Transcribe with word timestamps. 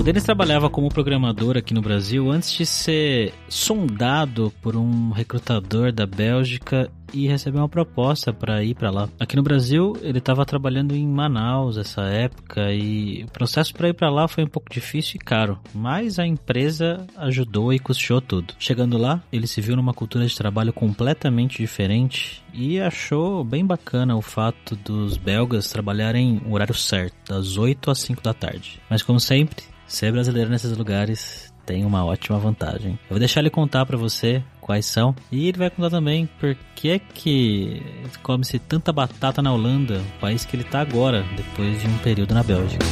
O 0.00 0.02
Denis 0.02 0.24
trabalhava 0.24 0.70
como 0.70 0.88
programador 0.88 1.58
aqui 1.58 1.74
no 1.74 1.82
Brasil 1.82 2.30
antes 2.30 2.52
de 2.52 2.64
ser 2.64 3.34
sondado 3.50 4.50
por 4.62 4.74
um 4.74 5.10
recrutador 5.10 5.92
da 5.92 6.06
Bélgica 6.06 6.90
e 7.12 7.28
recebeu 7.28 7.60
uma 7.60 7.68
proposta 7.68 8.32
para 8.32 8.64
ir 8.64 8.74
para 8.74 8.90
lá. 8.90 9.10
Aqui 9.18 9.36
no 9.36 9.42
Brasil, 9.42 9.94
ele 10.00 10.16
estava 10.16 10.46
trabalhando 10.46 10.94
em 10.94 11.06
Manaus 11.06 11.76
essa 11.76 12.02
época 12.02 12.72
e 12.72 13.24
o 13.24 13.30
processo 13.30 13.74
para 13.74 13.90
ir 13.90 13.94
para 13.94 14.08
lá 14.08 14.26
foi 14.26 14.44
um 14.44 14.48
pouco 14.48 14.72
difícil 14.72 15.16
e 15.16 15.24
caro, 15.24 15.58
mas 15.74 16.18
a 16.18 16.26
empresa 16.26 17.06
ajudou 17.18 17.70
e 17.70 17.78
custeou 17.78 18.22
tudo. 18.22 18.54
Chegando 18.58 18.96
lá, 18.96 19.22
ele 19.30 19.46
se 19.46 19.60
viu 19.60 19.76
numa 19.76 19.92
cultura 19.92 20.26
de 20.26 20.34
trabalho 20.34 20.72
completamente 20.72 21.58
diferente 21.58 22.42
e 22.54 22.80
achou 22.80 23.44
bem 23.44 23.66
bacana 23.66 24.16
o 24.16 24.22
fato 24.22 24.74
dos 24.76 25.18
belgas 25.18 25.70
trabalharem 25.70 26.40
o 26.46 26.54
horário 26.54 26.74
certo, 26.74 27.14
das 27.28 27.58
8 27.58 27.90
às 27.90 27.98
5 28.00 28.22
da 28.22 28.32
tarde. 28.32 28.80
Mas 28.88 29.02
como 29.02 29.20
sempre, 29.20 29.64
Ser 29.90 30.12
brasileiro 30.12 30.48
nesses 30.48 30.76
lugares 30.76 31.52
tem 31.66 31.84
uma 31.84 32.04
ótima 32.04 32.38
vantagem. 32.38 32.92
Eu 32.92 33.10
vou 33.10 33.18
deixar 33.18 33.40
ele 33.40 33.50
contar 33.50 33.84
para 33.84 33.96
você 33.96 34.40
quais 34.60 34.86
são 34.86 35.16
e 35.32 35.48
ele 35.48 35.58
vai 35.58 35.68
contar 35.68 35.90
também 35.90 36.26
por 36.38 36.56
que 36.76 36.90
é 36.90 36.98
que 37.00 37.82
come-se 38.22 38.60
tanta 38.60 38.92
batata 38.92 39.42
na 39.42 39.52
Holanda, 39.52 40.00
o 40.16 40.20
país 40.20 40.44
que 40.44 40.54
ele 40.54 40.62
tá 40.62 40.80
agora, 40.80 41.24
depois 41.36 41.80
de 41.80 41.88
um 41.88 41.98
período 41.98 42.32
na 42.34 42.44
Bélgica. 42.44 42.86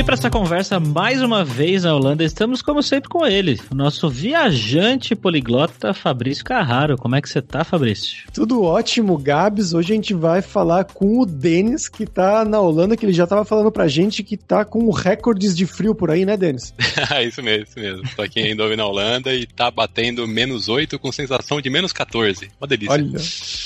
E 0.00 0.02
para 0.02 0.14
essa 0.14 0.30
conversa, 0.30 0.80
mais 0.80 1.20
uma 1.20 1.44
vez 1.44 1.84
na 1.84 1.94
Holanda, 1.94 2.24
estamos 2.24 2.62
como 2.62 2.82
sempre 2.82 3.10
com 3.10 3.26
ele, 3.26 3.60
o 3.70 3.74
nosso 3.74 4.08
viajante 4.08 5.14
poliglota 5.14 5.92
Fabrício 5.92 6.42
Carraro. 6.42 6.96
Como 6.96 7.16
é 7.16 7.20
que 7.20 7.28
você 7.28 7.42
tá, 7.42 7.64
Fabrício? 7.64 8.26
Tudo 8.32 8.62
ótimo, 8.62 9.18
Gabs. 9.18 9.74
Hoje 9.74 9.92
a 9.92 9.96
gente 9.96 10.14
vai 10.14 10.40
falar 10.40 10.84
com 10.84 11.20
o 11.20 11.26
Denis, 11.26 11.86
que 11.86 12.06
tá 12.06 12.46
na 12.46 12.58
Holanda, 12.58 12.96
que 12.96 13.04
ele 13.04 13.12
já 13.12 13.26
tava 13.26 13.44
falando 13.44 13.70
pra 13.70 13.88
gente 13.88 14.22
que 14.22 14.38
tá 14.38 14.64
com 14.64 14.90
recordes 14.90 15.54
de 15.54 15.66
frio 15.66 15.94
por 15.94 16.10
aí, 16.10 16.24
né, 16.24 16.34
Denis? 16.34 16.72
isso 17.28 17.42
mesmo, 17.42 17.64
isso 17.64 17.78
mesmo. 17.78 18.02
Tô 18.16 18.22
aqui 18.22 18.40
ainda 18.40 18.74
na 18.74 18.86
Holanda 18.86 19.34
e 19.34 19.44
tá 19.44 19.70
batendo 19.70 20.26
menos 20.26 20.70
8 20.70 20.98
com 20.98 21.12
sensação 21.12 21.60
de 21.60 21.68
menos 21.68 21.92
14. 21.92 22.50
Uma 22.58 22.66
delícia. 22.66 22.94
Olha, 22.94 23.20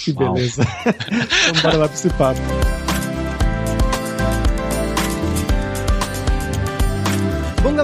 que 0.04 0.12
beleza. 0.12 0.66
Vamos 1.46 1.62
bora 1.62 1.76
lá 1.76 1.86
pra 1.86 1.96
esse 1.96 2.10
papo. 2.10 2.93
Bom, 7.64 7.74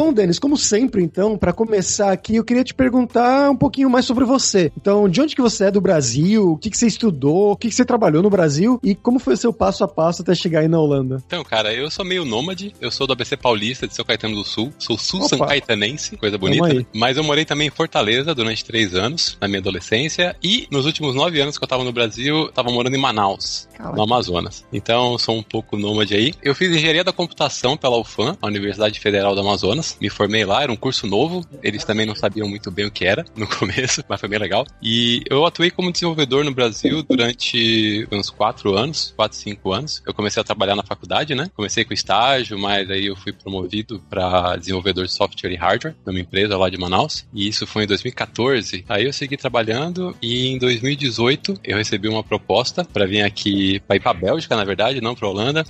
Bom, 0.00 0.14
Denis, 0.14 0.38
como 0.38 0.56
sempre, 0.56 1.02
então, 1.02 1.36
para 1.36 1.52
começar 1.52 2.10
aqui, 2.10 2.36
eu 2.36 2.42
queria 2.42 2.64
te 2.64 2.72
perguntar 2.72 3.50
um 3.50 3.54
pouquinho 3.54 3.90
mais 3.90 4.06
sobre 4.06 4.24
você. 4.24 4.72
Então, 4.74 5.06
de 5.06 5.20
onde 5.20 5.36
que 5.36 5.42
você 5.42 5.64
é 5.64 5.70
do 5.70 5.78
Brasil? 5.78 6.52
O 6.52 6.56
que, 6.56 6.70
que 6.70 6.78
você 6.78 6.86
estudou? 6.86 7.52
O 7.52 7.56
que, 7.56 7.68
que 7.68 7.74
você 7.74 7.84
trabalhou 7.84 8.22
no 8.22 8.30
Brasil? 8.30 8.80
E 8.82 8.94
como 8.94 9.18
foi 9.18 9.34
o 9.34 9.36
seu 9.36 9.52
passo 9.52 9.84
a 9.84 9.88
passo 9.88 10.22
até 10.22 10.34
chegar 10.34 10.60
aí 10.60 10.68
na 10.68 10.80
Holanda? 10.80 11.22
Então, 11.26 11.44
cara, 11.44 11.74
eu 11.74 11.90
sou 11.90 12.02
meio 12.02 12.24
nômade. 12.24 12.74
Eu 12.80 12.90
sou 12.90 13.06
do 13.06 13.12
ABC 13.12 13.36
Paulista, 13.36 13.86
de 13.86 13.94
São 13.94 14.02
Caetano 14.02 14.36
do 14.36 14.42
Sul. 14.42 14.72
Sou 14.78 14.96
sul-são 14.96 15.38
caetanense, 15.40 16.16
coisa 16.16 16.38
bonita. 16.38 16.86
Mas 16.94 17.18
eu 17.18 17.22
morei 17.22 17.44
também 17.44 17.68
em 17.68 17.70
Fortaleza 17.70 18.34
durante 18.34 18.64
três 18.64 18.94
anos, 18.94 19.36
na 19.38 19.48
minha 19.48 19.60
adolescência. 19.60 20.34
E 20.42 20.66
nos 20.70 20.86
últimos 20.86 21.14
nove 21.14 21.42
anos 21.42 21.58
que 21.58 21.64
eu 21.64 21.68
tava 21.68 21.84
no 21.84 21.92
Brasil, 21.92 22.46
eu 22.46 22.52
tava 22.52 22.70
morando 22.72 22.96
em 22.96 22.98
Manaus, 22.98 23.68
no 23.94 24.02
Amazonas. 24.02 24.64
Então, 24.72 25.18
sou 25.18 25.36
um 25.36 25.42
pouco 25.42 25.76
nômade 25.76 26.14
aí. 26.14 26.32
Eu 26.42 26.54
fiz 26.54 26.74
engenharia 26.74 27.04
da 27.04 27.12
computação 27.12 27.76
pela 27.76 27.98
UFAM, 27.98 28.34
a 28.40 28.46
Universidade 28.46 28.98
Federal 28.98 29.34
do 29.34 29.42
Amazonas 29.42 29.89
me 30.00 30.10
formei 30.10 30.44
lá, 30.44 30.62
era 30.62 30.72
um 30.72 30.76
curso 30.76 31.06
novo, 31.06 31.44
eles 31.62 31.84
também 31.84 32.06
não 32.06 32.14
sabiam 32.14 32.48
muito 32.48 32.70
bem 32.70 32.86
o 32.86 32.90
que 32.90 33.04
era 33.04 33.24
no 33.36 33.46
começo, 33.48 34.04
mas 34.08 34.20
foi 34.20 34.28
bem 34.28 34.38
legal. 34.38 34.66
E 34.82 35.22
eu 35.28 35.44
atuei 35.46 35.70
como 35.70 35.92
desenvolvedor 35.92 36.44
no 36.44 36.52
Brasil 36.52 37.02
durante 37.02 38.06
uns 38.10 38.30
4 38.30 38.76
anos, 38.76 39.12
4, 39.16 39.36
5 39.36 39.72
anos. 39.72 40.02
Eu 40.06 40.14
comecei 40.14 40.40
a 40.40 40.44
trabalhar 40.44 40.76
na 40.76 40.82
faculdade, 40.82 41.34
né? 41.34 41.50
Comecei 41.54 41.84
com 41.84 41.94
estágio, 41.94 42.58
mas 42.58 42.90
aí 42.90 43.06
eu 43.06 43.16
fui 43.16 43.32
promovido 43.32 44.00
para 44.08 44.56
desenvolvedor 44.56 45.04
de 45.06 45.12
software 45.12 45.52
e 45.52 45.56
hardware 45.56 45.94
numa 46.04 46.20
empresa 46.20 46.56
lá 46.56 46.68
de 46.68 46.78
Manaus. 46.78 47.26
E 47.32 47.48
isso 47.48 47.66
foi 47.66 47.84
em 47.84 47.86
2014. 47.86 48.84
Aí 48.88 49.04
eu 49.04 49.12
segui 49.12 49.36
trabalhando 49.36 50.16
e 50.20 50.48
em 50.48 50.58
2018 50.58 51.60
eu 51.64 51.76
recebi 51.76 52.08
uma 52.08 52.22
proposta 52.22 52.84
para 52.84 53.06
vir 53.06 53.22
aqui, 53.22 53.80
para 53.80 53.96
ir 53.96 54.00
para 54.00 54.14
Bélgica, 54.14 54.56
na 54.56 54.64
verdade, 54.64 55.00
não 55.00 55.14
para 55.14 55.28
Holanda, 55.28 55.64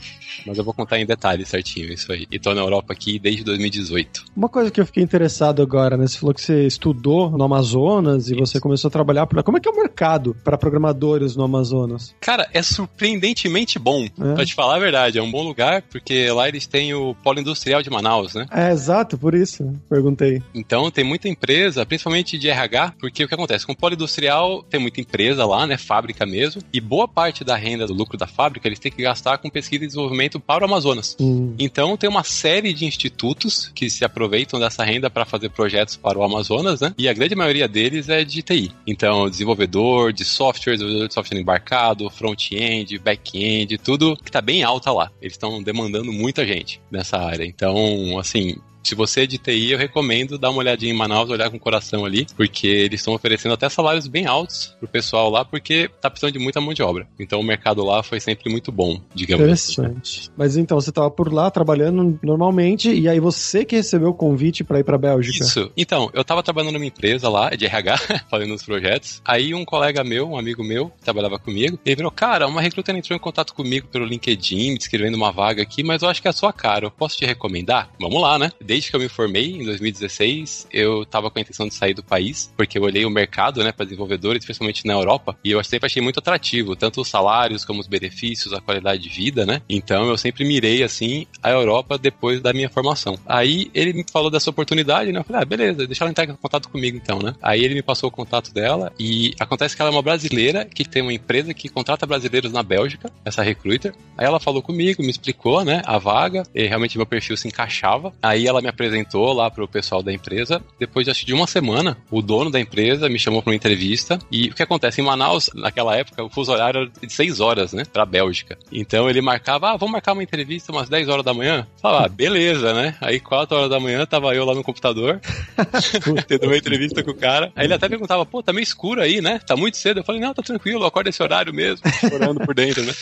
mas 0.47 0.59
eu 0.59 0.65
vou 0.65 0.75
contar 0.75 0.99
em 0.99 1.07
detalhes 1.07 1.49
certinho 1.49 1.93
isso 1.93 2.13
aí. 2.13 2.27
E 2.31 2.39
tô 2.39 2.55
na 2.55 2.61
Europa 2.61 2.93
aqui 2.93 3.19
desde 3.19 3.45
2018. 3.45 4.10
Uma 4.37 4.49
coisa 4.49 4.71
que 4.71 4.81
eu 4.81 4.87
fiquei 4.87 5.03
interessado 5.03 5.63
agora, 5.63 5.97
né? 5.97 6.07
Você 6.07 6.19
falou 6.19 6.35
que 6.35 6.41
você 6.41 6.67
estudou 6.67 7.31
no 7.31 7.45
Amazonas 7.45 8.31
e 8.31 8.35
você 8.35 8.61
começou 8.61 8.89
a 8.89 8.91
trabalhar 8.91 9.27
por 9.27 9.37
lá. 9.37 9.43
Como 9.43 9.59
é 9.59 9.61
que 9.61 9.69
é 9.69 9.73
o 9.73 9.77
mercado 9.77 10.37
para 10.45 10.57
programadores 10.57 11.37
no 11.37 11.45
Amazonas? 11.45 12.15
Cara, 12.21 12.49
é 12.53 12.63
surpreendentemente 12.63 13.79
bom. 13.79 14.05
É. 14.05 14.35
Pra 14.35 14.47
te 14.47 14.55
falar 14.55 14.77
a 14.77 14.79
verdade, 14.79 15.19
é 15.19 15.23
um 15.23 15.31
bom 15.31 15.43
lugar, 15.43 15.83
porque 15.83 16.31
lá 16.31 16.49
eles 16.49 16.67
têm 16.67 16.95
o 16.95 17.15
polo 17.15 17.41
industrial 17.41 17.83
de 17.83 17.91
Manaus, 17.91 18.35
né? 18.35 18.47
É, 18.51 18.71
exato, 18.71 19.19
por 19.19 19.35
isso 19.35 19.71
perguntei. 19.89 20.43
Então 20.55 20.91
tem 20.91 21.05
muita 21.05 21.29
empresa, 21.29 21.85
principalmente 21.85 22.39
de 22.39 22.49
RH, 22.49 22.95
porque 22.99 23.25
o 23.25 23.29
que 23.29 23.35
acontece? 23.35 23.67
Com 23.67 23.73
o 23.73 23.77
polo 23.77 23.95
industrial 23.95 24.63
tem 24.63 24.81
muita 24.81 25.01
empresa 25.01 25.45
lá, 25.45 25.67
né? 25.67 25.77
Fábrica 25.77 26.25
mesmo, 26.25 26.63
e 26.73 26.81
boa 26.81 27.09
parte 27.09 27.45
da 27.45 27.57
renda 27.57 27.87
do 27.87 27.93
lucro 27.93 28.17
da 28.17 28.27
fábrica 28.27 28.69
eles 28.69 28.79
têm 28.79 28.93
que 28.93 29.03
gastar 29.03 29.39
com 29.39 29.51
pesquisa 29.51 29.85
e 29.85 29.87
desenvolvimento 29.87 30.39
para 30.39 30.63
o 30.63 30.67
Amazonas. 30.67 31.17
Hum. 31.21 31.55
Então 31.59 31.97
tem 31.97 32.09
uma 32.09 32.25
série 32.25 32.73
de 32.73 32.85
institutos 32.85 33.71
que 33.75 33.85
se 34.01 34.05
aproveitam 34.05 34.59
dessa 34.59 34.83
renda 34.83 35.11
para 35.11 35.27
fazer 35.27 35.51
projetos 35.51 35.95
para 35.95 36.19
o 36.19 36.23
Amazonas, 36.23 36.81
né? 36.81 36.95
E 36.97 37.07
a 37.07 37.13
grande 37.13 37.35
maioria 37.35 37.69
deles 37.69 38.09
é 38.09 38.25
de 38.25 38.43
TI. 38.43 38.73
Então, 38.87 39.29
desenvolvedor 39.29 40.11
de 40.11 40.25
software, 40.25 40.73
desenvolvedor 40.73 41.09
de 41.09 41.15
software 41.15 41.39
embarcado, 41.39 42.09
front-end, 42.09 42.99
back-end, 42.99 43.77
tudo 43.77 44.17
que 44.17 44.31
está 44.31 44.41
bem 44.41 44.63
alta 44.63 44.91
lá. 44.91 45.11
Eles 45.21 45.35
estão 45.35 45.63
demandando 45.63 46.11
muita 46.11 46.47
gente 46.47 46.81
nessa 46.91 47.19
área. 47.19 47.45
Então, 47.45 48.19
assim, 48.19 48.57
se 48.83 48.95
você 48.95 49.23
é 49.23 49.27
de 49.27 49.39
TI, 49.39 49.73
eu 49.73 49.79
recomendo 49.79 50.39
dar 50.39 50.51
uma 50.51 50.59
olhadinha 50.59 50.93
em 50.93 50.97
Manaus, 50.97 51.31
olhar 51.31 51.51
com 51.51 51.57
o 51.57 51.61
coração 51.61 52.05
ali, 52.05 52.27
porque 52.37 52.67
eles 52.67 53.01
estão 53.01 53.15
oferecendo 53.15 53.53
até 53.53 53.69
salários 53.69 54.07
bem 54.07 54.27
altos 54.27 54.77
pro 54.79 54.89
pessoal 54.89 55.31
lá, 55.31 55.45
porque 55.45 55.91
tá 56.01 56.11
precisando 56.11 56.33
de 56.33 56.39
muita 56.39 56.61
mão 56.61 56.73
de 56.73 56.83
obra. 56.83 57.07
Então 57.19 57.41
o 57.41 57.45
mercado 57.45 57.85
lá 57.85 58.03
foi 58.03 58.21
sempre 58.21 58.51
muito 58.51 58.71
bom, 58.73 59.01
digamos 59.15 59.45
Interessante. 59.45 60.21
Assim. 60.21 60.31
Mas 60.37 60.57
então, 60.57 60.81
você 60.81 60.93
tava 60.93 61.11
por 61.11 61.33
lá 61.33 61.51
trabalhando 61.51 62.19
normalmente, 62.23 62.93
e 62.93 63.09
aí 63.09 63.21
você 63.21 63.65
que 63.65 63.77
recebeu 63.77 64.11
o 64.11 64.15
convite 64.15 64.65
para 64.65 64.81
ir 64.81 64.85
pra 64.85 64.99
Bélgica. 64.99 65.45
Isso. 65.45 65.71
Então, 65.77 66.11
eu 66.13 66.25
tava 66.25 66.43
trabalhando 66.43 66.75
numa 66.75 66.87
empresa 66.87 67.29
lá, 67.29 67.51
de 67.51 67.67
RH, 67.67 67.99
fazendo 68.31 68.55
os 68.55 68.63
projetos. 68.63 69.21
Aí 69.25 69.55
um 69.55 69.65
colega 69.65 70.03
meu, 70.05 70.29
um 70.31 70.39
amigo 70.39 70.63
meu, 70.63 70.91
que 70.91 71.03
trabalhava 71.03 71.39
comigo, 71.39 71.79
ele 71.85 71.97
virou, 71.97 72.11
cara, 72.11 72.47
uma 72.47 72.61
recruta 72.61 72.93
entrou 72.93 73.17
em 73.17 73.21
contato 73.21 73.55
comigo 73.55 73.89
pelo 73.89 74.05
LinkedIn, 74.05 74.75
descrevendo 74.75 75.17
uma 75.17 75.33
vaga 75.33 75.63
aqui, 75.63 75.83
mas 75.83 76.03
eu 76.03 76.09
acho 76.09 76.21
que 76.21 76.29
é 76.29 76.31
a 76.31 76.35
sua 76.35 76.53
cara, 76.53 76.87
eu 76.87 76.91
posso 76.91 77.17
te 77.17 77.25
recomendar? 77.25 77.91
Vamos 77.99 78.21
lá, 78.21 78.39
né? 78.39 78.51
Desde 78.71 78.89
que 78.89 78.95
eu 78.95 79.01
me 79.01 79.09
formei, 79.09 79.51
em 79.51 79.65
2016, 79.65 80.69
eu 80.73 81.05
tava 81.05 81.29
com 81.29 81.41
a 81.41 81.43
intenção 81.43 81.67
de 81.67 81.75
sair 81.75 81.93
do 81.93 82.05
país, 82.05 82.53
porque 82.57 82.79
eu 82.79 82.85
olhei 82.85 83.05
o 83.05 83.11
mercado, 83.11 83.65
né, 83.65 83.73
para 83.73 83.85
desenvolvedores, 83.85 84.45
especialmente 84.45 84.87
na 84.87 84.93
Europa, 84.93 85.37
e 85.43 85.51
eu 85.51 85.65
sempre 85.65 85.87
achei 85.87 86.01
muito 86.01 86.21
atrativo, 86.21 86.77
tanto 86.77 87.01
os 87.01 87.09
salários 87.09 87.65
como 87.65 87.81
os 87.81 87.89
benefícios, 87.89 88.53
a 88.53 88.61
qualidade 88.61 89.03
de 89.03 89.09
vida, 89.09 89.45
né? 89.45 89.61
Então 89.69 90.09
eu 90.09 90.17
sempre 90.17 90.45
mirei, 90.45 90.85
assim, 90.85 91.27
a 91.43 91.51
Europa 91.51 91.99
depois 91.99 92.41
da 92.41 92.53
minha 92.53 92.71
formação. 92.71 93.19
Aí 93.27 93.69
ele 93.75 93.93
me 93.93 94.05
falou 94.09 94.31
dessa 94.31 94.49
oportunidade, 94.49 95.11
né? 95.11 95.19
Eu 95.19 95.25
falei, 95.25 95.43
ah, 95.43 95.45
beleza, 95.45 95.85
deixa 95.85 96.05
ela 96.05 96.11
entrar 96.13 96.29
em 96.29 96.37
contato 96.37 96.69
comigo 96.69 96.97
então, 96.97 97.19
né? 97.19 97.35
Aí 97.43 97.65
ele 97.65 97.75
me 97.75 97.83
passou 97.83 98.09
o 98.09 98.13
contato 98.13 98.55
dela 98.55 98.93
e 99.01 99.35
acontece 99.41 99.75
que 99.75 99.83
ela 99.83 99.91
é 99.91 99.93
uma 99.93 100.01
brasileira 100.01 100.65
que 100.65 100.85
tem 100.85 101.03
uma 101.03 101.13
empresa 101.13 101.53
que 101.53 101.69
contrata 101.69 102.07
brasileiros 102.07 102.53
na 102.53 102.63
Bélgica, 102.63 103.11
essa 103.25 103.43
recruiter. 103.43 103.93
Aí 104.17 104.25
ela 104.25 104.39
falou 104.39 104.63
comigo, 104.63 105.03
me 105.03 105.11
explicou, 105.11 105.65
né, 105.65 105.83
a 105.85 105.99
vaga, 105.99 106.45
e 106.55 106.69
realmente 106.69 106.97
meu 106.97 107.07
perfil 107.07 107.37
se 107.37 107.49
encaixava. 107.49 108.13
Aí 108.23 108.47
ela 108.47 108.60
me 108.61 108.69
apresentou 108.69 109.33
lá 109.33 109.51
pro 109.51 109.69
pessoal 109.69 110.03
da 110.03 110.13
empresa. 110.13 110.63
Depois 110.79 111.05
de, 111.05 111.11
acho, 111.11 111.27
de 111.27 111.35
uma 111.35 111.47
semana, 111.47 111.97
o 112.11 112.23
dono 112.23 112.51
da 112.51 112.61
empresa 112.61 113.09
me 113.09 113.19
chamou 113.19 113.43
para 113.43 113.51
uma 113.51 113.57
entrevista. 113.57 114.19
E 114.31 114.49
o 114.49 114.55
que 114.55 114.63
acontece? 114.63 115.01
Em 115.01 115.05
Manaus, 115.05 115.51
naquela 115.55 115.97
época, 115.97 116.25
o 116.25 116.31
fuso 116.31 116.53
horário 116.53 116.83
era 116.83 116.91
de 117.07 117.13
6 117.13 117.41
horas, 117.41 117.73
né, 117.73 117.85
pra 117.91 118.05
Bélgica. 118.05 118.59
Então 118.73 119.09
ele 119.09 119.21
marcava, 119.21 119.71
ah, 119.71 119.77
vamos 119.77 119.93
marcar 119.93 120.13
uma 120.13 120.23
entrevista 120.23 120.73
umas 120.73 120.89
10 120.89 121.09
horas 121.09 121.25
da 121.25 121.35
manhã? 121.35 121.67
Falava, 121.81 122.07
ah, 122.07 122.09
beleza, 122.09 122.73
né? 122.73 122.97
Aí 123.01 123.21
4 123.21 123.57
horas 123.57 123.71
da 123.71 123.81
manhã 123.81 124.05
tava 124.07 124.35
eu 124.35 124.45
lá 124.45 124.55
no 124.55 124.63
computador, 124.63 125.21
tendo 126.27 126.47
uma 126.47 126.57
entrevista 126.57 127.03
com 127.03 127.11
o 127.11 127.15
cara. 127.15 127.53
Aí 127.55 127.67
ele 127.67 127.75
até 127.75 127.89
perguntava, 127.89 128.25
pô, 128.25 128.43
tá 128.43 128.53
meio 128.53 128.63
escuro 128.63 129.01
aí, 129.01 129.21
né? 129.21 129.41
Tá 129.47 129.57
muito 129.57 129.77
cedo. 129.77 130.01
Eu 130.01 130.05
falei, 130.05 130.21
não, 130.21 130.35
tá 130.35 130.43
tranquilo, 130.43 130.85
acorda 130.85 131.11
esse 131.11 131.23
horário 131.23 131.53
mesmo. 131.53 131.81
Chorando 132.01 132.41
por 132.41 132.55
dentro, 132.55 132.83
né? 132.85 132.93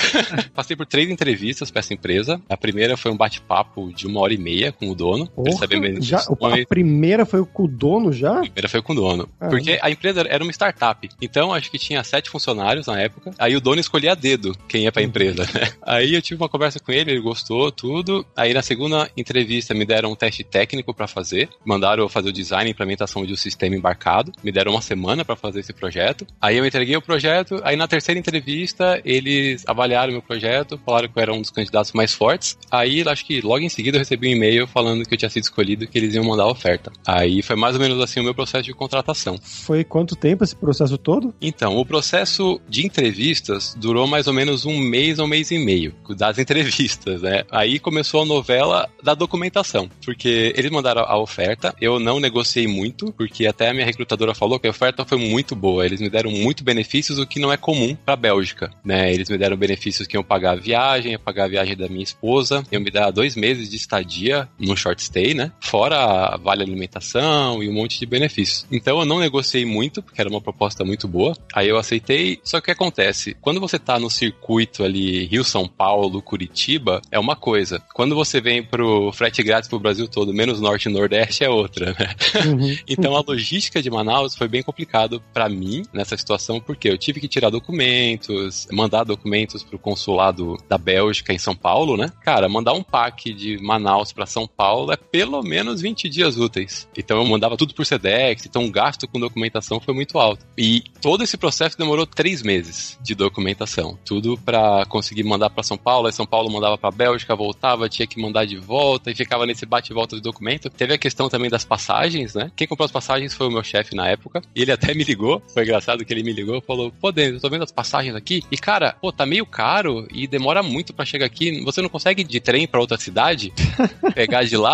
Passei 0.54 0.76
por 0.76 0.86
três 0.86 1.10
entrevistas 1.10 1.70
pra 1.70 1.80
essa 1.80 1.94
empresa. 1.94 2.40
A 2.48 2.56
primeira 2.56 2.96
foi 2.96 3.10
um 3.10 3.16
bate-papo 3.16 3.92
de 3.92 4.06
uma 4.06 4.20
hora 4.20 4.34
e 4.34 4.38
meia 4.38 4.72
com 4.72 4.90
o 4.90 4.94
dono. 4.94 5.05
Porra, 5.26 5.66
já, 6.00 6.18
a 6.18 6.66
primeira 6.66 7.24
foi 7.24 7.44
com 7.44 7.64
o 7.64 7.68
dono 7.68 8.12
já? 8.12 8.38
A 8.38 8.40
primeira 8.40 8.68
foi 8.68 8.82
com 8.82 8.92
o 8.92 8.96
dono. 8.96 9.28
Porque 9.38 9.78
a 9.80 9.90
empresa 9.90 10.24
era 10.28 10.42
uma 10.42 10.52
startup. 10.52 11.08
Então, 11.20 11.52
acho 11.52 11.70
que 11.70 11.78
tinha 11.78 12.02
sete 12.02 12.30
funcionários 12.30 12.86
na 12.86 13.00
época. 13.00 13.32
Aí 13.38 13.56
o 13.56 13.60
dono 13.60 13.80
escolhia 13.80 14.12
a 14.12 14.14
dedo 14.14 14.56
quem 14.68 14.84
ia 14.84 14.92
pra 14.92 15.02
uhum. 15.02 15.08
empresa, 15.08 15.44
né? 15.54 15.72
Aí 15.82 16.14
eu 16.14 16.22
tive 16.22 16.40
uma 16.42 16.48
conversa 16.48 16.80
com 16.80 16.92
ele, 16.92 17.12
ele 17.12 17.20
gostou, 17.20 17.70
tudo. 17.70 18.26
Aí 18.36 18.52
na 18.52 18.62
segunda 18.62 19.08
entrevista 19.16 19.74
me 19.74 19.84
deram 19.84 20.12
um 20.12 20.16
teste 20.16 20.42
técnico 20.42 20.92
para 20.92 21.06
fazer. 21.06 21.48
Mandaram 21.64 22.02
eu 22.02 22.08
fazer 22.08 22.28
o 22.28 22.32
design 22.32 22.68
e 22.68 22.72
implementação 22.72 23.24
de 23.24 23.32
um 23.32 23.36
sistema 23.36 23.76
embarcado. 23.76 24.32
Me 24.42 24.50
deram 24.50 24.72
uma 24.72 24.82
semana 24.82 25.24
para 25.24 25.36
fazer 25.36 25.60
esse 25.60 25.72
projeto. 25.72 26.26
Aí 26.40 26.56
eu 26.56 26.66
entreguei 26.66 26.96
o 26.96 27.02
projeto. 27.02 27.60
Aí 27.62 27.76
na 27.76 27.86
terceira 27.86 28.18
entrevista, 28.18 29.00
eles 29.04 29.64
avaliaram 29.66 30.12
meu 30.12 30.22
projeto, 30.22 30.80
falaram 30.84 31.08
que 31.08 31.18
eu 31.18 31.22
era 31.22 31.32
um 31.32 31.40
dos 31.40 31.50
candidatos 31.50 31.92
mais 31.92 32.12
fortes. 32.12 32.58
Aí, 32.70 33.02
acho 33.06 33.24
que 33.24 33.40
logo 33.40 33.60
em 33.60 33.68
seguida 33.68 33.96
eu 33.96 34.00
recebi 34.00 34.28
um 34.28 34.32
e-mail 34.32 34.66
falando 34.66 34.95
que 35.04 35.14
eu 35.14 35.18
tinha 35.18 35.30
sido 35.30 35.44
escolhido 35.44 35.86
que 35.86 35.98
eles 35.98 36.14
iam 36.14 36.24
mandar 36.24 36.44
a 36.44 36.50
oferta. 36.50 36.92
Aí 37.06 37.42
foi 37.42 37.56
mais 37.56 37.74
ou 37.74 37.80
menos 37.80 38.00
assim 38.00 38.20
o 38.20 38.24
meu 38.24 38.34
processo 38.34 38.64
de 38.64 38.72
contratação. 38.72 39.38
Foi 39.42 39.84
quanto 39.84 40.16
tempo 40.16 40.44
esse 40.44 40.54
processo 40.54 40.96
todo? 40.96 41.34
Então, 41.40 41.76
o 41.76 41.84
processo 41.84 42.60
de 42.68 42.86
entrevistas 42.86 43.74
durou 43.78 44.06
mais 44.06 44.26
ou 44.26 44.32
menos 44.32 44.64
um 44.64 44.78
mês 44.78 45.18
ou 45.18 45.26
um 45.26 45.28
mês 45.28 45.50
e 45.50 45.58
meio 45.58 45.94
das 46.16 46.38
entrevistas, 46.38 47.22
né? 47.22 47.44
Aí 47.50 47.78
começou 47.78 48.22
a 48.22 48.24
novela 48.24 48.88
da 49.02 49.14
documentação, 49.14 49.88
porque 50.04 50.52
eles 50.56 50.70
mandaram 50.70 51.02
a 51.02 51.18
oferta, 51.18 51.74
eu 51.80 51.98
não 51.98 52.20
negociei 52.20 52.66
muito, 52.66 53.12
porque 53.12 53.46
até 53.46 53.68
a 53.68 53.74
minha 53.74 53.86
recrutadora 53.86 54.34
falou 54.34 54.58
que 54.58 54.66
a 54.66 54.70
oferta 54.70 55.04
foi 55.04 55.18
muito 55.18 55.54
boa, 55.54 55.84
eles 55.84 56.00
me 56.00 56.08
deram 56.08 56.30
muito 56.30 56.64
benefícios, 56.64 57.18
o 57.18 57.26
que 57.26 57.40
não 57.40 57.52
é 57.52 57.56
comum 57.56 57.94
para 57.94 58.16
Bélgica, 58.16 58.70
né? 58.84 59.12
Eles 59.12 59.28
me 59.28 59.38
deram 59.38 59.56
benefícios 59.56 60.06
que 60.06 60.16
iam 60.16 60.22
pagar 60.22 60.52
a 60.52 60.60
viagem, 60.60 61.12
ia 61.12 61.18
pagar 61.18 61.44
a 61.44 61.48
viagem 61.48 61.76
da 61.76 61.88
minha 61.88 62.02
esposa, 62.02 62.64
iam 62.70 62.82
me 62.82 62.90
dar 62.90 63.10
dois 63.10 63.36
meses 63.36 63.68
de 63.68 63.76
estadia 63.76 64.48
no 64.58 64.76
short 64.86 65.02
stay, 65.02 65.34
né? 65.34 65.50
Fora 65.60 66.36
vale 66.36 66.62
alimentação 66.62 67.62
e 67.62 67.68
um 67.68 67.72
monte 67.72 67.98
de 67.98 68.06
benefícios. 68.06 68.66
Então 68.70 69.00
eu 69.00 69.04
não 69.04 69.18
negociei 69.18 69.64
muito, 69.64 70.02
porque 70.02 70.20
era 70.20 70.30
uma 70.30 70.40
proposta 70.40 70.84
muito 70.84 71.08
boa. 71.08 71.36
Aí 71.52 71.68
eu 71.68 71.76
aceitei. 71.76 72.38
Só 72.44 72.58
que 72.58 72.66
o 72.66 72.66
que 72.66 72.70
acontece? 72.72 73.36
Quando 73.40 73.60
você 73.60 73.78
tá 73.78 73.98
no 73.98 74.10
circuito 74.10 74.84
ali 74.84 75.26
Rio-São 75.26 75.68
Paulo, 75.68 76.22
Curitiba, 76.22 77.00
é 77.10 77.18
uma 77.18 77.34
coisa. 77.36 77.82
Quando 77.94 78.14
você 78.14 78.40
vem 78.40 78.62
pro 78.62 79.12
frete 79.12 79.42
grátis 79.42 79.68
pro 79.68 79.80
Brasil 79.80 80.06
todo, 80.08 80.32
menos 80.32 80.60
norte 80.60 80.88
e 80.88 80.92
nordeste, 80.92 81.44
é 81.44 81.50
outra, 81.50 81.94
né? 81.98 82.14
Uhum. 82.44 82.76
então 82.88 83.16
a 83.16 83.22
logística 83.26 83.82
de 83.82 83.90
Manaus 83.90 84.36
foi 84.36 84.48
bem 84.48 84.62
complicado 84.62 85.22
para 85.32 85.48
mim 85.48 85.84
nessa 85.92 86.16
situação, 86.16 86.60
porque 86.60 86.88
eu 86.88 86.98
tive 86.98 87.20
que 87.20 87.28
tirar 87.28 87.50
documentos, 87.50 88.66
mandar 88.72 89.04
documentos 89.04 89.62
pro 89.62 89.78
consulado 89.78 90.56
da 90.68 90.78
Bélgica 90.78 91.32
em 91.32 91.38
São 91.38 91.54
Paulo, 91.54 91.96
né? 91.96 92.10
Cara, 92.22 92.48
mandar 92.48 92.72
um 92.72 92.82
pack 92.82 93.32
de 93.32 93.58
Manaus 93.62 94.12
para 94.12 94.26
São 94.26 94.46
Paulo 94.46 94.75
é 94.92 94.96
pelo 94.96 95.42
menos 95.42 95.80
20 95.80 96.08
dias 96.08 96.36
úteis. 96.36 96.88
Então 96.96 97.18
eu 97.18 97.24
mandava 97.24 97.56
tudo 97.56 97.74
por 97.74 97.86
Sedex, 97.86 98.46
então 98.46 98.64
o 98.64 98.70
gasto 98.70 99.08
com 99.08 99.18
documentação 99.18 99.80
foi 99.80 99.94
muito 99.94 100.18
alto. 100.18 100.44
E 100.56 100.84
todo 101.00 101.24
esse 101.24 101.36
processo 101.36 101.78
demorou 101.78 102.06
três 102.06 102.42
meses 102.42 102.98
de 103.02 103.14
documentação. 103.14 103.98
Tudo 104.04 104.38
para 104.38 104.84
conseguir 104.86 105.24
mandar 105.24 105.50
para 105.50 105.62
São 105.62 105.76
Paulo, 105.76 106.06
aí 106.06 106.12
São 106.12 106.26
Paulo 106.26 106.50
mandava 106.50 106.76
para 106.76 106.90
Bélgica, 106.90 107.34
voltava, 107.34 107.88
tinha 107.88 108.06
que 108.06 108.20
mandar 108.20 108.44
de 108.44 108.56
volta 108.56 109.10
e 109.10 109.14
ficava 109.14 109.46
nesse 109.46 109.66
bate-volta 109.66 110.16
de 110.16 110.22
documento. 110.22 110.70
Teve 110.70 110.94
a 110.94 110.98
questão 110.98 111.28
também 111.28 111.50
das 111.50 111.64
passagens, 111.64 112.34
né? 112.34 112.50
Quem 112.54 112.66
comprou 112.66 112.84
as 112.84 112.92
passagens 112.92 113.34
foi 113.34 113.46
o 113.46 113.50
meu 113.50 113.62
chefe 113.62 113.94
na 113.94 114.08
época. 114.08 114.42
E 114.54 114.62
ele 114.62 114.72
até 114.72 114.92
me 114.94 115.04
ligou, 115.04 115.42
foi 115.52 115.62
engraçado 115.62 116.04
que 116.04 116.12
ele 116.12 116.22
me 116.22 116.32
ligou, 116.32 116.60
falou: 116.60 116.92
"Pô, 117.00 117.10
Denis, 117.10 117.34
eu 117.34 117.40
tô 117.40 117.48
vendo 117.48 117.64
as 117.64 117.72
passagens 117.72 118.14
aqui 118.14 118.42
e 118.50 118.56
cara, 118.56 118.96
pô, 119.00 119.12
tá 119.12 119.24
meio 119.24 119.46
caro 119.46 120.06
e 120.12 120.26
demora 120.26 120.62
muito 120.62 120.92
para 120.92 121.04
chegar 121.04 121.26
aqui. 121.26 121.62
Você 121.64 121.80
não 121.80 121.88
consegue 121.88 122.24
de 122.24 122.40
trem 122.40 122.66
para 122.66 122.80
outra 122.80 122.98
cidade? 122.98 123.52
Pegar 124.14 124.44
de 124.44 124.56
lá?" 124.56 124.65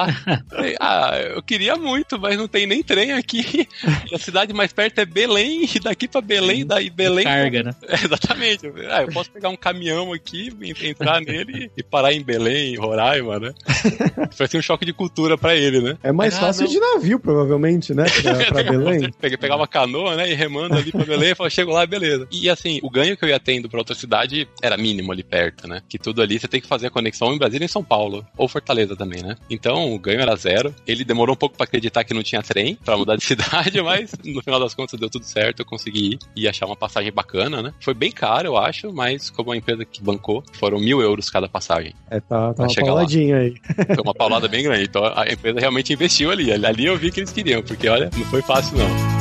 Falei, 0.48 0.74
ah, 0.80 1.18
eu 1.18 1.42
queria 1.42 1.76
muito, 1.76 2.18
mas 2.18 2.36
não 2.36 2.48
tem 2.48 2.66
nem 2.66 2.82
trem 2.82 3.12
aqui. 3.12 3.68
E 4.10 4.14
a 4.14 4.18
cidade 4.18 4.52
mais 4.52 4.72
perto 4.72 4.98
é 5.00 5.04
Belém, 5.04 5.68
e 5.74 5.80
daqui 5.80 6.08
para 6.08 6.20
Belém, 6.20 6.66
daí 6.66 6.90
Belém. 6.90 7.24
Carga, 7.24 7.62
né? 7.62 7.74
É, 7.88 7.94
exatamente. 8.04 8.66
Ah, 8.90 9.02
eu 9.02 9.08
posso 9.08 9.30
pegar 9.30 9.48
um 9.48 9.56
caminhão 9.56 10.12
aqui, 10.12 10.52
entrar 10.82 11.20
nele 11.20 11.70
e 11.76 11.82
parar 11.82 12.12
em 12.12 12.22
Belém, 12.22 12.76
Roraima, 12.76 13.38
né? 13.38 13.52
Vai 14.36 14.48
ser 14.48 14.58
um 14.58 14.62
choque 14.62 14.84
de 14.84 14.92
cultura 14.92 15.36
para 15.36 15.54
ele, 15.54 15.80
né? 15.80 15.98
É 16.02 16.12
mais 16.12 16.36
ah, 16.36 16.40
fácil 16.40 16.64
não. 16.64 16.70
de 16.70 16.80
navio, 16.80 17.18
provavelmente, 17.18 17.94
né? 17.94 18.04
Pra, 18.22 18.62
pra 18.62 18.62
Belém. 18.62 19.10
Pegar, 19.20 19.38
pegar 19.38 19.56
uma 19.56 19.66
canoa, 19.66 20.16
né? 20.16 20.30
E 20.30 20.34
remando 20.34 20.76
ali 20.76 20.92
pra 20.92 21.04
Belém, 21.04 21.32
e 21.38 21.50
chego 21.50 21.72
lá, 21.72 21.84
beleza. 21.84 22.26
E 22.30 22.48
assim, 22.48 22.78
o 22.82 22.90
ganho 22.90 23.16
que 23.16 23.24
eu 23.24 23.28
ia 23.28 23.40
tendo 23.40 23.68
pra 23.68 23.78
outra 23.78 23.94
cidade 23.94 24.48
era 24.62 24.76
mínimo 24.76 25.12
ali 25.12 25.22
perto, 25.22 25.66
né? 25.66 25.82
Que 25.88 25.98
tudo 25.98 26.22
ali 26.22 26.38
você 26.38 26.48
tem 26.48 26.60
que 26.60 26.66
fazer 26.66 26.86
a 26.86 26.90
conexão 26.90 27.32
em 27.32 27.38
Brasília 27.38 27.64
e 27.64 27.66
em 27.66 27.68
São 27.68 27.82
Paulo. 27.82 28.24
Ou 28.36 28.48
Fortaleza 28.48 28.96
também, 28.96 29.22
né? 29.22 29.36
Então 29.50 29.81
o 29.90 29.98
ganho 29.98 30.20
era 30.20 30.36
zero. 30.36 30.74
Ele 30.86 31.04
demorou 31.04 31.34
um 31.34 31.38
pouco 31.38 31.56
para 31.56 31.64
acreditar 31.64 32.04
que 32.04 32.14
não 32.14 32.22
tinha 32.22 32.42
trem 32.42 32.76
para 32.84 32.96
mudar 32.96 33.16
de 33.16 33.24
cidade, 33.24 33.80
mas 33.82 34.12
no 34.24 34.42
final 34.42 34.60
das 34.60 34.74
contas 34.74 34.98
deu 34.98 35.08
tudo 35.08 35.24
certo, 35.24 35.60
eu 35.60 35.66
consegui 35.66 36.14
ir 36.14 36.18
e 36.36 36.48
achar 36.48 36.66
uma 36.66 36.76
passagem 36.76 37.12
bacana, 37.12 37.62
né? 37.62 37.72
Foi 37.80 37.94
bem 37.94 38.10
caro, 38.10 38.48
eu 38.48 38.56
acho, 38.56 38.92
mas 38.92 39.30
como 39.30 39.52
a 39.52 39.56
empresa 39.56 39.84
que 39.84 40.02
bancou, 40.02 40.42
foram 40.52 40.78
mil 40.78 41.00
euros 41.00 41.30
cada 41.30 41.48
passagem. 41.48 41.94
É, 42.10 42.20
tá, 42.20 42.52
tá 42.52 42.64
uma 42.64 42.74
pauladinha 42.74 43.36
aí. 43.36 43.54
Foi 43.86 44.02
uma 44.02 44.14
paulada 44.14 44.48
bem 44.48 44.62
grande. 44.62 44.84
Então 44.84 45.04
a 45.04 45.30
empresa 45.30 45.60
realmente 45.60 45.92
investiu 45.92 46.30
ali. 46.30 46.52
Ali 46.52 46.86
eu 46.86 46.96
vi 46.96 47.10
que 47.10 47.20
eles 47.20 47.32
queriam, 47.32 47.62
porque 47.62 47.88
olha, 47.88 48.10
não 48.16 48.24
foi 48.26 48.42
fácil 48.42 48.76
não. 48.76 49.11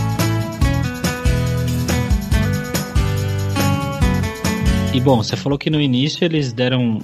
E 4.93 4.99
bom, 4.99 5.23
você 5.23 5.37
falou 5.37 5.57
que 5.57 5.69
no 5.69 5.79
início 5.79 6.25
eles 6.25 6.51
deram 6.51 6.99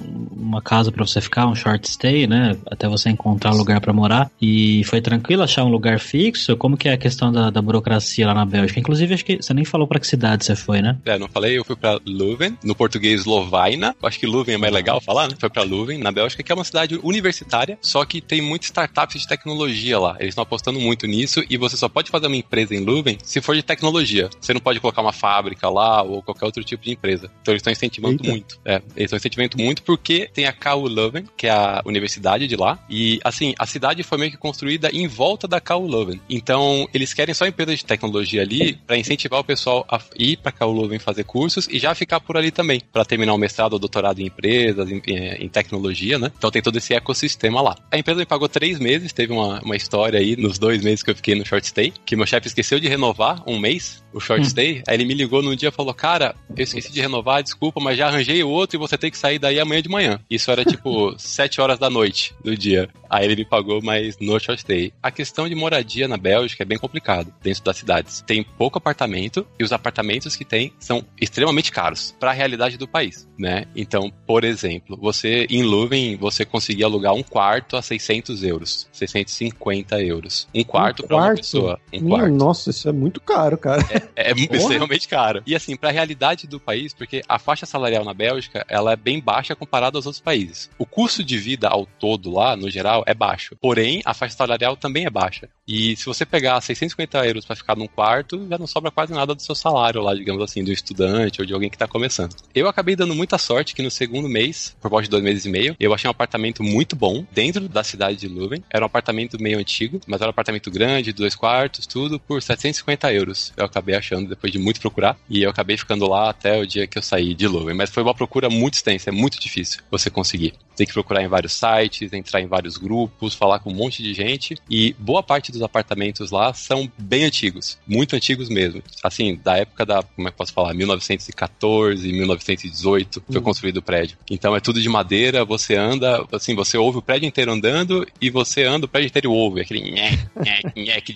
uma 0.48 0.60
casa 0.60 0.92
para 0.92 1.06
você 1.06 1.22
ficar, 1.22 1.46
um 1.46 1.54
short 1.54 1.90
stay, 1.90 2.26
né? 2.26 2.54
Até 2.70 2.86
você 2.86 3.08
encontrar 3.08 3.52
um 3.54 3.56
lugar 3.56 3.80
para 3.80 3.94
morar. 3.94 4.30
E 4.40 4.84
foi 4.84 5.00
tranquilo 5.00 5.42
achar 5.42 5.64
um 5.64 5.70
lugar 5.70 5.98
fixo? 5.98 6.54
Como 6.54 6.76
que 6.76 6.86
é 6.86 6.92
a 6.92 6.98
questão 6.98 7.32
da, 7.32 7.48
da 7.48 7.62
burocracia 7.62 8.26
lá 8.26 8.34
na 8.34 8.44
Bélgica? 8.44 8.78
Inclusive, 8.78 9.14
acho 9.14 9.24
que 9.24 9.36
você 9.36 9.54
nem 9.54 9.64
falou 9.64 9.88
para 9.88 9.98
que 9.98 10.06
cidade 10.06 10.44
você 10.44 10.54
foi, 10.54 10.82
né? 10.82 10.98
É, 11.06 11.18
não 11.18 11.28
falei, 11.28 11.56
eu 11.56 11.64
fui 11.64 11.76
para 11.76 11.98
Leuven, 12.04 12.58
no 12.62 12.74
português 12.74 13.24
Lovaina. 13.24 13.96
Acho 14.02 14.20
que 14.20 14.26
Leuven 14.26 14.56
é 14.56 14.58
mais 14.58 14.72
legal 14.72 15.00
falar, 15.00 15.26
né? 15.28 15.34
Foi 15.38 15.48
para 15.48 15.62
Leuven, 15.62 15.98
na 15.98 16.12
Bélgica, 16.12 16.42
que 16.42 16.52
é 16.52 16.54
uma 16.54 16.64
cidade 16.64 17.00
universitária, 17.02 17.78
só 17.80 18.04
que 18.04 18.20
tem 18.20 18.42
muitas 18.42 18.66
startups 18.66 19.22
de 19.22 19.26
tecnologia 19.26 19.98
lá. 19.98 20.16
Eles 20.18 20.32
estão 20.32 20.42
apostando 20.42 20.78
muito 20.78 21.06
nisso 21.06 21.42
e 21.48 21.56
você 21.56 21.74
só 21.74 21.88
pode 21.88 22.10
fazer 22.10 22.26
uma 22.26 22.36
empresa 22.36 22.74
em 22.74 22.84
Leuven 22.84 23.16
se 23.22 23.40
for 23.40 23.56
de 23.56 23.62
tecnologia. 23.62 24.28
Você 24.38 24.52
não 24.52 24.60
pode 24.60 24.78
colocar 24.78 25.00
uma 25.00 25.12
fábrica 25.12 25.70
lá 25.70 26.02
ou 26.02 26.22
qualquer 26.22 26.44
outro 26.44 26.62
tipo 26.62 26.84
de 26.84 26.92
empresa. 26.92 27.30
Então 27.40 27.52
eles 27.52 27.60
estão 27.60 27.77
incentivando 27.78 28.22
Eita. 28.22 28.30
muito. 28.30 28.60
É, 28.64 28.74
eles 28.96 29.06
estão 29.06 29.16
incentivando 29.16 29.56
muito 29.58 29.82
porque 29.82 30.28
tem 30.32 30.44
a 30.46 30.52
KU 30.52 30.86
Leuven, 30.88 31.24
que 31.36 31.46
é 31.46 31.50
a 31.50 31.82
universidade 31.86 32.46
de 32.46 32.56
lá. 32.56 32.78
E, 32.90 33.20
assim, 33.24 33.54
a 33.58 33.66
cidade 33.66 34.02
foi 34.02 34.18
meio 34.18 34.30
que 34.30 34.36
construída 34.36 34.90
em 34.92 35.06
volta 35.06 35.46
da 35.46 35.60
KU 35.60 35.86
Leuven. 35.86 36.20
Então, 36.28 36.88
eles 36.92 37.14
querem 37.14 37.34
só 37.34 37.46
empresas 37.46 37.78
de 37.78 37.84
tecnologia 37.84 38.42
ali 38.42 38.74
para 38.86 38.98
incentivar 38.98 39.40
o 39.40 39.44
pessoal 39.44 39.86
a 39.88 40.00
ir 40.18 40.36
para 40.38 40.52
KU 40.52 40.72
Leuven 40.72 40.98
fazer 40.98 41.24
cursos 41.24 41.68
e 41.70 41.78
já 41.78 41.94
ficar 41.94 42.20
por 42.20 42.36
ali 42.36 42.50
também, 42.50 42.80
para 42.92 43.04
terminar 43.04 43.34
o 43.34 43.38
mestrado 43.38 43.74
ou 43.74 43.78
doutorado 43.78 44.20
em 44.20 44.26
empresas, 44.26 44.90
em, 44.90 45.00
em, 45.06 45.48
tecnologia, 45.48 46.18
né? 46.18 46.30
Então 46.36 46.50
tem 46.50 46.62
todo 46.62 46.76
esse 46.76 46.94
ecossistema 46.94 47.60
lá. 47.60 47.76
A 47.90 47.98
empresa 47.98 48.20
me 48.20 48.26
pagou 48.26 48.48
três 48.48 48.78
meses, 48.78 49.12
teve 49.12 49.32
uma, 49.32 49.60
uma 49.60 49.76
história 49.76 50.18
aí 50.18 50.36
nos 50.36 50.58
dois 50.58 50.82
meses 50.82 51.02
que 51.02 51.10
eu 51.10 51.16
fiquei 51.16 51.34
no 51.34 51.46
short 51.46 51.66
stay, 51.66 51.92
que 52.04 52.16
meu 52.16 52.26
chefe 52.26 52.48
esqueceu 52.48 52.80
de 52.80 52.88
renovar 52.88 53.42
um 53.46 53.58
mês 53.58 54.02
o 54.12 54.20
short 54.20 54.42
hum. 54.42 54.48
stay. 54.48 54.82
Aí 54.86 54.96
ele 54.96 55.04
me 55.04 55.14
ligou 55.14 55.42
num 55.42 55.54
dia 55.54 55.68
e 55.68 55.72
falou: 55.72 55.94
Cara, 55.94 56.34
eu 56.56 56.62
esqueci 56.62 56.92
de 56.92 57.00
renovar, 57.00 57.42
desculpa, 57.42 57.80
mas 57.80 57.96
já 57.96 58.08
arranjei 58.08 58.42
outro 58.42 58.76
e 58.76 58.78
você 58.78 58.96
tem 58.96 59.10
que 59.10 59.18
sair 59.18 59.38
daí 59.38 59.58
amanhã 59.60 59.82
de 59.82 59.88
manhã. 59.88 60.20
Isso 60.30 60.50
era 60.50 60.64
tipo 60.64 61.14
7 61.18 61.60
horas 61.60 61.78
da 61.78 61.90
noite 61.90 62.34
do 62.42 62.56
dia. 62.56 62.88
Aí 63.10 63.24
ele 63.24 63.36
me 63.36 63.44
pagou, 63.44 63.80
mas 63.82 64.18
no 64.20 64.38
short 64.38 64.60
stay. 64.60 64.92
A 65.02 65.10
questão 65.10 65.48
de 65.48 65.54
moradia 65.54 66.06
na 66.06 66.16
Bélgica 66.16 66.62
é 66.62 66.66
bem 66.66 66.78
complicado 66.78 67.32
dentro 67.42 67.64
das 67.64 67.76
cidades. 67.76 68.22
Tem 68.26 68.42
pouco 68.42 68.78
apartamento 68.78 69.46
e 69.58 69.64
os 69.64 69.72
apartamentos 69.72 70.36
que 70.36 70.44
tem 70.44 70.72
são 70.78 71.04
extremamente 71.20 71.72
caros 71.72 72.14
para 72.18 72.30
a 72.30 72.34
realidade 72.34 72.76
do 72.76 72.86
país, 72.86 73.26
né? 73.38 73.64
Então, 73.74 74.12
por 74.26 74.44
exemplo, 74.44 74.96
você 75.00 75.46
em 75.48 75.62
Leuven 75.62 76.16
você 76.16 76.44
conseguia 76.44 76.86
alugar 76.86 77.14
um 77.14 77.22
quarto 77.22 77.76
a 77.76 77.82
600 77.82 78.42
euros, 78.42 78.88
650 78.92 80.00
euros. 80.02 80.48
Um 80.54 80.64
quarto 80.64 81.04
um 81.04 81.06
para 81.06 81.16
uma 81.16 81.34
pessoa. 81.34 81.80
Um 81.92 82.08
quarto. 82.08 82.34
Nossa, 82.34 82.70
isso 82.70 82.88
é 82.88 82.92
muito 82.92 83.20
caro, 83.20 83.56
cara. 83.56 83.82
É, 83.90 83.97
é 84.16 84.32
extremamente 84.32 85.08
caro. 85.08 85.42
E 85.46 85.54
assim, 85.54 85.76
para 85.76 85.88
a 85.88 85.92
realidade 85.92 86.46
do 86.46 86.60
país, 86.60 86.92
porque 86.92 87.22
a 87.28 87.38
faixa 87.38 87.66
salarial 87.66 88.04
na 88.04 88.14
Bélgica 88.14 88.64
ela 88.68 88.92
é 88.92 88.96
bem 88.96 89.20
baixa 89.20 89.54
comparada 89.54 89.98
aos 89.98 90.06
outros 90.06 90.20
países. 90.20 90.70
O 90.78 90.86
custo 90.86 91.22
de 91.22 91.38
vida 91.38 91.68
ao 91.68 91.86
todo 91.86 92.30
lá, 92.30 92.56
no 92.56 92.70
geral, 92.70 93.04
é 93.06 93.14
baixo. 93.14 93.56
Porém, 93.60 94.02
a 94.04 94.14
faixa 94.14 94.36
salarial 94.36 94.76
também 94.76 95.06
é 95.06 95.10
baixa. 95.10 95.48
E 95.68 95.94
se 95.96 96.06
você 96.06 96.24
pegar 96.24 96.58
650 96.62 97.26
euros 97.26 97.44
para 97.44 97.54
ficar 97.54 97.76
num 97.76 97.86
quarto, 97.86 98.46
já 98.48 98.56
não 98.56 98.66
sobra 98.66 98.90
quase 98.90 99.12
nada 99.12 99.34
do 99.34 99.42
seu 99.42 99.54
salário 99.54 100.00
lá, 100.00 100.14
digamos 100.14 100.42
assim, 100.42 100.64
do 100.64 100.72
estudante 100.72 101.42
ou 101.42 101.46
de 101.46 101.52
alguém 101.52 101.68
que 101.68 101.76
está 101.76 101.86
começando. 101.86 102.34
Eu 102.54 102.66
acabei 102.66 102.96
dando 102.96 103.14
muita 103.14 103.36
sorte 103.36 103.74
que 103.74 103.82
no 103.82 103.90
segundo 103.90 104.30
mês, 104.30 104.74
por 104.80 104.90
volta 104.90 105.04
de 105.04 105.10
dois 105.10 105.22
meses 105.22 105.44
e 105.44 105.50
meio, 105.50 105.76
eu 105.78 105.92
achei 105.92 106.08
um 106.08 106.10
apartamento 106.10 106.62
muito 106.62 106.96
bom 106.96 107.26
dentro 107.30 107.68
da 107.68 107.84
cidade 107.84 108.16
de 108.16 108.28
Leuven. 108.28 108.64
Era 108.70 108.82
um 108.82 108.86
apartamento 108.86 109.40
meio 109.40 109.58
antigo, 109.58 110.00
mas 110.06 110.22
era 110.22 110.28
um 110.28 110.30
apartamento 110.30 110.70
grande, 110.70 111.12
dois 111.12 111.34
quartos, 111.34 111.86
tudo 111.86 112.18
por 112.18 112.42
750 112.42 113.12
euros. 113.12 113.52
Eu 113.54 113.66
acabei 113.66 113.94
achando 113.94 114.30
depois 114.30 114.50
de 114.50 114.58
muito 114.58 114.80
procurar 114.80 115.18
e 115.28 115.42
eu 115.42 115.50
acabei 115.50 115.76
ficando 115.76 116.08
lá 116.08 116.30
até 116.30 116.58
o 116.58 116.66
dia 116.66 116.86
que 116.86 116.96
eu 116.96 117.02
saí 117.02 117.34
de 117.34 117.46
Leuven. 117.46 117.74
Mas 117.74 117.90
foi 117.90 118.02
uma 118.02 118.14
procura 118.14 118.48
muito 118.48 118.74
extensa, 118.74 119.10
é 119.10 119.12
muito 119.12 119.38
difícil 119.38 119.82
você 119.90 120.08
conseguir. 120.08 120.54
Tem 120.74 120.86
que 120.86 120.92
procurar 120.92 121.22
em 121.22 121.28
vários 121.28 121.52
sites, 121.52 122.12
entrar 122.12 122.40
em 122.40 122.46
vários 122.46 122.78
grupos, 122.78 123.34
falar 123.34 123.58
com 123.58 123.70
um 123.70 123.74
monte 123.74 124.02
de 124.02 124.14
gente 124.14 124.56
e 124.70 124.94
boa 124.98 125.22
parte 125.22 125.52
dos 125.58 125.64
apartamentos 125.64 126.30
lá 126.30 126.52
são 126.54 126.90
bem 126.96 127.24
antigos, 127.24 127.78
muito 127.86 128.16
antigos 128.16 128.48
mesmo. 128.48 128.82
Assim, 129.02 129.38
da 129.42 129.56
época 129.56 129.84
da, 129.84 130.02
como 130.02 130.28
é 130.28 130.30
que 130.30 130.36
posso 130.36 130.52
falar, 130.52 130.72
1914, 130.74 132.10
1918 132.10 133.22
foi 133.26 133.36
uhum. 133.36 133.42
construído 133.42 133.78
o 133.78 133.82
prédio. 133.82 134.16
Então 134.30 134.54
é 134.54 134.60
tudo 134.60 134.80
de 134.80 134.88
madeira, 134.88 135.44
você 135.44 135.76
anda, 135.76 136.24
assim, 136.32 136.54
você 136.54 136.76
ouve 136.78 136.98
o 136.98 137.02
prédio 137.02 137.26
inteiro 137.26 137.52
andando 137.52 138.06
e 138.20 138.30
você 138.30 138.64
anda, 138.64 138.86
o 138.86 138.88
prédio 138.88 139.08
inteiro 139.08 139.32
ouve, 139.32 139.60
aquele 139.60 139.90
nhé, 139.90 140.18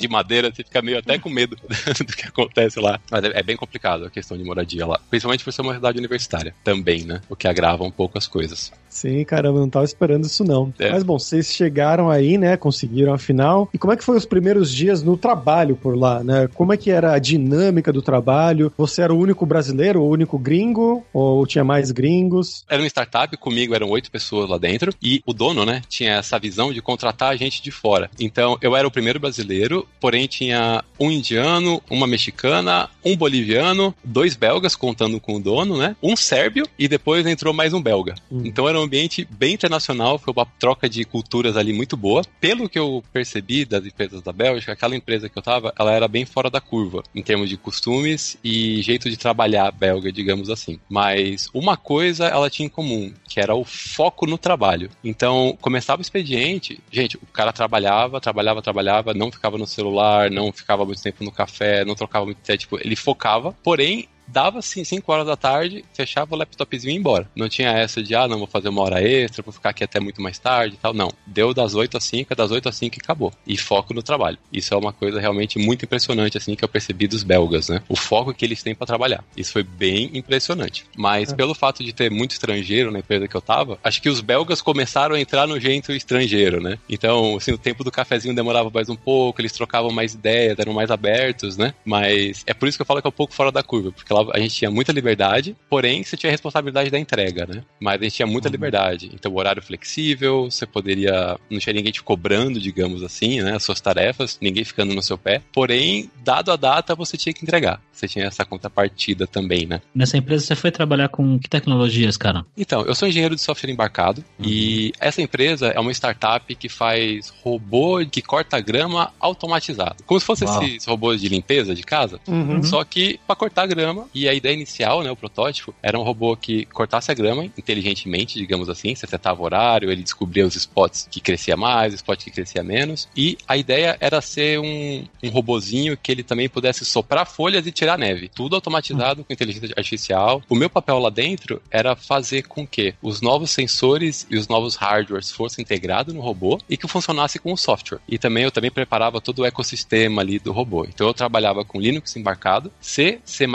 de 0.03 0.09
madeira, 0.09 0.51
você 0.53 0.65
fica 0.65 0.83
meio 0.83 0.99
até 0.99 1.19
com 1.19 1.29
medo 1.29 1.57
do 2.07 2.17
que 2.17 2.27
acontece 2.27 2.81
lá. 2.81 3.01
Mas 3.11 3.25
é, 3.25 3.39
é, 3.39 3.43
bem 3.43 3.57
complicado 3.57 4.07
a 4.07 4.11
questão 4.11 4.37
de 4.37 4.45
moradia 4.45 4.87
lá, 4.87 5.01
principalmente 5.11 5.45
por 5.45 5.53
ser 5.53 5.63
uma 5.63 5.75
cidade 5.75 5.99
universitária 5.99 6.55
também, 6.65 7.05
né? 7.05 7.21
O 7.29 7.37
que 7.37 7.47
agrava 7.47 7.85
um 7.85 7.91
pouco 7.91 8.19
as 8.19 8.27
coisas. 8.27 8.73
Sim, 8.93 9.25
caramba, 9.25 9.59
não 9.59 9.71
tava 9.71 9.87
esperando 9.87 10.25
isso 10.25 10.45
não. 10.45 10.73
É. 10.79 10.91
Mas 10.91 11.03
bom, 11.03 11.19
vocês 11.19 11.47
chegaram 11.47 12.11
aí, 12.11 12.37
né, 12.37 12.59
conseguiram 12.59 13.15
a 13.15 13.19
final. 13.19 13.69
E 13.73 13.79
como 13.79 13.93
é 13.93 13.97
que 13.97 14.05
foi 14.05 14.17
os 14.17 14.27
primeiros 14.27 14.71
dias 14.71 15.03
no 15.03 15.17
trabalho 15.17 15.75
por 15.75 15.97
lá, 15.97 16.23
né? 16.23 16.49
Como 16.55 16.73
é 16.73 16.77
que 16.77 16.91
era 16.91 17.15
a 17.15 17.19
dinâmica 17.19 17.91
do 17.91 18.03
trabalho? 18.03 18.71
Você 18.77 19.01
era 19.01 19.13
o 19.13 19.19
único 19.19 19.47
brasileiro, 19.47 20.03
o 20.03 20.09
único 20.09 20.39
gringo? 20.39 21.03
Ou 21.13 21.47
tinha 21.47 21.65
mais 21.65 21.91
gringos? 21.91 22.65
Era 22.69 22.83
uma 22.83 22.87
startup, 22.87 23.35
comigo 23.39 23.75
eram 23.75 23.89
oito 23.89 24.11
pessoas 24.11 24.49
lá 24.49 24.59
dentro. 24.59 24.93
E 25.03 25.23
o 25.25 25.33
dono, 25.33 25.65
né, 25.65 25.81
tinha 25.89 26.17
essa 26.17 26.39
visão 26.39 26.71
de 26.73 26.83
contratar 26.83 27.33
a 27.33 27.37
gente 27.37 27.63
de 27.63 27.71
fora. 27.71 28.11
Então, 28.21 28.59
eu 28.61 28.77
era 28.77 28.87
o 28.87 28.91
primeiro 28.91 29.19
brasileiro, 29.19 29.89
porém 29.99 30.27
tinha 30.27 30.85
um 31.01 31.11
indiano, 31.11 31.83
uma 31.89 32.07
mexicana, 32.07 32.91
um 33.05 33.17
boliviano, 33.17 33.95
dois 34.05 34.37
belgas, 34.37 34.77
contando 34.77 35.19
com 35.19 35.37
o 35.37 35.41
dono, 35.41 35.79
né? 35.79 35.97
Um 36.03 36.15
sérvio 36.15 36.67
e 36.79 36.87
depois 36.87 37.27
entrou 37.27 37.55
mais 37.55 37.73
um 37.73 37.83
belga. 37.83 38.15
Hum. 38.31 38.43
Então 38.45 38.69
era 38.69 38.82
um 38.83 38.87
ambiente 38.87 39.27
bem 39.31 39.55
internacional, 39.55 40.19
foi 40.19 40.33
uma 40.37 40.47
troca 40.59 40.89
de 40.89 41.05
culturas 41.05 41.57
ali 41.57 41.73
muito 41.73 41.97
boa. 41.97 42.23
Pelo 42.41 42.69
que 42.69 42.79
eu 42.79 43.03
percebi 43.13 43.65
das 43.65 43.87
empresas 43.87 44.23
da 44.23 44.33
Bélgica, 44.33 44.73
aquela 44.73 44.97
empresa 44.97 45.29
que 45.29 45.39
eu 45.39 45.43
tava, 45.43 45.73
ela 45.79 45.93
era 45.93 46.09
bem 46.09 46.25
fora 46.25 46.51
da 46.51 46.61
curva, 46.61 47.03
em 47.15 47.23
termos 47.23 47.49
de 47.49 47.57
costumes 47.57 48.37
e 48.43 48.83
jeito 48.83 49.09
de 49.09 49.17
trabalhar 49.17 49.71
belga, 49.71 50.13
digamos 50.13 50.51
assim. 50.51 50.79
Mas 50.89 51.49
uma 51.55 51.77
coisa 51.77 52.27
ela 52.27 52.51
tinha 52.51 52.67
em 52.67 52.71
comum, 52.71 53.13
que 53.29 53.41
era 53.41 53.55
o 53.55 53.65
foco 53.65 54.27
no 54.27 54.37
trabalho. 54.37 54.91
Então, 55.03 55.57
começava 55.61 56.01
o 56.01 56.03
expediente, 56.03 56.81
gente, 56.91 57.17
o 57.17 57.27
cara 57.27 57.53
trabalhava, 57.53 58.21
trabalhava, 58.21 58.63
trabalhava, 58.63 59.15
não 59.15 59.31
ficava 59.31 59.57
no 59.57 59.67
celular, 59.67 60.31
não 60.31 60.53
ficava 60.53 60.85
muito 60.85 61.03
tempo 61.03 61.25
no 61.25 61.33
café, 61.33 61.85
não 61.85 61.95
trocava 61.95 62.25
muito 62.25 62.39
tempo, 62.39 62.59
tipo, 62.59 62.79
ele 62.79 62.97
focava, 62.97 63.53
porém 63.63 64.09
dava 64.27 64.59
assim 64.59 64.85
5 64.85 65.11
horas 65.13 65.27
da 65.27 65.37
tarde, 65.37 65.85
fechava 65.93 66.35
o 66.35 66.39
laptopzinho 66.39 66.91
e 66.91 66.95
ia 66.95 66.99
embora. 66.99 67.29
Não 67.35 67.49
tinha 67.49 67.71
essa 67.71 68.03
de, 68.03 68.15
ah, 68.15 68.27
não, 68.27 68.39
vou 68.39 68.47
fazer 68.47 68.69
uma 68.69 68.83
hora 68.83 69.03
extra, 69.03 69.43
vou 69.43 69.53
ficar 69.53 69.71
aqui 69.71 69.85
até 69.85 70.01
muito 70.01 70.23
mais 70.23 70.39
tarde 70.39 70.75
e 70.75 70.79
tal. 70.79 70.93
Não. 70.95 71.11
Deu 71.27 71.53
das 71.55 71.75
8 71.75 71.97
às 71.97 72.05
5, 72.05 72.35
das 72.35 72.51
8 72.51 72.69
às 72.69 72.77
5 72.77 72.97
e 72.97 73.01
acabou. 73.03 73.33
E 73.47 73.57
foco 73.57 73.95
no 73.95 74.03
trabalho. 74.03 74.39
Isso 74.53 74.75
é 74.75 74.77
uma 74.77 74.93
coisa 74.93 75.21
realmente 75.21 75.59
muito 75.59 75.85
impressionante, 75.85 76.39
assim, 76.39 76.55
que 76.55 76.65
eu 76.65 76.69
percebi 76.69 77.07
dos 77.07 77.23
belgas, 77.23 77.69
né? 77.69 77.83
O 77.89 77.97
foco 77.97 78.35
que 78.35 78.45
eles 78.45 78.63
têm 78.63 78.75
para 78.75 78.87
trabalhar. 78.87 79.25
Isso 79.37 79.53
foi 79.53 79.63
bem 79.63 80.11
impressionante. 80.15 80.87
Mas 80.97 81.33
é. 81.33 81.35
pelo 81.35 81.55
fato 81.55 81.85
de 81.85 81.93
ter 81.93 82.11
muito 82.11 82.33
estrangeiro 82.33 82.91
na 82.91 83.01
empresa 83.01 83.29
que 83.29 83.37
eu 83.37 83.41
tava, 83.41 83.79
acho 83.83 84.01
que 84.01 84.09
os 84.09 84.21
belgas 84.21 84.61
começaram 84.61 85.15
a 85.15 85.21
entrar 85.21 85.47
no 85.47 85.59
jeito 85.59 85.93
estrangeiro, 85.93 86.61
né? 86.61 86.79
Então, 86.89 87.37
assim, 87.37 87.53
o 87.53 87.59
tempo 87.59 87.85
do 87.85 87.91
cafezinho 87.91 88.35
demorava 88.35 88.71
mais 88.73 88.89
um 88.89 88.97
pouco, 88.97 89.41
eles 89.41 89.53
trocavam 89.53 89.91
mais 89.91 90.15
ideias, 90.15 90.59
eram 90.59 90.73
mais 90.73 90.91
abertos, 90.91 91.57
né? 91.57 91.75
Mas 91.85 92.43
é 92.47 92.55
por 92.55 92.69
isso 92.69 92.79
que 92.79 92.83
eu 92.83 92.87
falo 92.87 93.01
que 93.01 93.07
é 93.07 93.11
um 93.11 93.13
pouco 93.13 93.35
fora 93.35 93.51
da 93.51 93.63
curva, 93.63 93.93
porque 93.93 94.12
a 94.33 94.39
gente 94.39 94.55
tinha 94.55 94.71
muita 94.71 94.93
liberdade, 94.93 95.57
porém 95.69 96.03
você 96.03 96.17
tinha 96.17 96.31
a 96.31 96.33
responsabilidade 96.33 96.91
da 96.91 96.99
entrega, 96.99 97.47
né? 97.47 97.63
Mas 97.81 98.01
a 98.01 98.05
gente 98.05 98.17
tinha 98.17 98.27
muita 98.27 98.49
uhum. 98.49 98.53
liberdade. 98.53 99.11
Então, 99.13 99.35
horário 99.35 99.63
flexível, 99.63 100.51
você 100.51 100.67
poderia. 100.67 101.39
Não 101.51 101.59
tinha 101.59 101.73
ninguém 101.73 101.93
te 101.93 102.03
cobrando, 102.03 102.61
digamos 102.61 103.03
assim, 103.03 103.41
né? 103.41 103.57
As 103.57 103.65
suas 103.65 103.81
tarefas, 103.81 104.39
ninguém 104.41 104.65
ficando 104.65 104.95
no 104.95 105.03
seu 105.03 105.19
pé. 105.19 105.43
Porém, 105.53 106.11
dado 106.25 106.53
a 106.53 106.57
data, 106.57 106.95
você 106.95 107.17
tinha 107.17 107.33
que 107.33 107.45
entregar. 107.45 107.81
Você 107.93 108.09
tinha 108.09 108.27
essa 108.27 108.45
contrapartida 108.45 109.27
também, 109.27 109.67
né? 109.67 109.81
Nessa 109.95 110.17
empresa 110.17 110.45
você 110.45 110.57
foi 110.57 110.71
trabalhar 110.71 111.09
com 111.09 111.39
que 111.39 111.49
tecnologias, 111.49 112.17
cara? 112.17 112.45
Então, 112.57 112.83
eu 112.83 112.95
sou 112.95 113.09
engenheiro 113.09 113.35
de 113.35 113.41
software 113.41 113.71
embarcado 113.71 114.25
uhum. 114.39 114.47
e 114.47 114.93
essa 114.99 115.21
empresa 115.21 115.69
é 115.69 115.79
uma 115.79 115.93
startup 115.93 116.55
que 116.55 116.69
faz 116.69 117.33
robô 117.43 118.05
que 118.11 118.23
corta 118.23 118.61
grama 118.61 119.13
automatizado. 119.21 120.03
Como 120.05 120.19
se 120.19 120.27
fosse 120.27 120.45
Uau. 120.45 120.63
esses 120.63 120.85
robôs 120.85 121.21
de 121.21 121.29
limpeza 121.29 121.75
de 121.75 121.83
casa, 121.83 122.21
uhum. 122.27 122.63
só 122.63 122.83
que 122.85 123.21
para 123.27 123.37
cortar 123.37 123.67
grama 123.67 124.02
e 124.15 124.29
aí 124.29 124.37
ideia 124.37 124.55
inicial, 124.55 125.03
né, 125.03 125.11
o 125.11 125.17
protótipo, 125.17 125.75
era 125.83 125.99
um 125.99 126.03
robô 126.03 126.37
que 126.37 126.67
cortasse 126.67 127.11
a 127.11 127.15
grama 127.15 127.45
inteligentemente, 127.45 128.39
digamos 128.39 128.69
assim, 128.69 128.95
você 128.95 129.07
setava 129.07 129.41
o 129.41 129.45
horário, 129.45 129.91
ele 129.91 130.03
descobria 130.03 130.47
os 130.47 130.57
spots 130.57 131.09
que 131.11 131.21
crescia 131.21 131.57
mais, 131.57 131.95
os 131.95 132.01
spots 132.01 132.25
que 132.25 132.31
crescia 132.31 132.63
menos, 132.63 133.09
e 133.17 133.39
a 133.47 133.57
ideia 133.57 133.97
era 134.01 134.21
ser 134.21 134.59
um, 134.59 135.05
um 135.23 135.31
robozinho 135.31 135.97
que 135.97 136.11
ele 136.11 136.23
também 136.23 136.49
pudesse 136.49 136.85
soprar 136.85 137.27
folhas 137.27 137.67
e 137.67 137.73
tirar 137.73 137.99
neve. 137.99 138.29
Tudo 138.29 138.57
automatizado 138.57 139.25
com 139.25 139.33
inteligência 139.33 139.75
artificial. 139.77 140.43
O 140.49 140.55
meu 140.55 140.69
papel 140.69 140.99
lá 140.99 141.11
dentro 141.11 141.63
era 141.71 141.95
fazer 141.95 142.43
com 142.43 142.67
que 142.67 142.95
os 143.03 143.21
novos 143.21 143.51
sensores 143.51 144.27
e 144.31 144.37
os 144.37 144.49
novos 144.49 144.77
hardwares 144.77 145.31
fossem 145.31 145.63
integrados 145.63 146.15
no 146.15 146.21
robô 146.21 146.59
e 146.69 146.77
que 146.77 146.89
funcionasse 146.89 147.39
com 147.39 147.53
o 147.53 147.57
software. 147.57 148.01
E 148.09 148.19
também 148.19 148.45
eu 148.45 148.51
também 148.51 148.71
preparava 148.71 149.21
todo 149.21 149.41
o 149.41 149.45
ecossistema 149.45 150.23
ali 150.23 150.39
do 150.39 150.53
robô. 150.53 150.85
Então 150.85 151.07
eu 151.07 151.15
trabalhava 151.15 151.65
com 151.65 151.81
Linux 151.81 152.17
embarcado, 152.17 152.73
C, 152.81 153.21
C++ 153.25 153.47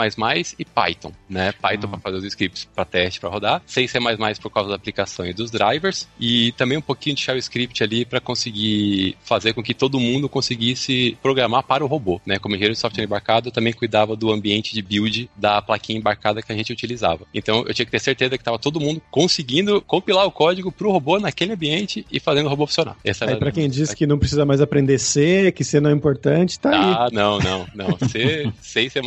e 0.58 0.64
Python, 0.64 1.12
né? 1.28 1.52
Python 1.52 1.86
uhum. 1.86 1.92
para 1.92 2.00
fazer 2.00 2.16
os 2.18 2.24
scripts 2.24 2.68
para 2.74 2.84
teste 2.84 3.20
para 3.20 3.28
rodar, 3.28 3.62
sem 3.66 3.86
C++ 3.86 3.98
por 4.40 4.50
causa 4.50 4.70
da 4.70 4.76
aplicação 4.76 5.26
e 5.26 5.32
dos 5.32 5.50
drivers 5.50 6.08
e 6.18 6.52
também 6.52 6.78
um 6.78 6.82
pouquinho 6.82 7.16
de 7.16 7.22
shell 7.22 7.36
script 7.38 7.82
ali 7.82 8.04
para 8.04 8.20
conseguir 8.20 9.16
fazer 9.22 9.52
com 9.52 9.62
que 9.62 9.74
todo 9.74 9.98
mundo 10.00 10.28
conseguisse 10.28 11.16
programar 11.22 11.62
para 11.62 11.84
o 11.84 11.86
robô, 11.86 12.20
né? 12.26 12.38
Como 12.38 12.54
engenheiro 12.54 12.74
de 12.74 12.80
software 12.80 13.04
embarcado, 13.04 13.48
eu 13.48 13.52
também 13.52 13.72
cuidava 13.72 14.16
do 14.16 14.30
ambiente 14.30 14.74
de 14.74 14.82
build 14.82 15.30
da 15.36 15.60
plaquinha 15.60 15.98
embarcada 15.98 16.42
que 16.42 16.52
a 16.52 16.56
gente 16.56 16.72
utilizava. 16.72 17.26
Então 17.34 17.64
eu 17.66 17.74
tinha 17.74 17.86
que 17.86 17.92
ter 17.92 18.00
certeza 18.00 18.36
que 18.36 18.42
estava 18.42 18.58
todo 18.58 18.80
mundo 18.80 19.02
conseguindo 19.10 19.80
compilar 19.82 20.26
o 20.26 20.30
código 20.30 20.70
para 20.70 20.86
o 20.86 20.92
robô 20.92 21.18
naquele 21.18 21.52
ambiente 21.52 22.06
e 22.10 22.20
fazendo 22.20 22.46
o 22.46 22.48
robô 22.48 22.66
funcionar. 22.66 22.96
Essa 23.04 23.24
aí 23.24 23.36
para 23.36 23.52
quem 23.52 23.68
diz 23.68 23.94
que 23.94 24.06
não 24.06 24.18
precisa 24.18 24.44
mais 24.44 24.60
aprender 24.60 24.98
C, 24.98 25.52
que 25.52 25.64
C 25.64 25.80
não 25.80 25.90
é 25.90 25.92
importante, 25.92 26.58
tá 26.58 26.70
ah, 26.70 26.86
aí. 26.86 26.94
Ah, 26.94 27.08
não, 27.12 27.38
não, 27.38 27.66
não. 27.74 27.98
C, 28.08 28.52
C 28.60 28.82
e 28.82 28.90
C++, 28.90 29.00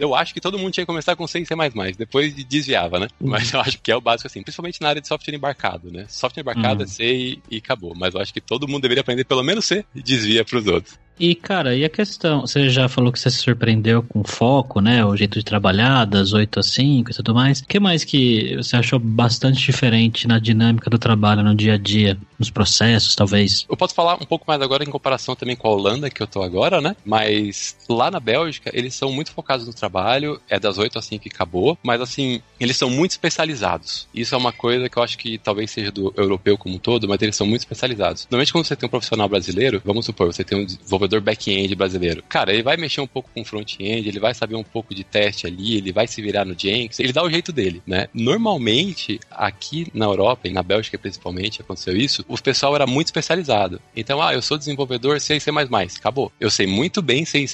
eu 0.00 0.14
acho 0.14 0.34
que 0.34 0.40
todo 0.40 0.58
mundo 0.58 0.72
tinha 0.78 0.84
que 0.84 0.86
começar 0.86 1.16
com 1.16 1.26
C 1.26 1.40
e 1.40 1.46
C++. 1.46 1.54
Depois 1.96 2.32
desviava, 2.44 3.00
né? 3.00 3.08
Uhum. 3.20 3.30
Mas 3.30 3.52
eu 3.52 3.60
acho 3.60 3.80
que 3.80 3.90
é 3.90 3.96
o 3.96 4.00
básico 4.00 4.28
assim, 4.28 4.42
principalmente 4.42 4.80
na 4.80 4.88
área 4.88 5.00
de 5.00 5.08
software 5.08 5.34
embarcado, 5.34 5.90
né? 5.90 6.06
Software 6.08 6.42
embarcado 6.42 6.80
uhum. 6.80 6.84
é 6.84 6.86
C 6.86 7.04
e, 7.04 7.42
e, 7.50 7.56
acabou. 7.58 7.94
Mas 7.96 8.14
eu 8.14 8.20
acho 8.20 8.32
que 8.32 8.40
todo 8.40 8.68
mundo 8.68 8.82
deveria 8.82 9.00
aprender 9.00 9.24
pelo 9.24 9.42
menos 9.42 9.64
C 9.64 9.84
e 9.94 10.02
desvia 10.02 10.44
para 10.44 10.58
os 10.58 10.66
outros. 10.66 10.98
E, 11.18 11.34
cara, 11.34 11.74
e 11.74 11.84
a 11.84 11.88
questão, 11.88 12.42
você 12.42 12.70
já 12.70 12.88
falou 12.88 13.10
que 13.12 13.18
você 13.18 13.30
se 13.30 13.38
surpreendeu 13.38 14.02
com 14.02 14.20
o 14.20 14.24
foco, 14.24 14.80
né? 14.80 15.04
O 15.04 15.16
jeito 15.16 15.38
de 15.38 15.44
trabalhar, 15.44 16.04
das 16.04 16.32
8 16.32 16.60
às 16.60 16.66
5 16.66 17.10
e 17.10 17.14
tudo 17.14 17.34
mais. 17.34 17.60
O 17.60 17.66
que 17.66 17.80
mais 17.80 18.04
que 18.04 18.56
você 18.56 18.76
achou 18.76 18.98
bastante 18.98 19.58
diferente 19.60 20.28
na 20.28 20.38
dinâmica 20.38 20.88
do 20.88 20.98
trabalho 20.98 21.42
no 21.42 21.54
dia 21.54 21.74
a 21.74 21.76
dia, 21.76 22.16
nos 22.38 22.50
processos, 22.50 23.16
talvez? 23.16 23.66
Eu 23.68 23.76
posso 23.76 23.94
falar 23.94 24.14
um 24.14 24.26
pouco 24.26 24.44
mais 24.46 24.62
agora 24.62 24.84
em 24.84 24.90
comparação 24.90 25.34
também 25.34 25.56
com 25.56 25.66
a 25.66 25.72
Holanda, 25.72 26.08
que 26.08 26.22
eu 26.22 26.26
tô 26.26 26.42
agora, 26.42 26.80
né? 26.80 26.94
Mas 27.04 27.76
lá 27.88 28.10
na 28.10 28.20
Bélgica, 28.20 28.70
eles 28.72 28.94
são 28.94 29.10
muito 29.10 29.32
focados 29.32 29.66
no 29.66 29.72
trabalho, 29.72 30.40
é 30.48 30.58
das 30.60 30.78
8 30.78 30.98
às 30.98 31.04
5 31.06 31.26
e 31.26 31.30
acabou, 31.32 31.76
mas 31.82 32.00
assim, 32.00 32.40
eles 32.60 32.76
são 32.76 32.88
muito 32.88 33.12
especializados. 33.12 34.06
Isso 34.14 34.34
é 34.34 34.38
uma 34.38 34.52
coisa 34.52 34.88
que 34.88 34.96
eu 34.96 35.02
acho 35.02 35.18
que 35.18 35.38
talvez 35.38 35.70
seja 35.70 35.90
do 35.90 36.14
europeu 36.16 36.56
como 36.56 36.76
um 36.76 36.78
todo, 36.78 37.08
mas 37.08 37.20
eles 37.22 37.34
são 37.34 37.46
muito 37.46 37.62
especializados. 37.62 38.26
Normalmente 38.30 38.52
quando 38.52 38.66
você 38.66 38.76
tem 38.76 38.86
um 38.86 38.90
profissional 38.90 39.28
brasileiro, 39.28 39.82
vamos 39.84 40.06
supor, 40.06 40.32
você 40.32 40.44
tem 40.44 40.58
um 40.58 40.66
back-end 41.20 41.74
brasileiro. 41.74 42.22
Cara, 42.28 42.52
ele 42.52 42.62
vai 42.62 42.76
mexer 42.76 43.00
um 43.00 43.06
pouco 43.06 43.30
com 43.34 43.44
front-end, 43.44 44.08
ele 44.08 44.20
vai 44.20 44.34
saber 44.34 44.56
um 44.56 44.62
pouco 44.62 44.94
de 44.94 45.04
teste 45.04 45.46
ali, 45.46 45.76
ele 45.76 45.92
vai 45.92 46.06
se 46.06 46.20
virar 46.22 46.44
no 46.44 46.58
Jenkins, 46.58 47.00
ele 47.00 47.12
dá 47.12 47.22
o 47.22 47.30
jeito 47.30 47.52
dele, 47.52 47.82
né? 47.86 48.08
Normalmente, 48.14 49.18
aqui 49.30 49.86
na 49.94 50.04
Europa 50.04 50.48
e 50.48 50.52
na 50.52 50.62
Bélgica 50.62 50.98
principalmente, 50.98 51.60
aconteceu 51.60 51.96
isso, 51.96 52.24
o 52.28 52.40
pessoal 52.40 52.74
era 52.74 52.86
muito 52.86 53.08
especializado. 53.08 53.80
Então, 53.96 54.22
ah, 54.22 54.34
eu 54.34 54.42
sou 54.42 54.58
desenvolvedor 54.58 55.16
e 55.16 55.20
C++, 55.20 55.38
acabou. 55.98 56.32
Eu 56.40 56.50
sei 56.50 56.66
muito 56.66 57.00
bem 57.00 57.22
e 57.22 57.26
C++, 57.26 57.46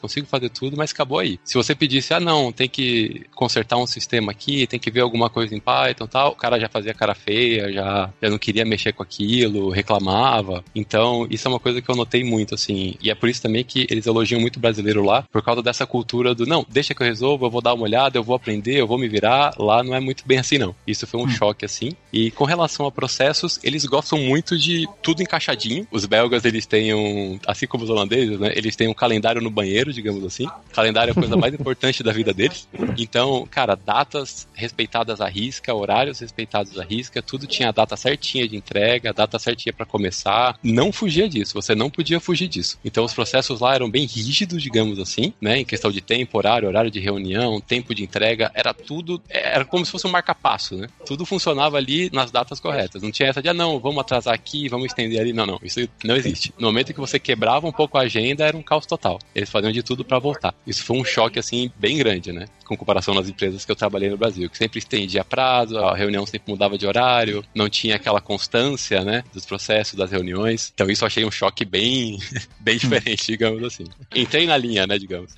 consigo 0.00 0.26
fazer 0.26 0.50
tudo, 0.50 0.76
mas 0.76 0.92
acabou 0.92 1.18
aí. 1.18 1.38
Se 1.44 1.54
você 1.54 1.74
pedisse, 1.74 2.14
ah, 2.14 2.20
não, 2.20 2.52
tem 2.52 2.68
que 2.68 3.26
consertar 3.34 3.76
um 3.76 3.86
sistema 3.86 4.32
aqui, 4.32 4.66
tem 4.66 4.78
que 4.78 4.90
ver 4.90 5.00
alguma 5.00 5.30
coisa 5.30 5.54
em 5.54 5.60
Python 5.60 6.06
tal, 6.06 6.32
o 6.32 6.36
cara 6.36 6.58
já 6.58 6.68
fazia 6.68 6.94
cara 6.94 7.14
feia, 7.14 7.72
já, 7.72 8.12
já 8.20 8.30
não 8.30 8.38
queria 8.38 8.64
mexer 8.64 8.92
com 8.92 9.02
aquilo, 9.02 9.70
reclamava. 9.70 10.64
Então, 10.74 11.26
isso 11.30 11.46
é 11.46 11.50
uma 11.50 11.60
coisa 11.60 11.80
que 11.80 11.90
eu 11.90 11.96
notei 11.96 12.22
muito, 12.22 12.54
assim. 12.54 12.79
E 13.00 13.10
é 13.10 13.14
por 13.14 13.28
isso 13.28 13.42
também 13.42 13.64
que 13.64 13.86
eles 13.90 14.06
elogiam 14.06 14.40
muito 14.40 14.56
o 14.56 14.60
brasileiro 14.60 15.04
lá, 15.04 15.22
por 15.22 15.42
causa 15.42 15.62
dessa 15.62 15.86
cultura 15.86 16.34
do, 16.34 16.46
não, 16.46 16.64
deixa 16.68 16.94
que 16.94 17.02
eu 17.02 17.06
resolvo, 17.06 17.46
eu 17.46 17.50
vou 17.50 17.60
dar 17.60 17.74
uma 17.74 17.84
olhada, 17.84 18.18
eu 18.18 18.24
vou 18.24 18.34
aprender, 18.34 18.80
eu 18.80 18.86
vou 18.86 18.98
me 18.98 19.08
virar. 19.08 19.54
Lá 19.58 19.82
não 19.82 19.94
é 19.94 20.00
muito 20.00 20.24
bem 20.26 20.38
assim, 20.38 20.58
não. 20.58 20.74
Isso 20.86 21.06
foi 21.06 21.20
um 21.20 21.24
hum. 21.24 21.28
choque, 21.28 21.64
assim. 21.64 21.92
E 22.12 22.30
com 22.30 22.44
relação 22.44 22.86
a 22.86 22.92
processos, 22.92 23.58
eles 23.62 23.84
gostam 23.84 24.18
muito 24.18 24.58
de 24.58 24.88
tudo 25.02 25.22
encaixadinho. 25.22 25.86
Os 25.90 26.06
belgas, 26.06 26.44
eles 26.44 26.66
têm 26.66 26.94
um, 26.94 27.38
assim 27.46 27.66
como 27.66 27.84
os 27.84 27.90
holandeses, 27.90 28.38
né? 28.38 28.52
Eles 28.54 28.76
têm 28.76 28.88
um 28.88 28.94
calendário 28.94 29.40
no 29.40 29.50
banheiro, 29.50 29.92
digamos 29.92 30.24
assim. 30.24 30.46
O 30.46 30.74
calendário 30.74 31.10
é 31.10 31.12
a 31.12 31.14
coisa 31.14 31.36
mais 31.36 31.52
importante 31.54 32.02
da 32.02 32.12
vida 32.12 32.32
deles. 32.32 32.68
Então, 32.98 33.46
cara, 33.50 33.74
datas 33.74 34.48
respeitadas 34.54 35.20
à 35.20 35.28
risca, 35.28 35.74
horários 35.74 36.20
respeitados 36.20 36.78
à 36.78 36.84
risca, 36.84 37.22
tudo 37.22 37.46
tinha 37.46 37.68
a 37.68 37.72
data 37.72 37.96
certinha 37.96 38.48
de 38.48 38.56
entrega, 38.56 39.10
a 39.10 39.12
data 39.12 39.38
certinha 39.38 39.72
para 39.72 39.86
começar. 39.86 40.58
Não 40.62 40.92
fugia 40.92 41.28
disso, 41.28 41.54
você 41.54 41.74
não 41.74 41.90
podia 41.90 42.20
fugir 42.20 42.48
disso. 42.48 42.69
Então, 42.84 43.04
os 43.04 43.14
processos 43.14 43.60
lá 43.60 43.74
eram 43.74 43.90
bem 43.90 44.04
rígidos, 44.04 44.62
digamos 44.62 44.98
assim, 44.98 45.32
né? 45.40 45.58
Em 45.58 45.64
questão 45.64 45.90
de 45.90 46.00
tempo, 46.00 46.38
horário, 46.38 46.68
horário 46.68 46.90
de 46.90 47.00
reunião, 47.00 47.60
tempo 47.60 47.94
de 47.94 48.02
entrega, 48.02 48.50
era 48.54 48.72
tudo, 48.72 49.20
era 49.28 49.64
como 49.64 49.84
se 49.84 49.90
fosse 49.90 50.06
um 50.06 50.10
marca-passo, 50.10 50.76
né? 50.76 50.88
Tudo 51.06 51.24
funcionava 51.24 51.76
ali 51.76 52.10
nas 52.12 52.30
datas 52.30 52.60
corretas. 52.60 53.02
Não 53.02 53.10
tinha 53.10 53.28
essa 53.28 53.42
de, 53.42 53.48
ah, 53.48 53.54
não, 53.54 53.78
vamos 53.78 54.00
atrasar 54.00 54.34
aqui, 54.34 54.68
vamos 54.68 54.86
estender 54.86 55.20
ali. 55.20 55.32
Não, 55.32 55.46
não, 55.46 55.60
isso 55.62 55.80
não 56.04 56.16
existe. 56.16 56.52
No 56.58 56.68
momento 56.68 56.92
que 56.92 57.00
você 57.00 57.18
quebrava 57.18 57.66
um 57.66 57.72
pouco 57.72 57.98
a 57.98 58.02
agenda, 58.02 58.44
era 58.44 58.56
um 58.56 58.62
caos 58.62 58.86
total. 58.86 59.18
Eles 59.34 59.50
faziam 59.50 59.72
de 59.72 59.82
tudo 59.82 60.04
para 60.04 60.18
voltar. 60.18 60.54
Isso 60.66 60.84
foi 60.84 60.98
um 60.98 61.04
choque, 61.04 61.38
assim, 61.38 61.70
bem 61.78 61.96
grande, 61.96 62.32
né? 62.32 62.46
Com 62.64 62.76
comparação 62.76 63.14
nas 63.14 63.28
empresas 63.28 63.64
que 63.64 63.72
eu 63.72 63.76
trabalhei 63.76 64.10
no 64.10 64.16
Brasil, 64.16 64.48
que 64.48 64.56
sempre 64.56 64.78
estendia 64.78 65.24
prazo, 65.24 65.78
a 65.78 65.96
reunião 65.96 66.24
sempre 66.26 66.52
mudava 66.52 66.78
de 66.78 66.86
horário, 66.86 67.44
não 67.54 67.68
tinha 67.68 67.96
aquela 67.96 68.20
constância, 68.20 69.04
né? 69.04 69.24
Dos 69.32 69.44
processos, 69.44 69.94
das 69.94 70.10
reuniões. 70.10 70.70
Então, 70.74 70.88
isso 70.90 71.04
eu 71.04 71.06
achei 71.06 71.24
um 71.24 71.30
choque 71.30 71.64
bem, 71.64 72.18
bem 72.60 72.76
diferente, 72.78 73.26
digamos 73.26 73.62
assim. 73.62 73.84
Entrei 74.14 74.46
na 74.46 74.56
linha, 74.56 74.86
né, 74.86 74.98
digamos. 74.98 75.32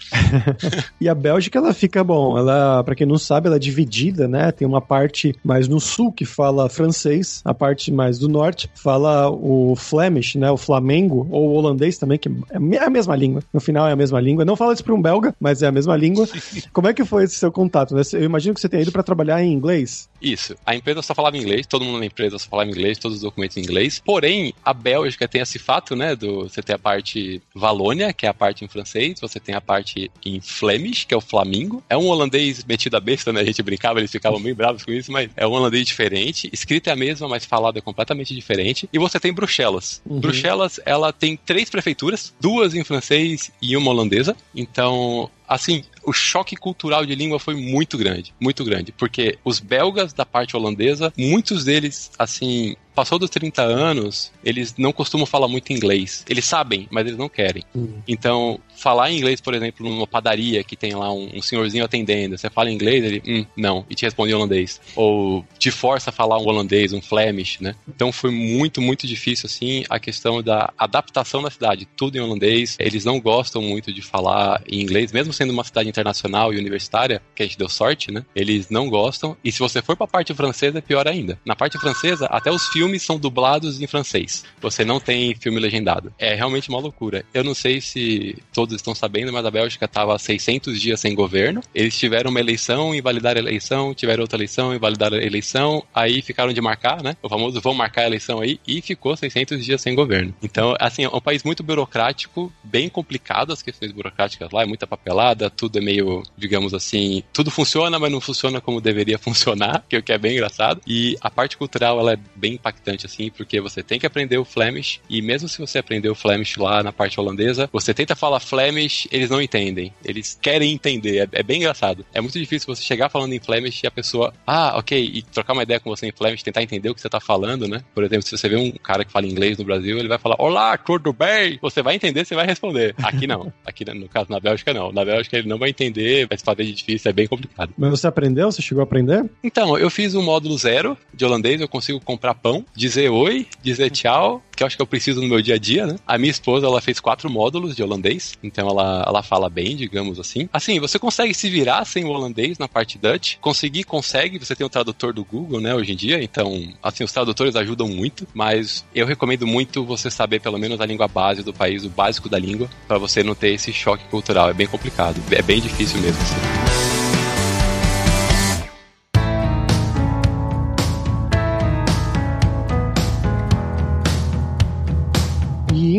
e 1.00 1.08
a 1.08 1.14
Bélgica, 1.14 1.58
ela 1.58 1.72
fica, 1.72 2.02
bom, 2.02 2.36
ela, 2.36 2.82
para 2.84 2.94
quem 2.94 3.06
não 3.06 3.18
sabe, 3.18 3.46
ela 3.46 3.56
é 3.56 3.58
dividida, 3.58 4.26
né? 4.26 4.50
Tem 4.52 4.66
uma 4.66 4.80
parte 4.80 5.34
mais 5.44 5.68
no 5.68 5.80
sul 5.80 6.12
que 6.12 6.24
fala 6.24 6.68
francês, 6.68 7.40
a 7.44 7.54
parte 7.54 7.90
mais 7.92 8.18
do 8.18 8.28
norte 8.28 8.70
fala 8.74 9.30
o 9.30 9.74
Flemish, 9.76 10.34
né? 10.34 10.50
O 10.50 10.56
Flamengo, 10.56 11.26
ou 11.30 11.50
o 11.50 11.54
holandês 11.54 11.98
também, 11.98 12.18
que 12.18 12.28
é 12.50 12.78
a 12.78 12.90
mesma 12.90 13.14
língua. 13.14 13.42
No 13.52 13.60
final 13.60 13.86
é 13.88 13.92
a 13.92 13.96
mesma 13.96 14.20
língua. 14.20 14.44
Não 14.44 14.56
fala 14.56 14.72
isso 14.72 14.84
para 14.84 14.94
um 14.94 15.02
belga, 15.02 15.34
mas 15.40 15.62
é 15.62 15.66
a 15.66 15.72
mesma 15.72 15.96
língua. 15.96 16.26
Como 16.72 16.88
é 16.88 16.94
que 16.94 17.04
foi 17.04 17.24
esse 17.24 17.36
seu 17.36 17.52
contato? 17.52 17.94
Né? 17.94 18.02
Eu 18.12 18.24
imagino 18.24 18.54
que 18.54 18.60
você 18.60 18.68
tenha 18.68 18.82
ido 18.82 18.92
para 18.92 19.02
trabalhar 19.02 19.42
em 19.42 19.52
inglês. 19.52 20.08
Isso. 20.22 20.56
A 20.64 20.76
empresa 20.76 21.02
só 21.02 21.14
falava 21.14 21.36
inglês, 21.36 21.66
todo 21.66 21.84
mundo 21.84 21.98
na 21.98 22.06
empresa 22.06 22.38
só 22.38 22.48
falava 22.48 22.70
inglês, 22.70 22.98
todos 22.98 23.16
os 23.16 23.22
documentos 23.22 23.56
em 23.56 23.60
inglês. 23.60 24.00
Porém, 24.04 24.54
a 24.64 24.72
Bélgica 24.72 25.26
tem 25.26 25.40
esse 25.40 25.58
fato, 25.58 25.96
né? 25.96 26.14
Do, 26.14 26.48
você 26.48 26.62
tem 26.62 26.74
a 26.74 26.78
parte 26.78 27.42
Valônia, 27.54 28.12
que 28.12 28.24
é 28.24 28.28
a 28.28 28.34
parte 28.34 28.64
em 28.64 28.68
francês, 28.68 29.20
você 29.20 29.40
tem 29.40 29.54
a 29.54 29.60
parte 29.60 30.10
em 30.24 30.40
Flemish, 30.40 31.04
que 31.04 31.14
é 31.14 31.16
o 31.16 31.20
Flamingo. 31.20 31.82
É 31.90 31.96
um 31.96 32.06
holandês 32.06 32.64
metido 32.64 32.96
a 32.96 33.00
besta, 33.00 33.32
né? 33.32 33.40
A 33.40 33.44
gente 33.44 33.62
brincava, 33.62 33.98
eles 33.98 34.12
ficavam 34.12 34.40
bem 34.40 34.54
bravos 34.54 34.84
com 34.84 34.92
isso, 34.92 35.10
mas 35.10 35.30
é 35.36 35.46
um 35.46 35.50
holandês 35.50 35.86
diferente. 35.86 36.48
Escrita 36.52 36.90
é 36.90 36.92
a 36.92 36.96
mesma, 36.96 37.26
mas 37.28 37.44
falado 37.44 37.78
é 37.78 37.80
completamente 37.80 38.34
diferente. 38.34 38.88
E 38.92 38.98
você 38.98 39.18
tem 39.18 39.32
Bruxelas. 39.32 40.00
Uhum. 40.06 40.20
Bruxelas, 40.20 40.78
ela 40.86 41.12
tem 41.12 41.36
três 41.36 41.68
prefeituras, 41.68 42.32
duas 42.40 42.74
em 42.74 42.84
francês 42.84 43.50
e 43.60 43.76
uma 43.76 43.90
holandesa. 43.90 44.36
Então, 44.54 45.28
assim, 45.48 45.84
o 46.04 46.12
choque 46.12 46.56
cultural 46.56 47.04
de 47.06 47.14
língua 47.14 47.38
foi 47.38 47.54
muito 47.54 47.96
grande, 47.96 48.34
muito 48.40 48.64
grande, 48.64 48.92
porque 48.92 49.38
os 49.44 49.60
belgas 49.60 50.12
da 50.12 50.26
parte 50.26 50.56
holandesa, 50.56 51.12
muitos 51.16 51.64
deles, 51.64 52.10
assim, 52.18 52.76
passou 52.94 53.18
dos 53.18 53.30
30 53.30 53.62
anos, 53.62 54.32
eles 54.44 54.74
não 54.76 54.92
costumam 54.92 55.26
falar 55.26 55.48
muito 55.48 55.72
inglês. 55.72 56.24
Eles 56.28 56.44
sabem, 56.44 56.86
mas 56.90 57.06
eles 57.06 57.18
não 57.18 57.28
querem. 57.28 57.62
Uhum. 57.74 58.02
Então, 58.06 58.60
falar 58.82 59.12
inglês, 59.12 59.40
por 59.40 59.54
exemplo, 59.54 59.88
numa 59.88 60.06
padaria 60.06 60.64
que 60.64 60.76
tem 60.76 60.92
lá 60.94 61.12
um, 61.12 61.30
um, 61.34 61.40
senhorzinho 61.40 61.84
atendendo, 61.84 62.36
você 62.36 62.50
fala 62.50 62.70
inglês, 62.70 63.04
ele, 63.04 63.22
hum, 63.26 63.46
não, 63.56 63.86
e 63.88 63.94
te 63.94 64.04
responde 64.04 64.32
em 64.32 64.34
holandês. 64.34 64.80
Ou 64.96 65.44
te 65.58 65.70
força 65.70 66.10
a 66.10 66.12
falar 66.12 66.38
um 66.38 66.46
holandês, 66.46 66.92
um 66.92 67.00
flemish, 67.00 67.60
né? 67.60 67.76
Então 67.88 68.10
foi 68.10 68.32
muito, 68.32 68.82
muito 68.82 69.06
difícil, 69.06 69.46
assim, 69.46 69.84
a 69.88 70.00
questão 70.00 70.42
da 70.42 70.72
adaptação 70.76 71.40
na 71.40 71.50
cidade. 71.50 71.86
Tudo 71.96 72.16
em 72.16 72.20
holandês. 72.20 72.76
Eles 72.80 73.04
não 73.04 73.20
gostam 73.20 73.62
muito 73.62 73.92
de 73.92 74.02
falar 74.02 74.62
em 74.66 74.80
inglês, 74.80 75.12
mesmo 75.12 75.32
sendo 75.32 75.52
uma 75.52 75.62
cidade 75.62 75.88
internacional 75.88 76.52
e 76.52 76.58
universitária, 76.58 77.22
que 77.34 77.42
a 77.42 77.46
gente 77.46 77.58
deu 77.58 77.68
sorte, 77.68 78.10
né? 78.10 78.24
Eles 78.34 78.68
não 78.68 78.88
gostam. 78.88 79.36
E 79.44 79.52
se 79.52 79.60
você 79.60 79.80
for 79.80 79.96
pra 79.96 80.08
parte 80.08 80.34
francesa, 80.34 80.78
é 80.78 80.80
pior 80.80 81.06
ainda. 81.06 81.38
Na 81.44 81.54
parte 81.54 81.78
francesa, 81.78 82.26
até 82.26 82.50
os 82.50 82.66
filmes 82.68 83.02
são 83.02 83.18
dublados 83.18 83.80
em 83.80 83.86
francês. 83.86 84.44
Você 84.60 84.84
não 84.84 84.98
tem 84.98 85.34
filme 85.36 85.60
legendado. 85.60 86.12
É 86.18 86.34
realmente 86.34 86.68
uma 86.68 86.80
loucura. 86.80 87.24
Eu 87.32 87.44
não 87.44 87.54
sei 87.54 87.80
se 87.80 88.36
todos 88.72 88.80
estão 88.80 88.94
sabendo, 88.94 89.32
mas 89.32 89.44
a 89.44 89.50
Bélgica 89.50 89.84
estava 89.84 90.18
600 90.18 90.80
dias 90.80 91.00
sem 91.00 91.14
governo. 91.14 91.62
Eles 91.74 91.98
tiveram 91.98 92.30
uma 92.30 92.40
eleição, 92.40 92.94
invalidaram 92.94 93.38
a 93.38 93.42
eleição, 93.42 93.94
tiveram 93.94 94.22
outra 94.22 94.36
eleição, 94.36 94.74
invalidaram 94.74 95.18
a 95.18 95.22
eleição, 95.22 95.84
aí 95.94 96.22
ficaram 96.22 96.52
de 96.52 96.60
marcar, 96.60 97.02
né? 97.02 97.16
O 97.22 97.28
famoso 97.28 97.60
vão 97.60 97.74
marcar 97.74 98.02
a 98.02 98.06
eleição 98.06 98.40
aí, 98.40 98.58
e 98.66 98.80
ficou 98.80 99.16
600 99.16 99.64
dias 99.64 99.80
sem 99.80 99.94
governo. 99.94 100.34
Então, 100.42 100.74
assim, 100.80 101.04
é 101.04 101.08
um 101.08 101.20
país 101.20 101.42
muito 101.42 101.62
burocrático, 101.62 102.52
bem 102.64 102.88
complicado 102.88 103.52
as 103.52 103.62
questões 103.62 103.92
burocráticas 103.92 104.50
lá, 104.50 104.62
é 104.62 104.66
muita 104.66 104.86
papelada, 104.86 105.50
tudo 105.50 105.78
é 105.78 105.80
meio, 105.80 106.22
digamos 106.36 106.72
assim, 106.72 107.22
tudo 107.32 107.50
funciona, 107.50 107.98
mas 107.98 108.10
não 108.10 108.20
funciona 108.20 108.60
como 108.60 108.80
deveria 108.80 109.18
funcionar, 109.20 109.84
que 109.88 109.96
é 109.96 109.98
o 109.98 110.02
que 110.02 110.12
é 110.12 110.18
bem 110.18 110.32
engraçado. 110.32 110.80
E 110.86 111.16
a 111.20 111.30
parte 111.30 111.56
cultural, 111.56 111.98
ela 111.98 112.14
é 112.14 112.18
bem 112.34 112.54
impactante, 112.54 113.06
assim, 113.06 113.30
porque 113.30 113.60
você 113.60 113.82
tem 113.82 113.98
que 113.98 114.06
aprender 114.06 114.38
o 114.38 114.44
Flemish, 114.44 115.00
e 115.08 115.20
mesmo 115.20 115.48
se 115.48 115.58
você 115.58 115.78
aprender 115.78 116.08
o 116.08 116.14
Flemish 116.14 116.56
lá 116.56 116.82
na 116.82 116.92
parte 116.92 117.20
holandesa, 117.20 117.68
você 117.72 117.92
tenta 117.92 118.16
falar 118.16 118.40
Flemish, 118.40 118.61
eles 118.68 119.30
não 119.30 119.40
entendem. 119.40 119.92
Eles 120.04 120.38
querem 120.40 120.72
entender. 120.72 121.28
É, 121.32 121.40
é, 121.40 121.42
bem 121.42 121.58
engraçado. 121.58 122.04
É 122.12 122.20
muito 122.20 122.38
difícil 122.38 122.74
você 122.74 122.82
chegar 122.82 123.08
falando 123.08 123.32
em 123.32 123.40
Flemish 123.40 123.82
e 123.82 123.86
a 123.86 123.90
pessoa, 123.90 124.32
ah, 124.46 124.76
ok, 124.76 125.10
e 125.14 125.22
trocar 125.22 125.52
uma 125.52 125.62
ideia 125.62 125.80
com 125.80 125.90
você 125.90 126.06
em 126.06 126.12
Flemish, 126.12 126.42
tentar 126.42 126.62
entender 126.62 126.90
o 126.90 126.94
que 126.94 127.00
você 127.00 127.08
tá 127.08 127.20
falando, 127.20 127.66
né? 127.66 127.82
Por 127.94 128.04
exemplo, 128.04 128.26
se 128.26 128.36
você 128.36 128.48
vê 128.48 128.56
um 128.56 128.72
cara 128.72 129.04
que 129.04 129.12
fala 129.12 129.26
inglês 129.26 129.58
no 129.58 129.64
Brasil, 129.64 129.98
ele 129.98 130.08
vai 130.08 130.18
falar, 130.18 130.36
olá, 130.38 130.76
tudo 130.76 131.12
bem? 131.12 131.58
Você 131.62 131.82
vai 131.82 131.94
entender, 131.94 132.24
você 132.24 132.34
vai 132.34 132.46
responder. 132.46 132.94
Aqui 133.02 133.26
não. 133.26 133.52
Aqui, 133.64 133.84
no 133.84 134.08
caso, 134.08 134.30
na 134.30 134.40
Bélgica, 134.40 134.72
não. 134.74 134.92
Na 134.92 135.04
Bélgica, 135.04 135.38
ele 135.38 135.48
não 135.48 135.58
vai 135.58 135.70
entender, 135.70 136.26
vai 136.26 136.36
se 136.36 136.44
fazer 136.44 136.64
de 136.64 136.72
difícil, 136.72 137.10
é 137.10 137.12
bem 137.12 137.26
complicado. 137.26 137.72
Mas 137.76 137.90
você 137.90 138.06
aprendeu? 138.06 138.50
Você 138.50 138.60
chegou 138.60 138.80
a 138.82 138.84
aprender? 138.84 139.28
Então, 139.42 139.78
eu 139.78 139.90
fiz 139.90 140.14
um 140.14 140.22
módulo 140.22 140.56
zero 140.58 140.96
de 141.14 141.24
holandês, 141.24 141.60
eu 141.60 141.68
consigo 141.68 142.00
comprar 142.00 142.34
pão, 142.34 142.64
dizer 142.74 143.08
oi, 143.08 143.46
dizer 143.62 143.90
tchau, 143.90 144.42
que 144.54 144.62
eu 144.62 144.66
acho 144.66 144.76
que 144.76 144.82
eu 144.82 144.86
preciso 144.86 145.20
no 145.20 145.28
meu 145.28 145.40
dia 145.40 145.54
a 145.54 145.58
dia, 145.58 145.86
né? 145.86 145.96
A 146.06 146.18
minha 146.18 146.30
esposa, 146.30 146.66
ela 146.66 146.80
fez 146.80 147.00
quatro 147.00 147.30
módulos 147.30 147.74
de 147.74 147.82
holandês, 147.82 148.38
então 148.52 148.68
ela, 148.68 149.02
ela 149.06 149.22
fala 149.22 149.48
bem, 149.48 149.74
digamos 149.74 150.20
assim. 150.20 150.48
Assim, 150.52 150.78
você 150.78 150.98
consegue 150.98 151.32
se 151.32 151.48
virar 151.48 151.84
sem 151.86 152.04
o 152.04 152.08
holandês 152.08 152.58
na 152.58 152.68
parte 152.68 152.98
Dutch. 152.98 153.36
Conseguir, 153.40 153.84
consegue. 153.84 154.38
Você 154.38 154.54
tem 154.54 154.66
o 154.66 154.70
tradutor 154.70 155.12
do 155.12 155.24
Google, 155.24 155.60
né, 155.60 155.74
hoje 155.74 155.92
em 155.92 155.96
dia. 155.96 156.22
Então, 156.22 156.68
assim, 156.82 157.02
os 157.02 157.12
tradutores 157.12 157.56
ajudam 157.56 157.88
muito. 157.88 158.28
Mas 158.34 158.84
eu 158.94 159.06
recomendo 159.06 159.46
muito 159.46 159.84
você 159.84 160.10
saber 160.10 160.40
pelo 160.40 160.58
menos 160.58 160.80
a 160.80 160.86
língua 160.86 161.08
base 161.08 161.42
do 161.42 161.52
país, 161.52 161.84
o 161.84 161.88
básico 161.88 162.28
da 162.28 162.38
língua, 162.38 162.68
para 162.86 162.98
você 162.98 163.22
não 163.22 163.34
ter 163.34 163.54
esse 163.54 163.72
choque 163.72 164.04
cultural. 164.04 164.50
É 164.50 164.54
bem 164.54 164.66
complicado. 164.66 165.20
É 165.30 165.42
bem 165.42 165.60
difícil 165.60 166.00
mesmo, 166.00 166.20
assim. 166.20 166.81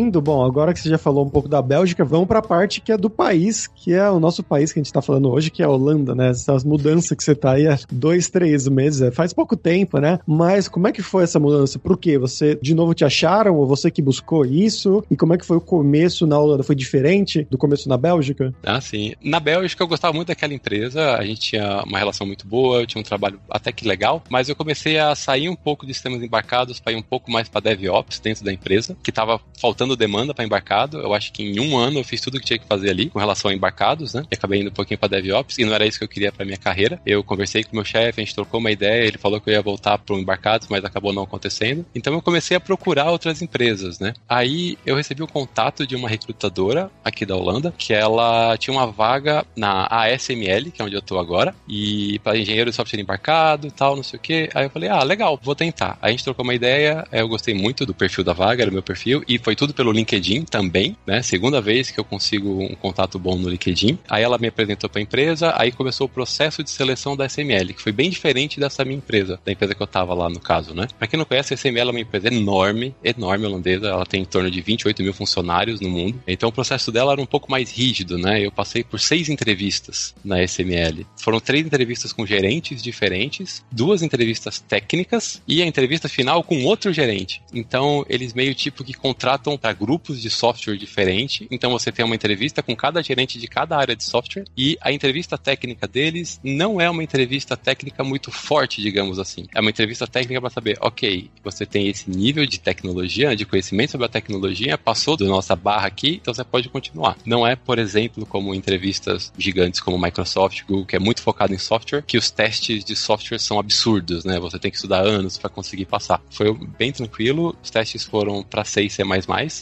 Indo, 0.04 0.20
bom, 0.20 0.44
agora 0.44 0.72
que 0.72 0.80
você 0.80 0.88
já 0.88 0.98
falou 0.98 1.24
um 1.24 1.30
pouco 1.30 1.48
da 1.48 1.62
Bélgica, 1.62 2.04
vamos 2.04 2.28
para 2.28 2.38
a 2.38 2.42
parte 2.42 2.80
que 2.80 2.92
é 2.92 2.96
do 2.96 3.08
país, 3.08 3.66
que 3.66 3.92
é 3.92 4.08
o 4.10 4.20
nosso 4.20 4.42
país 4.42 4.72
que 4.72 4.78
a 4.78 4.82
gente 4.82 4.86
está 4.86 5.00
falando 5.00 5.30
hoje, 5.30 5.50
que 5.50 5.62
é 5.62 5.66
a 5.66 5.70
Holanda, 5.70 6.14
né? 6.14 6.30
Essas 6.30 6.64
mudanças 6.64 7.16
que 7.16 7.24
você 7.24 7.34
tá 7.34 7.52
aí 7.52 7.66
há 7.66 7.78
dois, 7.90 8.28
três 8.28 8.68
meses, 8.68 9.00
é, 9.00 9.10
faz 9.10 9.32
pouco 9.32 9.56
tempo, 9.56 9.98
né? 9.98 10.18
Mas 10.26 10.68
como 10.68 10.86
é 10.88 10.92
que 10.92 11.02
foi 11.02 11.24
essa 11.24 11.40
mudança? 11.40 11.78
Por 11.78 11.98
quê? 11.98 12.18
Você, 12.18 12.58
de 12.60 12.74
novo, 12.74 12.94
te 12.94 13.04
acharam 13.04 13.56
ou 13.56 13.66
você 13.66 13.90
que 13.90 14.02
buscou 14.02 14.44
isso? 14.44 15.02
E 15.10 15.16
como 15.16 15.34
é 15.34 15.38
que 15.38 15.46
foi 15.46 15.56
o 15.56 15.60
começo 15.60 16.26
na 16.26 16.38
Holanda? 16.38 16.62
Foi 16.62 16.74
diferente 16.74 17.46
do 17.50 17.58
começo 17.58 17.88
na 17.88 17.96
Bélgica? 17.96 18.52
Ah, 18.62 18.80
sim. 18.80 19.14
Na 19.22 19.40
Bélgica 19.40 19.82
eu 19.82 19.88
gostava 19.88 20.12
muito 20.12 20.28
daquela 20.28 20.52
empresa, 20.52 21.16
a 21.16 21.24
gente 21.24 21.40
tinha 21.40 21.82
uma 21.86 21.98
relação 21.98 22.26
muito 22.26 22.46
boa, 22.46 22.80
eu 22.80 22.86
tinha 22.86 23.00
um 23.00 23.04
trabalho 23.04 23.40
até 23.48 23.72
que 23.72 23.86
legal, 23.86 24.22
mas 24.28 24.48
eu 24.48 24.56
comecei 24.56 24.98
a 24.98 25.14
sair 25.14 25.48
um 25.48 25.56
pouco 25.56 25.86
de 25.86 25.94
sistemas 25.94 26.22
embarcados 26.22 26.80
para 26.80 26.92
ir 26.92 26.96
um 26.96 27.02
pouco 27.02 27.30
mais 27.30 27.48
para 27.48 27.60
DevOps 27.60 28.18
dentro 28.18 28.44
da 28.44 28.52
empresa, 28.52 28.96
que 29.02 29.10
estava 29.10 29.40
faltando 29.60 29.93
demanda 29.96 30.34
para 30.34 30.44
embarcado. 30.44 30.98
Eu 30.98 31.14
acho 31.14 31.32
que 31.32 31.42
em 31.42 31.60
um 31.60 31.76
ano 31.76 32.00
eu 32.00 32.04
fiz 32.04 32.20
tudo 32.20 32.36
o 32.36 32.40
que 32.40 32.46
tinha 32.46 32.58
que 32.58 32.66
fazer 32.66 32.90
ali 32.90 33.10
com 33.10 33.18
relação 33.18 33.50
a 33.50 33.54
embarcados, 33.54 34.14
né? 34.14 34.24
E 34.30 34.34
acabei 34.34 34.60
indo 34.60 34.70
um 34.70 34.72
pouquinho 34.74 34.98
para 34.98 35.20
DevOps 35.20 35.58
e 35.58 35.64
não 35.64 35.74
era 35.74 35.86
isso 35.86 35.98
que 35.98 36.04
eu 36.04 36.08
queria 36.08 36.32
para 36.32 36.44
minha 36.44 36.56
carreira. 36.56 37.00
Eu 37.04 37.22
conversei 37.22 37.64
com 37.64 37.76
meu 37.76 37.84
chefe, 37.84 38.20
a 38.20 38.24
gente 38.24 38.34
trocou 38.34 38.60
uma 38.60 38.70
ideia, 38.70 39.06
ele 39.06 39.18
falou 39.18 39.40
que 39.40 39.50
eu 39.50 39.54
ia 39.54 39.62
voltar 39.62 39.98
para 39.98 40.14
o 40.14 40.18
embarcados, 40.18 40.68
mas 40.68 40.84
acabou 40.84 41.12
não 41.12 41.22
acontecendo. 41.22 41.84
Então 41.94 42.12
eu 42.12 42.22
comecei 42.22 42.56
a 42.56 42.60
procurar 42.60 43.10
outras 43.10 43.42
empresas, 43.42 43.98
né? 43.98 44.14
Aí 44.28 44.78
eu 44.84 44.96
recebi 44.96 45.22
o 45.22 45.26
contato 45.26 45.86
de 45.86 45.96
uma 45.96 46.08
recrutadora 46.08 46.90
aqui 47.04 47.26
da 47.26 47.36
Holanda, 47.36 47.74
que 47.76 47.92
ela 47.92 48.56
tinha 48.56 48.74
uma 48.74 48.86
vaga 48.86 49.44
na 49.56 49.86
ASML, 49.90 50.70
que 50.70 50.80
é 50.80 50.84
onde 50.84 50.94
eu 50.94 51.02
tô 51.02 51.18
agora, 51.18 51.54
e 51.68 52.18
para 52.20 52.38
engenheiro 52.38 52.70
de 52.70 52.76
software 52.76 53.00
embarcado 53.00 53.66
e 53.66 53.70
tal, 53.70 53.96
não 53.96 54.02
sei 54.02 54.18
o 54.18 54.22
que. 54.22 54.48
Aí 54.54 54.64
eu 54.66 54.70
falei, 54.70 54.88
ah, 54.88 55.02
legal, 55.02 55.38
vou 55.42 55.54
tentar. 55.54 55.98
Aí 56.00 56.08
a 56.08 56.10
gente 56.10 56.24
trocou 56.24 56.44
uma 56.44 56.54
ideia, 56.54 57.06
eu 57.12 57.28
gostei 57.28 57.54
muito 57.54 57.84
do 57.84 57.94
perfil 57.94 58.24
da 58.24 58.32
vaga, 58.32 58.62
era 58.62 58.70
o 58.70 58.74
meu 58.74 58.82
perfil, 58.82 59.22
e 59.28 59.38
foi 59.38 59.54
tudo 59.54 59.74
pelo 59.74 59.83
LinkedIn 59.92 60.44
também, 60.44 60.96
né? 61.06 61.22
Segunda 61.22 61.60
vez 61.60 61.90
que 61.90 61.98
eu 61.98 62.04
consigo 62.04 62.62
um 62.62 62.74
contato 62.74 63.18
bom 63.18 63.36
no 63.36 63.48
LinkedIn. 63.48 63.98
Aí 64.08 64.22
ela 64.22 64.38
me 64.38 64.48
apresentou 64.48 64.88
para 64.88 65.00
a 65.00 65.02
empresa, 65.02 65.52
aí 65.56 65.72
começou 65.72 66.06
o 66.06 66.10
processo 66.10 66.62
de 66.62 66.70
seleção 66.70 67.16
da 67.16 67.26
SML, 67.28 67.74
que 67.74 67.82
foi 67.82 67.92
bem 67.92 68.10
diferente 68.10 68.58
dessa 68.60 68.84
minha 68.84 68.96
empresa, 68.96 69.38
da 69.44 69.52
empresa 69.52 69.74
que 69.74 69.82
eu 69.82 69.86
tava 69.86 70.14
lá 70.14 70.28
no 70.28 70.40
caso, 70.40 70.74
né? 70.74 70.86
Pra 70.98 71.06
quem 71.06 71.18
não 71.18 71.24
conhece, 71.24 71.54
a 71.54 71.56
SML 71.56 71.88
é 71.88 71.90
uma 71.90 72.00
empresa 72.00 72.28
enorme, 72.28 72.94
enorme 73.02 73.46
holandesa, 73.46 73.88
ela 73.88 74.06
tem 74.06 74.22
em 74.22 74.24
torno 74.24 74.50
de 74.50 74.60
28 74.60 75.02
mil 75.02 75.12
funcionários 75.12 75.80
no 75.80 75.88
mundo, 75.88 76.22
então 76.26 76.48
o 76.48 76.52
processo 76.52 76.90
dela 76.90 77.12
era 77.12 77.20
um 77.20 77.26
pouco 77.26 77.50
mais 77.50 77.70
rígido, 77.70 78.18
né? 78.18 78.44
Eu 78.44 78.52
passei 78.52 78.82
por 78.82 79.00
seis 79.00 79.28
entrevistas 79.28 80.14
na 80.24 80.42
SML. 80.42 81.06
Foram 81.16 81.40
três 81.40 81.66
entrevistas 81.66 82.12
com 82.12 82.26
gerentes 82.26 82.82
diferentes, 82.82 83.64
duas 83.70 84.02
entrevistas 84.02 84.60
técnicas 84.60 85.42
e 85.46 85.62
a 85.62 85.66
entrevista 85.66 86.08
final 86.08 86.42
com 86.42 86.64
outro 86.64 86.92
gerente. 86.92 87.42
Então, 87.52 88.04
eles 88.08 88.32
meio 88.32 88.54
tipo 88.54 88.84
que 88.84 88.94
contratam 88.94 89.56
para 89.56 89.73
grupos 89.74 90.20
de 90.20 90.30
software 90.30 90.76
diferente. 90.76 91.46
Então, 91.50 91.70
você 91.70 91.92
tem 91.92 92.04
uma 92.04 92.14
entrevista 92.14 92.62
com 92.62 92.74
cada 92.74 93.02
gerente 93.02 93.38
de 93.38 93.46
cada 93.46 93.76
área 93.76 93.96
de 93.96 94.04
software 94.04 94.44
e 94.56 94.76
a 94.80 94.92
entrevista 94.92 95.36
técnica 95.36 95.86
deles 95.86 96.40
não 96.42 96.80
é 96.80 96.88
uma 96.88 97.02
entrevista 97.02 97.56
técnica 97.56 98.02
muito 98.04 98.30
forte, 98.30 98.80
digamos 98.80 99.18
assim. 99.18 99.46
É 99.54 99.60
uma 99.60 99.70
entrevista 99.70 100.06
técnica 100.06 100.40
para 100.40 100.50
saber, 100.50 100.78
ok, 100.80 101.30
você 101.42 101.66
tem 101.66 101.88
esse 101.88 102.10
nível 102.10 102.46
de 102.46 102.58
tecnologia, 102.58 103.36
de 103.36 103.44
conhecimento 103.44 103.92
sobre 103.92 104.06
a 104.06 104.08
tecnologia, 104.08 104.78
passou 104.78 105.16
da 105.16 105.26
nossa 105.26 105.54
barra 105.56 105.86
aqui, 105.86 106.18
então 106.20 106.32
você 106.32 106.44
pode 106.44 106.68
continuar. 106.68 107.16
Não 107.24 107.46
é, 107.46 107.56
por 107.56 107.78
exemplo, 107.78 108.26
como 108.26 108.54
entrevistas 108.54 109.32
gigantes 109.36 109.80
como 109.80 109.98
Microsoft, 109.98 110.62
Google, 110.66 110.86
que 110.86 110.96
é 110.96 110.98
muito 110.98 111.22
focado 111.22 111.54
em 111.54 111.58
software, 111.58 112.02
que 112.02 112.18
os 112.18 112.30
testes 112.30 112.84
de 112.84 112.96
software 112.96 113.38
são 113.38 113.58
absurdos, 113.58 114.24
né? 114.24 114.38
Você 114.40 114.58
tem 114.58 114.70
que 114.70 114.76
estudar 114.76 115.00
anos 115.00 115.38
para 115.38 115.50
conseguir 115.50 115.86
passar. 115.86 116.22
Foi 116.30 116.52
bem 116.78 116.92
tranquilo, 116.92 117.56
os 117.62 117.70
testes 117.70 118.04
foram 118.04 118.42
para 118.42 118.64
C 118.64 118.82
e 118.82 118.90
C++, 118.90 119.02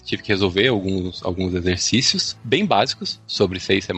tive 0.05 0.23
que 0.23 0.29
resolver 0.29 0.69
alguns, 0.69 1.25
alguns 1.25 1.55
exercícios 1.55 2.37
bem 2.43 2.65
básicos 2.65 3.21
sobre 3.27 3.61
C 3.61 3.77
e 3.77 3.83
C++, 3.83 3.93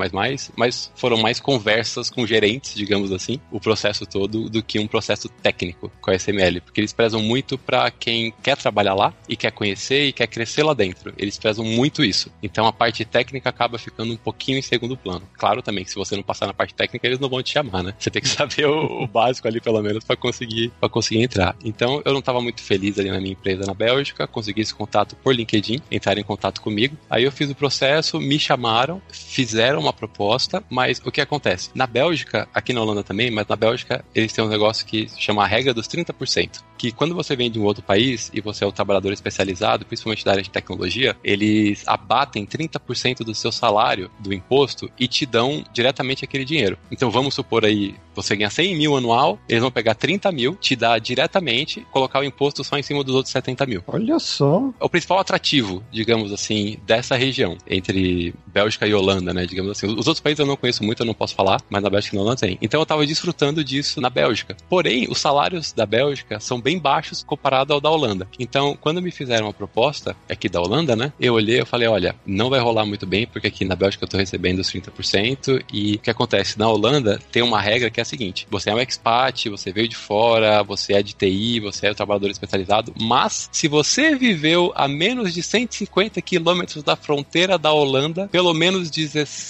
mas 0.57 0.93
foram 0.95 1.17
mais 1.17 1.40
conversas 1.40 2.11
com 2.11 2.27
gerentes, 2.27 2.75
digamos 2.75 3.12
assim, 3.12 3.40
o 3.51 3.61
processo 3.61 4.07
todo, 4.07 4.49
do 4.49 4.62
que 4.62 4.79
um 4.79 4.87
processo 4.87 5.29
técnico 5.29 5.90
com 6.01 6.11
a 6.11 6.14
SML, 6.14 6.61
porque 6.61 6.81
eles 6.81 6.93
prezam 6.93 7.23
muito 7.23 7.57
para 7.57 7.90
quem 7.90 8.33
quer 8.43 8.57
trabalhar 8.57 8.95
lá 8.95 9.12
e 9.29 9.37
quer 9.37 9.51
conhecer 9.51 10.07
e 10.07 10.12
quer 10.12 10.27
crescer 10.27 10.62
lá 10.62 10.75
dentro. 10.75 11.12
Eles 11.17 11.38
prezam 11.38 11.64
muito 11.64 12.05
isso. 12.05 12.31
Então 12.43 12.67
a 12.67 12.73
parte 12.73 13.05
técnica 13.05 13.49
acaba 13.49 13.79
ficando 13.79 14.12
um 14.12 14.17
pouquinho 14.17 14.59
em 14.59 14.62
segundo 14.62 14.97
plano. 14.97 15.23
Claro 15.35 15.62
também 15.62 15.85
que 15.85 15.90
se 15.90 15.97
você 15.97 16.17
não 16.17 16.23
passar 16.23 16.47
na 16.47 16.55
parte 16.55 16.75
técnica, 16.75 17.07
eles 17.07 17.19
não 17.19 17.29
vão 17.29 17.43
te 17.43 17.53
chamar, 17.53 17.83
né? 17.83 17.95
Você 17.99 18.11
tem 18.11 18.23
que 18.23 18.29
saber 18.29 18.67
o, 18.67 19.07
básico 19.07 19.47
ali, 19.47 19.61
pelo 19.61 19.81
menos, 19.83 20.05
para 20.05 20.17
conseguir, 20.17 20.73
conseguir 20.90 21.23
entrar. 21.23 21.57
Então, 21.64 22.03
eu 22.05 22.12
não 22.12 22.21
estava 22.21 22.40
muito 22.40 22.61
feliz 22.61 22.99
ali 22.99 23.11
na 23.11 23.21
minha 23.21 23.33
empresa 23.33 23.64
na 23.67 23.75
Bélgica, 23.75 24.27
consegui 24.27 24.62
esse 24.62 24.75
contato 24.75 25.17
por 25.17 25.35
LinkedIn, 25.35 25.81
entraram 25.94 26.20
em 26.20 26.24
contato 26.24 26.61
comigo. 26.61 26.96
Aí 27.09 27.24
eu 27.24 27.33
fiz 27.33 27.50
o 27.50 27.54
processo, 27.54 28.20
me 28.20 28.38
chamaram, 28.38 29.00
fizeram 29.11 29.80
uma 29.80 29.92
proposta, 29.92 30.62
mas 30.70 31.00
o 31.04 31.11
que 31.11 31.20
acontece? 31.20 31.70
Na 31.74 31.87
Bélgica, 31.87 32.48
aqui 32.52 32.72
na 32.72 32.80
Holanda 32.80 33.02
também, 33.02 33.30
mas 33.30 33.46
na 33.46 33.57
Bélgica, 33.57 34.04
eles 34.14 34.33
têm 34.33 34.44
um 34.44 34.48
negócio 34.48 34.87
que 34.87 35.09
chama 35.16 35.44
a 35.44 35.46
regra 35.46 35.72
dos 35.72 35.88
30%. 35.88 36.62
Que 36.76 36.92
quando 36.92 37.14
você 37.14 37.37
vem 37.37 37.50
de 37.50 37.59
um 37.59 37.64
outro 37.64 37.83
país 37.83 38.30
e 38.35 38.40
você 38.40 38.64
é 38.64 38.66
um 38.66 38.72
trabalhador 38.72 39.12
especializado, 39.12 39.87
principalmente 39.87 40.24
da 40.24 40.33
área 40.33 40.42
de 40.42 40.50
tecnologia, 40.50 41.16
eles 41.22 41.85
abatem 41.87 42.46
30% 42.46 43.18
do 43.18 43.35
seu 43.35 43.52
salário 43.52 44.11
do 44.18 44.33
imposto 44.33 44.90
e 44.98 45.07
te 45.07 45.24
dão 45.24 45.64
diretamente 45.72 46.24
aquele 46.24 46.44
dinheiro. 46.44 46.78
Então 46.90 47.11
vamos 47.11 47.35
supor 47.35 47.64
aí, 47.64 47.94
você 48.14 48.37
ganha 48.37 48.50
100 48.50 48.77
mil 48.77 48.96
anual, 48.96 49.38
eles 49.48 49.62
vão 49.62 49.70
pegar 49.70 49.94
30 49.94 50.31
mil, 50.33 50.55
te 50.57 50.77
dar 50.77 50.98
diretamente, 50.98 51.87
colocar 51.90 52.20
o 52.20 52.24
imposto 52.24 52.64
só 52.64 52.79
em 52.79 52.83
cima 52.83 53.03
dos 53.03 53.14
outros 53.14 53.33
70 53.33 53.66
mil. 53.66 53.83
Olha 53.87 54.18
só. 54.18 54.70
É 54.81 54.85
o 54.85 54.88
principal 54.88 55.18
atrativo, 55.18 55.83
digamos 55.90 56.33
assim, 56.33 56.79
dessa 56.87 57.16
região, 57.16 57.57
entre 57.68 58.35
Bélgica 58.46 58.87
e 58.87 58.94
Holanda, 58.94 59.33
né? 59.33 59.46
Digamos 59.46 59.70
assim. 59.72 59.87
Os 59.87 60.07
outros 60.07 60.20
países 60.20 60.38
eu 60.40 60.46
não 60.46 60.57
conheço 60.57 60.85
muito, 60.85 61.00
eu 61.00 61.07
não 61.07 61.14
posso 61.14 61.35
falar, 61.35 61.61
mas 61.68 61.83
na 61.83 61.90
Bélgica 61.90 62.14
e 62.14 62.18
na 62.18 62.22
Holanda 62.22 62.40
tem. 62.40 62.59
Então 62.61 62.81
eu 62.81 62.87
tava 62.87 63.07
desfrutando 63.07 63.64
disso 63.64 64.00
na 64.00 64.11
Bélgica. 64.11 64.57
Porém, 64.68 65.07
os 65.11 65.18
salários 65.18 65.72
da 65.72 65.87
Bélgica 65.87 66.40
são 66.40 66.61
bem 66.61 66.79
baixos 66.79 67.22
comparado 67.22 67.72
ao 67.72 67.81
da 67.81 67.90
Holanda. 67.90 68.29
Então, 68.38 68.77
quando 68.81 69.03
me 69.03 69.11
fizeram 69.11 69.46
uma 69.46 69.53
proposta 69.53 70.16
aqui 70.29 70.48
da 70.48 70.61
Holanda, 70.61 70.94
né? 70.96 71.12
Eu 71.20 71.35
olhei 71.35 71.61
e 71.61 71.64
falei, 71.64 71.88
olha, 71.88 72.14
não 72.27 72.50
vai 72.50 72.61
rolar 72.61 72.87
muito 72.87 73.07
bem, 73.07 73.27
porque 73.27 73.48
aqui 73.48 73.64
na 73.64 73.77
Bélgica 73.77 74.05
eu 74.05 74.09
tô 74.09 74.16
recebendo 74.16 74.61
os 74.61 74.72
30%, 74.72 75.62
e 75.72 75.94
o 75.94 75.98
que 75.98 76.11
acontece? 76.11 76.59
Na 76.59 76.68
Holanda 76.68 77.20
tem 77.31 77.42
uma 77.42 77.61
regra 77.61 77.90
que 77.90 78.00
é 78.00 78.04
a 78.05 78.09
seguinte: 78.09 78.47
você 78.51 78.71
é 78.71 78.75
um 78.75 78.81
expat, 78.81 79.49
você 79.49 79.73
veio 79.73 79.88
de 79.88 79.97
fora, 79.97 80.62
você 80.62 80.95
é 80.95 81.03
de 81.03 81.14
TI, 81.14 81.61
você 81.61 81.88
é 81.88 81.93
um 81.93 81.95
trabalhador 81.95 82.31
especializado, 82.31 82.93
mas 83.01 83.49
se 83.53 83.69
você 83.69 84.14
viveu 84.14 84.73
a 84.75 84.87
menos 84.87 85.35
de 85.35 85.43
150 85.43 86.21
quilômetros 86.23 86.83
da 86.83 86.97
fronteira 86.97 87.59
da 87.59 87.73
Holanda, 87.73 88.29
pelo 88.29 88.55
menos 88.55 88.90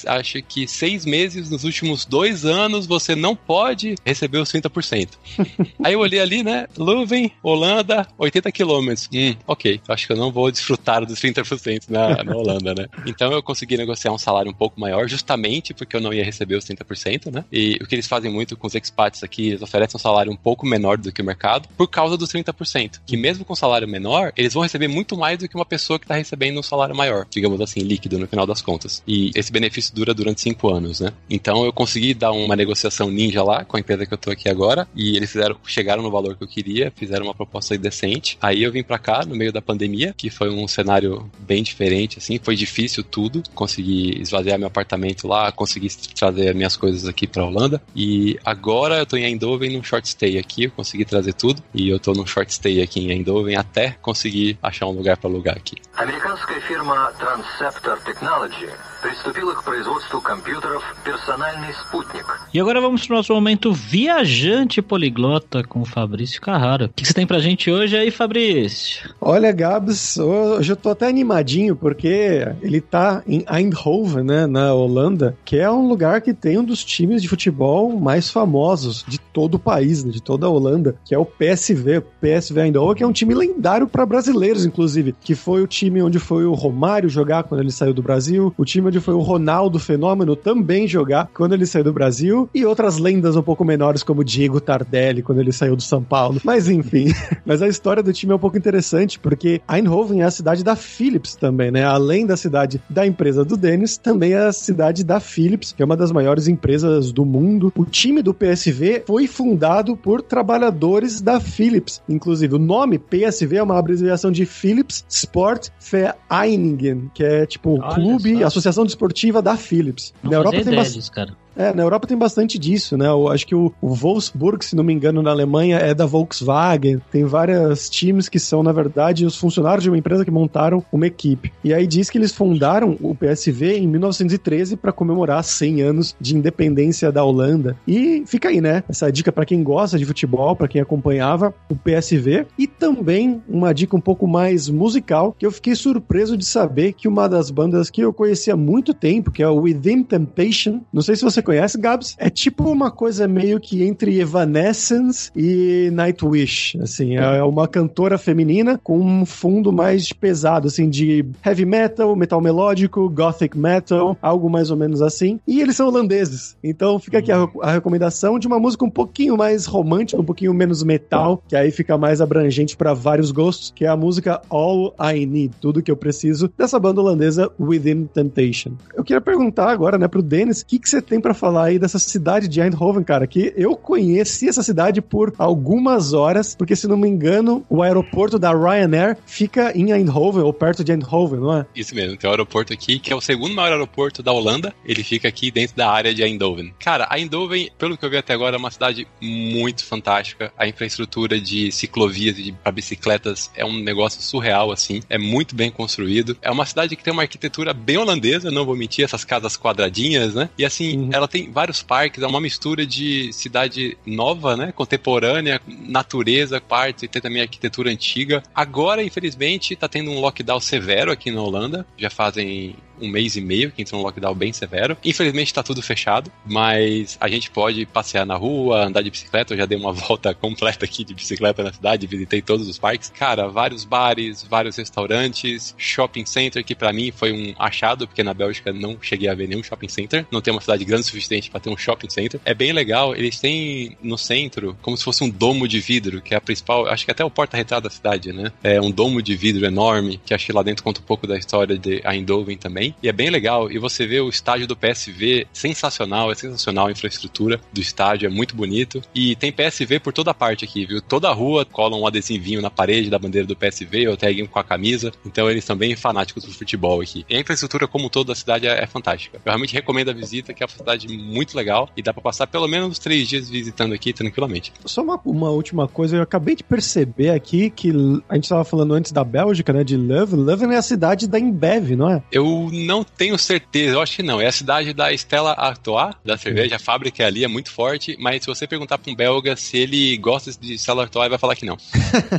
acho 0.06 0.42
que 0.42 0.66
seis 0.66 1.04
meses 1.04 1.50
nos 1.50 1.64
últimos 1.64 2.04
dois 2.04 2.44
anos, 2.44 2.86
você 2.86 3.14
não 3.14 3.34
pode 3.36 3.94
receber 4.04 4.38
os 4.38 4.52
30%. 4.52 5.10
Aí 5.82 5.94
eu 5.94 6.00
olhei 6.00 6.20
ali, 6.20 6.42
né? 6.42 6.66
Leuven, 6.76 7.32
Holanda, 7.42 8.06
80 8.18 8.52
quilômetros. 8.52 9.08
Hum, 9.12 9.34
ok. 9.46 9.80
Acho 9.88 10.06
que 10.06 10.12
eu 10.12 10.16
não 10.16 10.30
vou 10.30 10.50
desfrutar 10.50 11.04
dos 11.04 11.18
30% 11.20 11.90
na, 11.90 12.22
na 12.22 12.36
Holanda, 12.36 12.74
né? 12.74 12.86
Então 13.06 13.32
eu 13.32 13.42
consegui 13.42 13.76
negociar 13.76 14.12
um 14.12 14.18
salário 14.18 14.50
um 14.50 14.54
pouco 14.54 14.80
maior, 14.80 15.08
justamente 15.08 15.72
porque 15.74 15.96
eu 15.96 16.00
não 16.00 16.12
ia 16.12 16.24
receber 16.24 16.56
os 16.56 16.64
30%, 16.64 17.32
né? 17.32 17.44
E 17.52 17.78
o 17.80 17.86
que 17.86 17.94
eles 17.94 18.06
fazem 18.06 18.30
muito 18.30 18.43
com 18.46 18.66
os 18.66 18.74
expats 18.74 19.22
aqui, 19.22 19.48
eles 19.48 19.62
oferecem 19.62 19.96
um 19.96 20.00
salário 20.00 20.30
um 20.30 20.36
pouco 20.36 20.66
menor 20.66 20.98
do 20.98 21.12
que 21.12 21.22
o 21.22 21.24
mercado, 21.24 21.68
por 21.76 21.88
causa 21.88 22.16
dos 22.16 22.30
30%. 22.30 23.00
Que 23.06 23.16
mesmo 23.16 23.44
com 23.44 23.54
salário 23.54 23.88
menor, 23.88 24.32
eles 24.36 24.54
vão 24.54 24.62
receber 24.62 24.88
muito 24.88 25.16
mais 25.16 25.38
do 25.38 25.48
que 25.48 25.54
uma 25.54 25.64
pessoa 25.64 25.98
que 25.98 26.04
está 26.04 26.14
recebendo 26.14 26.58
um 26.58 26.62
salário 26.62 26.94
maior, 26.94 27.26
digamos 27.30 27.60
assim, 27.60 27.80
líquido 27.80 28.18
no 28.18 28.26
final 28.26 28.46
das 28.46 28.60
contas. 28.60 29.02
E 29.06 29.30
esse 29.34 29.52
benefício 29.52 29.94
dura 29.94 30.12
durante 30.14 30.40
cinco 30.40 30.70
anos, 30.70 31.00
né? 31.00 31.12
Então 31.28 31.64
eu 31.64 31.72
consegui 31.72 32.14
dar 32.14 32.32
uma 32.32 32.56
negociação 32.56 33.10
ninja 33.10 33.42
lá 33.42 33.64
com 33.64 33.76
a 33.76 33.80
empresa 33.80 34.06
que 34.06 34.14
eu 34.14 34.18
tô 34.18 34.30
aqui 34.30 34.48
agora, 34.48 34.86
e 34.94 35.16
eles 35.16 35.30
fizeram, 35.30 35.56
chegaram 35.66 36.02
no 36.02 36.10
valor 36.10 36.36
que 36.36 36.44
eu 36.44 36.48
queria, 36.48 36.92
fizeram 36.94 37.26
uma 37.26 37.34
proposta 37.34 37.76
decente. 37.78 38.38
Aí 38.40 38.62
eu 38.62 38.72
vim 38.72 38.82
para 38.82 38.98
cá 38.98 39.24
no 39.24 39.34
meio 39.34 39.52
da 39.52 39.62
pandemia, 39.62 40.14
que 40.16 40.30
foi 40.30 40.50
um 40.50 40.66
cenário 40.66 41.30
bem 41.38 41.62
diferente, 41.62 42.18
assim, 42.18 42.38
foi 42.42 42.56
difícil 42.56 43.02
tudo, 43.02 43.42
consegui 43.54 44.20
esvaziar 44.20 44.58
meu 44.58 44.68
apartamento 44.68 45.26
lá, 45.26 45.50
consegui 45.52 45.88
trazer 46.14 46.54
minhas 46.54 46.76
coisas 46.76 47.06
aqui 47.06 47.26
para 47.26 47.44
Holanda, 47.44 47.82
e 47.94 48.33
agora 48.45 48.97
eu 48.97 49.05
tô 49.05 49.17
em 49.17 49.25
Eindhoven 49.25 49.75
num 49.75 49.83
short 49.83 50.07
stay 50.07 50.37
aqui, 50.37 50.65
eu 50.65 50.71
consegui 50.71 51.05
trazer 51.05 51.33
tudo, 51.33 51.61
e 51.73 51.89
eu 51.89 51.99
tô 51.99 52.13
num 52.13 52.25
short 52.25 52.53
stay 52.53 52.81
aqui 52.81 52.99
em 52.99 53.11
Eindhoven 53.11 53.55
até 53.55 53.95
conseguir 54.01 54.57
achar 54.61 54.87
um 54.87 54.91
lugar 54.91 55.17
para 55.17 55.29
alugar 55.29 55.55
aqui. 55.55 55.75
Американская 55.95 56.59
фирма 56.61 57.11
Transceptor 57.19 57.99
Technology 58.01 58.69
приступила 59.03 59.55
к 59.55 59.63
производству 59.63 60.21
компьютеров 60.21 60.83
«Персональный 61.03 61.73
спутник». 61.73 62.25
E 62.53 62.59
agora 62.59 62.81
vamos 62.81 63.05
para 63.05 63.13
o 63.13 63.17
nosso 63.17 63.33
momento 63.33 63.71
viajante 63.71 64.81
poliglota 64.81 65.63
com 65.63 65.81
o 65.81 65.85
Fabrício 65.85 66.41
Carraro. 66.41 66.85
O 66.85 66.89
que 66.89 67.05
você 67.05 67.13
tem 67.13 67.25
pra 67.25 67.39
gente 67.39 67.71
hoje 67.71 67.95
aí, 67.95 68.11
Fabrício? 68.11 69.09
Olha, 69.21 69.51
Gabs, 69.51 70.17
hoje 70.17 70.71
eu 70.71 70.75
tô 70.75 70.89
até 70.89 71.07
animadinho 71.07 71.75
porque 71.75 72.45
ele 72.61 72.81
tá 72.81 73.23
em 73.27 73.45
Eindhoven, 73.49 74.23
né, 74.23 74.47
na 74.47 74.73
Holanda, 74.73 75.37
que 75.45 75.57
é 75.57 75.69
um 75.69 75.87
lugar 75.87 76.21
que 76.21 76.33
tem 76.33 76.57
um 76.57 76.63
dos 76.63 76.83
times 76.83 77.21
de 77.21 77.29
futebol 77.29 77.97
mais 77.99 78.29
famosos 78.29 79.05
de 79.07 79.19
todo 79.19 79.55
o 79.55 79.59
país, 79.59 80.03
né, 80.03 80.11
de 80.11 80.21
toda 80.21 80.45
a 80.45 80.49
Holanda, 80.49 80.95
que 81.05 81.15
é 81.15 81.17
o 81.17 81.25
PSV, 81.25 81.99
o 81.99 82.01
PSV 82.01 82.61
Eindhoven, 82.61 82.95
que 82.95 83.03
é 83.03 83.07
um 83.07 83.13
time 83.13 83.33
lendário 83.33 83.87
para 83.87 84.05
brasileiros, 84.05 84.65
inclusive, 84.65 85.15
que 85.21 85.35
foi 85.35 85.61
o 85.61 85.67
time 85.67 86.01
onde 86.01 86.19
foi 86.19 86.45
o 86.45 86.53
Romário 86.53 87.07
jogar 87.07 87.43
quando 87.43 87.61
ele 87.61 87.71
saiu 87.71 87.93
do 87.93 88.01
Brasil, 88.01 88.53
o 88.57 88.65
time 88.65 88.89
onde 88.94 89.00
foi 89.00 89.14
o 89.14 89.20
Ronaldo 89.20 89.80
Fenômeno 89.80 90.36
também 90.36 90.86
jogar 90.86 91.28
quando 91.34 91.52
ele 91.52 91.66
saiu 91.66 91.84
do 91.84 91.92
Brasil, 91.92 92.48
e 92.54 92.64
outras 92.64 92.98
lendas 92.98 93.34
um 93.34 93.42
pouco 93.42 93.64
menores 93.64 94.04
como 94.04 94.22
Diego 94.22 94.60
Tardelli 94.60 95.22
quando 95.22 95.40
ele 95.40 95.52
saiu 95.52 95.74
do 95.74 95.82
São 95.82 96.02
Paulo. 96.02 96.40
Mas 96.44 96.68
enfim, 96.68 97.06
mas 97.44 97.60
a 97.60 97.66
história 97.66 98.02
do 98.02 98.12
time 98.12 98.32
é 98.32 98.36
um 98.36 98.38
pouco 98.38 98.56
interessante 98.56 99.18
porque 99.18 99.60
Eindhoven 99.68 100.22
é 100.22 100.24
a 100.24 100.30
cidade 100.30 100.62
da 100.62 100.76
Philips 100.76 101.34
também, 101.34 101.72
né? 101.72 101.84
Além 101.84 102.24
da 102.24 102.36
cidade 102.36 102.80
da 102.88 103.04
empresa 103.04 103.44
do 103.44 103.56
Dennis, 103.56 103.96
também 103.96 104.32
é 104.32 104.46
a 104.46 104.52
cidade 104.52 105.02
da 105.02 105.18
Philips, 105.18 105.72
que 105.72 105.82
é 105.82 105.84
uma 105.84 105.96
das 105.96 106.12
maiores 106.12 106.46
empresas 106.46 107.10
do 107.10 107.24
mundo. 107.24 107.72
O 107.76 107.84
time 107.84 108.22
do 108.22 108.32
PSV 108.32 109.02
foi 109.06 109.26
fundado 109.26 109.96
por 109.96 110.22
trabalhadores 110.22 111.20
da 111.20 111.40
Philips. 111.40 112.00
Inclusive, 112.08 112.54
o 112.54 112.58
nome 112.58 112.98
PSV 112.98 113.56
é 113.56 113.62
uma 113.62 113.78
abreviação 113.78 114.30
de 114.30 114.46
Philips 114.46 115.04
Sport 115.08 115.70
Vereinigen, 115.80 117.10
que 117.12 117.24
é 117.24 117.46
tipo 117.46 117.80
Olha 117.80 117.94
clube, 117.94 118.38
só. 118.38 118.46
associação 118.46 118.73
desportiva 118.82 119.40
da 119.40 119.56
Philips. 119.56 120.12
Não 120.22 120.30
Na 120.32 120.36
Europa 120.38 120.64
tem 120.64 120.74
bastante. 120.74 121.10
Cara. 121.10 121.43
É, 121.56 121.72
na 121.72 121.82
Europa 121.82 122.06
tem 122.06 122.16
bastante 122.16 122.58
disso, 122.58 122.96
né? 122.96 123.06
Eu 123.06 123.28
acho 123.28 123.46
que 123.46 123.54
o, 123.54 123.72
o, 123.80 123.94
Wolfsburg, 123.94 124.64
se 124.64 124.74
não 124.74 124.82
me 124.82 124.92
engano, 124.92 125.22
na 125.22 125.30
Alemanha 125.30 125.78
é 125.78 125.94
da 125.94 126.06
Volkswagen. 126.06 127.00
Tem 127.10 127.24
vários 127.24 127.88
times 127.88 128.28
que 128.28 128.38
são, 128.38 128.62
na 128.62 128.72
verdade, 128.72 129.24
os 129.24 129.36
funcionários 129.36 129.84
de 129.84 129.90
uma 129.90 129.98
empresa 129.98 130.24
que 130.24 130.30
montaram 130.30 130.84
uma 130.92 131.06
equipe. 131.06 131.52
E 131.62 131.72
aí 131.72 131.86
diz 131.86 132.10
que 132.10 132.18
eles 132.18 132.32
fundaram 132.32 132.96
o 133.00 133.14
PSV 133.14 133.78
em 133.78 133.86
1913 133.86 134.76
para 134.76 134.92
comemorar 134.92 135.44
100 135.44 135.82
anos 135.82 136.16
de 136.20 136.36
independência 136.36 137.12
da 137.12 137.24
Holanda. 137.24 137.76
E 137.86 138.24
fica 138.26 138.48
aí, 138.48 138.60
né? 138.60 138.82
Essa 138.88 139.10
dica 139.10 139.30
para 139.30 139.46
quem 139.46 139.62
gosta 139.62 139.98
de 139.98 140.04
futebol, 140.04 140.56
para 140.56 140.68
quem 140.68 140.80
acompanhava 140.80 141.54
o 141.68 141.76
PSV. 141.76 142.46
E 142.58 142.66
também 142.66 143.42
uma 143.48 143.72
dica 143.72 143.96
um 143.96 144.00
pouco 144.00 144.26
mais 144.26 144.68
musical, 144.68 145.34
que 145.38 145.46
eu 145.46 145.52
fiquei 145.52 145.74
surpreso 145.74 146.36
de 146.36 146.44
saber 146.44 146.94
que 146.94 147.06
uma 147.06 147.28
das 147.28 147.50
bandas 147.50 147.90
que 147.90 148.00
eu 148.00 148.12
conhecia 148.12 148.54
há 148.54 148.56
muito 148.56 148.92
tempo, 148.92 149.30
que 149.30 149.42
é 149.42 149.48
o 149.48 149.60
Within 149.60 150.02
Temptation, 150.02 150.80
não 150.92 151.02
sei 151.02 151.14
se 151.14 151.22
você 151.22 151.43
conhece, 151.44 151.78
Gabs? 151.78 152.16
É 152.18 152.28
tipo 152.28 152.68
uma 152.70 152.90
coisa 152.90 153.28
meio 153.28 153.60
que 153.60 153.84
entre 153.84 154.18
Evanescence 154.18 155.30
e 155.36 155.90
Nightwish, 155.92 156.78
assim, 156.80 157.16
é 157.16 157.42
uma 157.42 157.68
cantora 157.68 158.18
feminina 158.18 158.80
com 158.82 158.98
um 158.98 159.24
fundo 159.24 159.72
mais 159.72 160.12
pesado, 160.12 160.68
assim, 160.68 160.88
de 160.88 161.24
heavy 161.44 161.64
metal, 161.64 162.16
metal 162.16 162.40
melódico, 162.40 163.08
gothic 163.08 163.56
metal, 163.56 164.16
algo 164.20 164.48
mais 164.48 164.70
ou 164.70 164.76
menos 164.76 165.02
assim. 165.02 165.38
E 165.46 165.60
eles 165.60 165.76
são 165.76 165.88
holandeses, 165.88 166.56
então 166.62 166.98
fica 166.98 167.18
aqui 167.18 167.30
a, 167.30 167.46
a 167.62 167.72
recomendação 167.72 168.38
de 168.38 168.46
uma 168.46 168.58
música 168.58 168.84
um 168.84 168.90
pouquinho 168.90 169.36
mais 169.36 169.66
romântica, 169.66 170.20
um 170.20 170.24
pouquinho 170.24 170.54
menos 170.54 170.82
metal, 170.82 171.42
que 171.46 171.56
aí 171.56 171.70
fica 171.70 171.98
mais 171.98 172.20
abrangente 172.20 172.76
para 172.76 172.94
vários 172.94 173.30
gostos, 173.30 173.72
que 173.74 173.84
é 173.84 173.88
a 173.88 173.96
música 173.96 174.40
All 174.48 174.94
I 174.98 175.26
Need, 175.26 175.54
tudo 175.60 175.82
que 175.82 175.90
eu 175.90 175.96
preciso, 175.96 176.50
dessa 176.56 176.78
banda 176.78 177.00
holandesa 177.00 177.50
Within 177.58 178.06
Temptation. 178.06 178.72
Eu 178.94 179.04
queria 179.04 179.20
perguntar 179.20 179.70
agora, 179.70 179.98
né, 179.98 180.08
pro 180.08 180.22
Dennis, 180.22 180.60
o 180.60 180.66
que, 180.66 180.78
que 180.78 180.88
você 180.88 181.02
tem 181.02 181.20
para 181.20 181.33
falar 181.34 181.64
aí 181.64 181.78
dessa 181.78 181.98
cidade 181.98 182.48
de 182.48 182.60
Eindhoven, 182.60 183.02
cara, 183.02 183.26
que 183.26 183.52
eu 183.56 183.76
conheci 183.76 184.48
essa 184.48 184.62
cidade 184.62 185.00
por 185.00 185.32
algumas 185.38 186.12
horas, 186.12 186.54
porque 186.54 186.76
se 186.76 186.86
não 186.86 186.96
me 186.96 187.08
engano, 187.08 187.64
o 187.68 187.82
aeroporto 187.82 188.38
da 188.38 188.52
Ryanair 188.52 189.16
fica 189.26 189.72
em 189.76 189.92
Eindhoven, 189.92 190.42
ou 190.42 190.52
perto 190.52 190.84
de 190.84 190.92
Eindhoven, 190.92 191.40
não 191.40 191.58
é? 191.58 191.66
Isso 191.74 191.94
mesmo, 191.94 192.16
tem 192.16 192.28
um 192.28 192.32
aeroporto 192.32 192.72
aqui, 192.72 192.98
que 192.98 193.12
é 193.12 193.16
o 193.16 193.20
segundo 193.20 193.54
maior 193.54 193.72
aeroporto 193.72 194.22
da 194.22 194.32
Holanda, 194.32 194.74
ele 194.84 195.02
fica 195.02 195.28
aqui 195.28 195.50
dentro 195.50 195.76
da 195.76 195.90
área 195.90 196.14
de 196.14 196.22
Eindhoven. 196.22 196.72
Cara, 196.78 197.08
Eindhoven, 197.16 197.70
pelo 197.78 197.96
que 197.96 198.04
eu 198.04 198.10
vi 198.10 198.16
até 198.16 198.34
agora, 198.34 198.56
é 198.56 198.58
uma 198.58 198.70
cidade 198.70 199.06
muito 199.20 199.84
fantástica, 199.84 200.52
a 200.56 200.66
infraestrutura 200.66 201.40
de 201.40 201.70
ciclovias 201.72 202.38
e 202.38 202.52
para 202.52 202.72
bicicletas 202.72 203.50
é 203.54 203.64
um 203.64 203.78
negócio 203.82 204.22
surreal, 204.22 204.70
assim, 204.70 205.00
é 205.08 205.18
muito 205.18 205.54
bem 205.54 205.70
construído, 205.70 206.36
é 206.42 206.50
uma 206.50 206.66
cidade 206.66 206.96
que 206.96 207.02
tem 207.02 207.12
uma 207.12 207.22
arquitetura 207.22 207.72
bem 207.72 207.96
holandesa, 207.96 208.50
não 208.50 208.64
vou 208.64 208.76
mentir, 208.76 209.04
essas 209.04 209.24
casas 209.24 209.56
quadradinhas, 209.56 210.34
né? 210.34 210.48
E 210.56 210.64
assim, 210.64 210.98
uhum. 210.98 211.10
ela 211.12 211.23
ela 211.24 211.28
tem 211.28 211.50
vários 211.50 211.82
parques, 211.82 212.22
é 212.22 212.26
uma 212.26 212.40
mistura 212.40 212.86
de 212.86 213.32
cidade 213.32 213.96
nova, 214.06 214.56
né, 214.56 214.72
contemporânea, 214.72 215.60
natureza, 215.66 216.60
parte, 216.60 217.08
tem 217.08 217.20
também 217.20 217.40
arquitetura 217.40 217.90
antiga. 217.90 218.42
Agora, 218.54 219.02
infelizmente, 219.02 219.74
tá 219.74 219.88
tendo 219.88 220.10
um 220.10 220.20
lockdown 220.20 220.60
severo 220.60 221.10
aqui 221.10 221.30
na 221.30 221.42
Holanda, 221.42 221.86
já 221.96 222.10
fazem 222.10 222.76
um 223.00 223.08
mês 223.08 223.36
e 223.36 223.40
meio 223.40 223.70
que 223.70 223.82
entrou 223.82 224.00
um 224.00 224.04
lockdown 224.04 224.34
bem 224.34 224.52
severo. 224.52 224.96
Infelizmente 225.04 225.48
está 225.48 225.62
tudo 225.62 225.82
fechado, 225.82 226.30
mas 226.46 227.16
a 227.20 227.28
gente 227.28 227.50
pode 227.50 227.86
passear 227.86 228.26
na 228.26 228.36
rua, 228.36 228.84
andar 228.86 229.02
de 229.02 229.10
bicicleta. 229.10 229.54
Eu 229.54 229.58
já 229.58 229.66
dei 229.66 229.78
uma 229.78 229.92
volta 229.94 230.34
completa 230.34 230.84
aqui 230.84 231.04
de 231.04 231.14
bicicleta 231.14 231.62
na 231.62 231.72
cidade, 231.72 232.06
visitei 232.06 232.42
todos 232.42 232.68
os 232.68 232.78
parques. 232.78 233.10
Cara, 233.10 233.48
vários 233.48 233.84
bares, 233.84 234.42
vários 234.42 234.76
restaurantes, 234.76 235.74
shopping 235.76 236.26
center, 236.26 236.64
que 236.64 236.74
para 236.74 236.92
mim 236.92 237.12
foi 237.12 237.32
um 237.32 237.54
achado, 237.58 238.06
porque 238.06 238.22
na 238.22 238.34
Bélgica 238.34 238.72
não 238.72 238.98
cheguei 239.00 239.28
a 239.28 239.34
ver 239.34 239.48
nenhum 239.48 239.62
shopping 239.62 239.88
center. 239.88 240.26
Não 240.30 240.40
tem 240.40 240.52
uma 240.52 240.60
cidade 240.60 240.84
grande 240.84 241.02
o 241.02 241.06
suficiente 241.06 241.50
para 241.50 241.60
ter 241.60 241.70
um 241.70 241.76
shopping 241.76 242.10
center. 242.10 242.40
É 242.44 242.54
bem 242.54 242.72
legal, 242.72 243.14
eles 243.14 243.38
têm 243.38 243.96
no 244.02 244.16
centro 244.16 244.76
como 244.80 244.96
se 244.96 245.04
fosse 245.04 245.22
um 245.22 245.28
domo 245.28 245.66
de 245.66 245.80
vidro, 245.80 246.20
que 246.20 246.34
é 246.34 246.36
a 246.36 246.40
principal, 246.40 246.86
acho 246.86 247.04
que 247.04 247.10
até 247.10 247.24
o 247.24 247.30
porta-retrato 247.30 247.82
da 247.84 247.90
cidade, 247.90 248.32
né? 248.32 248.52
É 248.62 248.80
um 248.80 248.90
domo 248.90 249.22
de 249.22 249.36
vidro 249.36 249.64
enorme, 249.64 250.20
que 250.24 250.34
acho 250.34 250.46
que 250.46 250.52
lá 250.52 250.62
dentro 250.62 250.84
conta 250.84 251.00
um 251.00 251.04
pouco 251.04 251.26
da 251.26 251.36
história 251.36 251.76
de 251.76 252.02
Eindhoven 252.04 252.56
também 252.56 252.83
E 253.02 253.08
é 253.08 253.12
bem 253.12 253.30
legal. 253.30 253.70
E 253.70 253.78
você 253.78 254.06
vê 254.06 254.20
o 254.20 254.28
estádio 254.28 254.66
do 254.66 254.76
PSV 254.76 255.46
sensacional, 255.52 256.30
é 256.30 256.34
sensacional 256.34 256.88
a 256.88 256.92
infraestrutura 256.92 257.60
do 257.72 257.80
estádio, 257.80 258.26
é 258.26 258.30
muito 258.30 258.56
bonito. 258.56 259.00
E 259.14 259.36
tem 259.36 259.52
PSV 259.52 260.00
por 260.00 260.12
toda 260.12 260.34
parte 260.34 260.64
aqui, 260.64 260.84
viu? 260.84 261.00
Toda 261.00 261.28
a 261.28 261.32
rua 261.32 261.64
cola 261.64 261.96
um 261.96 262.06
adesivinho 262.06 262.60
na 262.60 262.70
parede 262.70 263.08
da 263.08 263.18
bandeira 263.18 263.46
do 263.46 263.56
PSV, 263.56 264.08
ou 264.08 264.16
taguem 264.16 264.46
com 264.46 264.58
a 264.58 264.64
camisa. 264.64 265.12
Então 265.24 265.48
eles 265.48 265.64
são 265.64 265.76
bem 265.76 265.94
fanáticos 265.94 266.44
do 266.44 266.52
futebol 266.52 267.00
aqui. 267.00 267.24
E 267.28 267.36
a 267.36 267.40
infraestrutura 267.40 267.86
como 267.86 268.10
toda 268.10 268.24
da 268.24 268.34
cidade 268.34 268.66
é, 268.66 268.82
é 268.82 268.86
fantástica. 268.86 269.36
Eu 269.36 269.42
realmente 269.44 269.72
recomendo 269.72 270.10
a 270.10 270.12
visita, 270.12 270.52
que 270.52 270.62
é 270.62 270.66
uma 270.66 270.76
cidade 270.76 271.08
muito 271.16 271.56
legal 271.56 271.88
e 271.96 272.02
dá 272.02 272.12
para 272.12 272.22
passar 272.22 272.46
pelo 272.46 272.66
menos 272.66 272.98
três 272.98 273.28
dias 273.28 273.48
visitando 273.48 273.94
aqui 273.94 274.12
tranquilamente. 274.12 274.72
Só 274.84 275.02
uma, 275.02 275.20
uma 275.24 275.50
última 275.50 275.86
coisa, 275.86 276.16
eu 276.16 276.22
acabei 276.22 276.56
de 276.56 276.64
perceber 276.64 277.30
aqui 277.30 277.70
que 277.70 277.90
a 278.28 278.34
gente 278.34 278.44
estava 278.44 278.64
falando 278.64 278.94
antes 278.94 279.12
da 279.12 279.22
Bélgica, 279.22 279.72
né, 279.72 279.84
de 279.84 279.96
Leuven. 279.96 280.40
Leuven 280.40 280.72
é 280.72 280.76
a 280.76 280.82
cidade 280.82 281.28
da 281.28 281.38
Embev, 281.38 281.92
não 281.96 282.10
é? 282.10 282.22
Eu 282.32 282.68
não 282.74 283.04
tenho 283.04 283.38
certeza, 283.38 283.94
eu 283.94 284.00
acho 284.00 284.16
que 284.16 284.22
não. 284.22 284.40
É 284.40 284.46
a 284.46 284.52
cidade 284.52 284.92
da 284.92 285.12
Stella 285.12 285.52
Artois, 285.52 286.14
da 286.24 286.36
cerveja, 286.36 286.76
a 286.76 286.78
fábrica 286.78 287.22
é 287.22 287.26
ali 287.26 287.44
é 287.44 287.48
muito 287.48 287.70
forte, 287.70 288.16
mas 288.18 288.42
se 288.42 288.46
você 288.46 288.66
perguntar 288.66 288.98
para 288.98 289.10
um 289.10 289.14
belga 289.14 289.56
se 289.56 289.78
ele 289.78 290.16
gosta 290.16 290.50
de 290.52 290.78
Stella 290.78 291.02
Artois, 291.02 291.24
ele 291.24 291.30
vai 291.30 291.38
falar 291.38 291.56
que 291.56 291.64
não. 291.64 291.76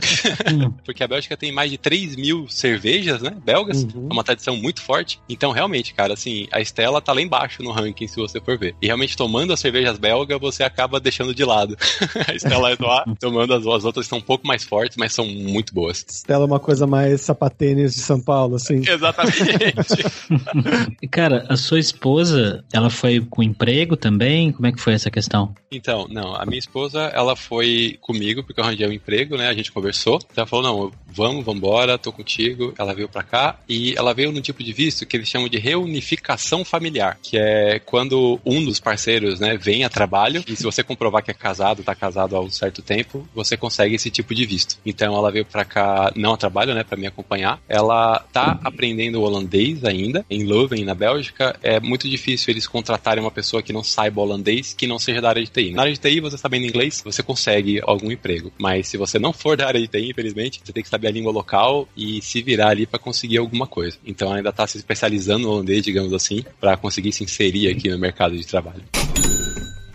Porque 0.83 1.03
a 1.03 1.07
Bélgica 1.07 1.37
tem 1.37 1.51
mais 1.51 1.71
de 1.71 1.77
3 1.77 2.15
mil 2.15 2.47
cervejas, 2.47 3.21
né, 3.21 3.35
belgas, 3.43 3.83
uhum. 3.83 4.07
é 4.09 4.13
uma 4.13 4.23
tradição 4.23 4.55
muito 4.57 4.81
forte. 4.81 5.19
Então, 5.29 5.51
realmente, 5.51 5.93
cara, 5.93 6.13
assim, 6.13 6.47
a 6.51 6.59
Stella 6.61 7.01
tá 7.01 7.13
lá 7.13 7.21
embaixo 7.21 7.63
no 7.63 7.71
ranking, 7.71 8.07
se 8.07 8.17
você 8.17 8.39
for 8.39 8.57
ver. 8.57 8.75
E 8.81 8.87
realmente, 8.87 9.15
tomando 9.15 9.53
as 9.53 9.59
cervejas 9.59 9.97
belgas, 9.97 10.39
você 10.39 10.63
acaba 10.63 10.99
deixando 10.99 11.33
de 11.33 11.43
lado. 11.43 11.77
a 12.27 12.35
Stella 12.35 12.71
Artois, 12.71 13.17
tomando 13.19 13.53
as, 13.53 13.65
as 13.65 13.85
outras, 13.85 14.07
são 14.07 14.17
um 14.17 14.21
pouco 14.21 14.47
mais 14.47 14.63
fortes, 14.63 14.97
mas 14.97 15.13
são 15.13 15.25
muito 15.25 15.73
boas. 15.73 16.05
Stella 16.09 16.43
é 16.43 16.47
uma 16.47 16.59
coisa 16.59 16.85
mais 16.85 17.21
sapatênis 17.21 17.93
de 17.95 18.01
São 18.01 18.19
Paulo, 18.19 18.55
assim. 18.55 18.81
Exatamente. 18.87 19.35
Cara, 21.11 21.45
a 21.49 21.57
sua 21.57 21.79
esposa, 21.79 22.63
ela 22.71 22.89
foi 22.89 23.19
com 23.21 23.43
emprego 23.43 23.95
também? 23.95 24.51
Como 24.51 24.67
é 24.67 24.71
que 24.71 24.79
foi 24.79 24.93
essa 24.93 25.11
questão? 25.11 25.53
Então, 25.71 26.07
não, 26.09 26.35
a 26.35 26.45
minha 26.45 26.59
esposa, 26.59 27.03
ela 27.13 27.35
foi 27.35 27.97
comigo 28.01 28.43
porque 28.43 28.59
eu 28.59 28.63
arranjei 28.63 28.87
um 28.87 28.91
emprego, 28.91 29.37
né? 29.37 29.47
A 29.47 29.53
gente 29.53 29.71
conversou. 29.71 30.19
Ela 30.35 30.45
falou: 30.45 30.63
"Não, 30.63 30.91
vamos, 31.07 31.45
vambora, 31.45 31.97
tô 31.97 32.11
contigo". 32.11 32.73
Ela 32.77 32.93
veio 32.93 33.09
para 33.09 33.23
cá 33.23 33.59
e 33.67 33.93
ela 33.97 34.13
veio 34.13 34.31
no 34.31 34.41
tipo 34.41 34.63
de 34.63 34.73
visto 34.73 35.05
que 35.05 35.17
eles 35.17 35.27
chamam 35.27 35.49
de 35.49 35.57
reunificação 35.57 36.63
familiar, 36.63 37.17
que 37.21 37.37
é 37.37 37.79
quando 37.79 38.39
um 38.45 38.63
dos 38.63 38.79
parceiros, 38.79 39.39
né, 39.39 39.57
vem 39.57 39.83
a 39.83 39.89
trabalho 39.89 40.43
e 40.47 40.55
se 40.55 40.63
você 40.63 40.83
comprovar 40.83 41.23
que 41.23 41.31
é 41.31 41.33
casado, 41.33 41.83
tá 41.83 41.95
casado 41.95 42.35
há 42.35 42.39
um 42.39 42.49
certo 42.49 42.81
tempo, 42.81 43.27
você 43.33 43.57
consegue 43.57 43.95
esse 43.95 44.09
tipo 44.09 44.33
de 44.33 44.45
visto. 44.45 44.77
Então 44.85 45.15
ela 45.15 45.31
veio 45.31 45.45
para 45.45 45.65
cá 45.65 46.11
não 46.15 46.33
a 46.33 46.37
trabalho, 46.37 46.73
né, 46.73 46.83
para 46.83 46.97
me 46.97 47.07
acompanhar. 47.07 47.59
Ela 47.67 48.19
tá 48.31 48.59
aprendendo 48.63 49.21
holandês 49.21 49.83
ainda 49.83 50.14
em 50.29 50.43
Leuven, 50.43 50.83
na 50.83 50.93
Bélgica, 50.93 51.57
é 51.63 51.79
muito 51.79 52.09
difícil 52.09 52.51
eles 52.51 52.67
contratarem 52.67 53.23
uma 53.23 53.31
pessoa 53.31 53.63
que 53.63 53.73
não 53.73 53.83
saiba 53.83 54.21
holandês, 54.21 54.73
que 54.73 54.85
não 54.85 54.99
seja 54.99 55.21
da 55.21 55.29
área 55.29 55.43
de 55.43 55.49
TI. 55.49 55.71
Na 55.71 55.83
área 55.83 55.93
de 55.93 55.99
TI, 55.99 56.19
você 56.19 56.37
sabendo 56.37 56.65
inglês, 56.65 57.01
você 57.03 57.23
consegue 57.23 57.81
algum 57.83 58.11
emprego. 58.11 58.51
Mas 58.57 58.87
se 58.87 58.97
você 58.97 59.17
não 59.17 59.31
for 59.31 59.55
da 59.55 59.67
área 59.67 59.79
de 59.79 59.87
TI, 59.87 60.11
infelizmente, 60.11 60.61
você 60.63 60.73
tem 60.73 60.83
que 60.83 60.89
saber 60.89 61.05
sabe 61.05 61.07
a 61.07 61.11
língua 61.11 61.31
local 61.31 61.87
e 61.95 62.21
se 62.21 62.41
virar 62.41 62.69
ali 62.69 62.85
para 62.85 62.99
conseguir 62.99 63.37
alguma 63.37 63.67
coisa. 63.67 63.97
Então 64.05 64.33
ainda 64.33 64.49
está 64.49 64.65
se 64.65 64.77
especializando 64.77 65.43
no 65.43 65.51
holandês, 65.51 65.83
digamos 65.83 66.13
assim, 66.13 66.43
para 66.59 66.75
conseguir 66.75 67.11
se 67.11 67.23
inserir 67.23 67.69
aqui 67.69 67.89
no 67.89 67.99
mercado 67.99 68.35
de 68.35 68.45
trabalho. 68.45 68.83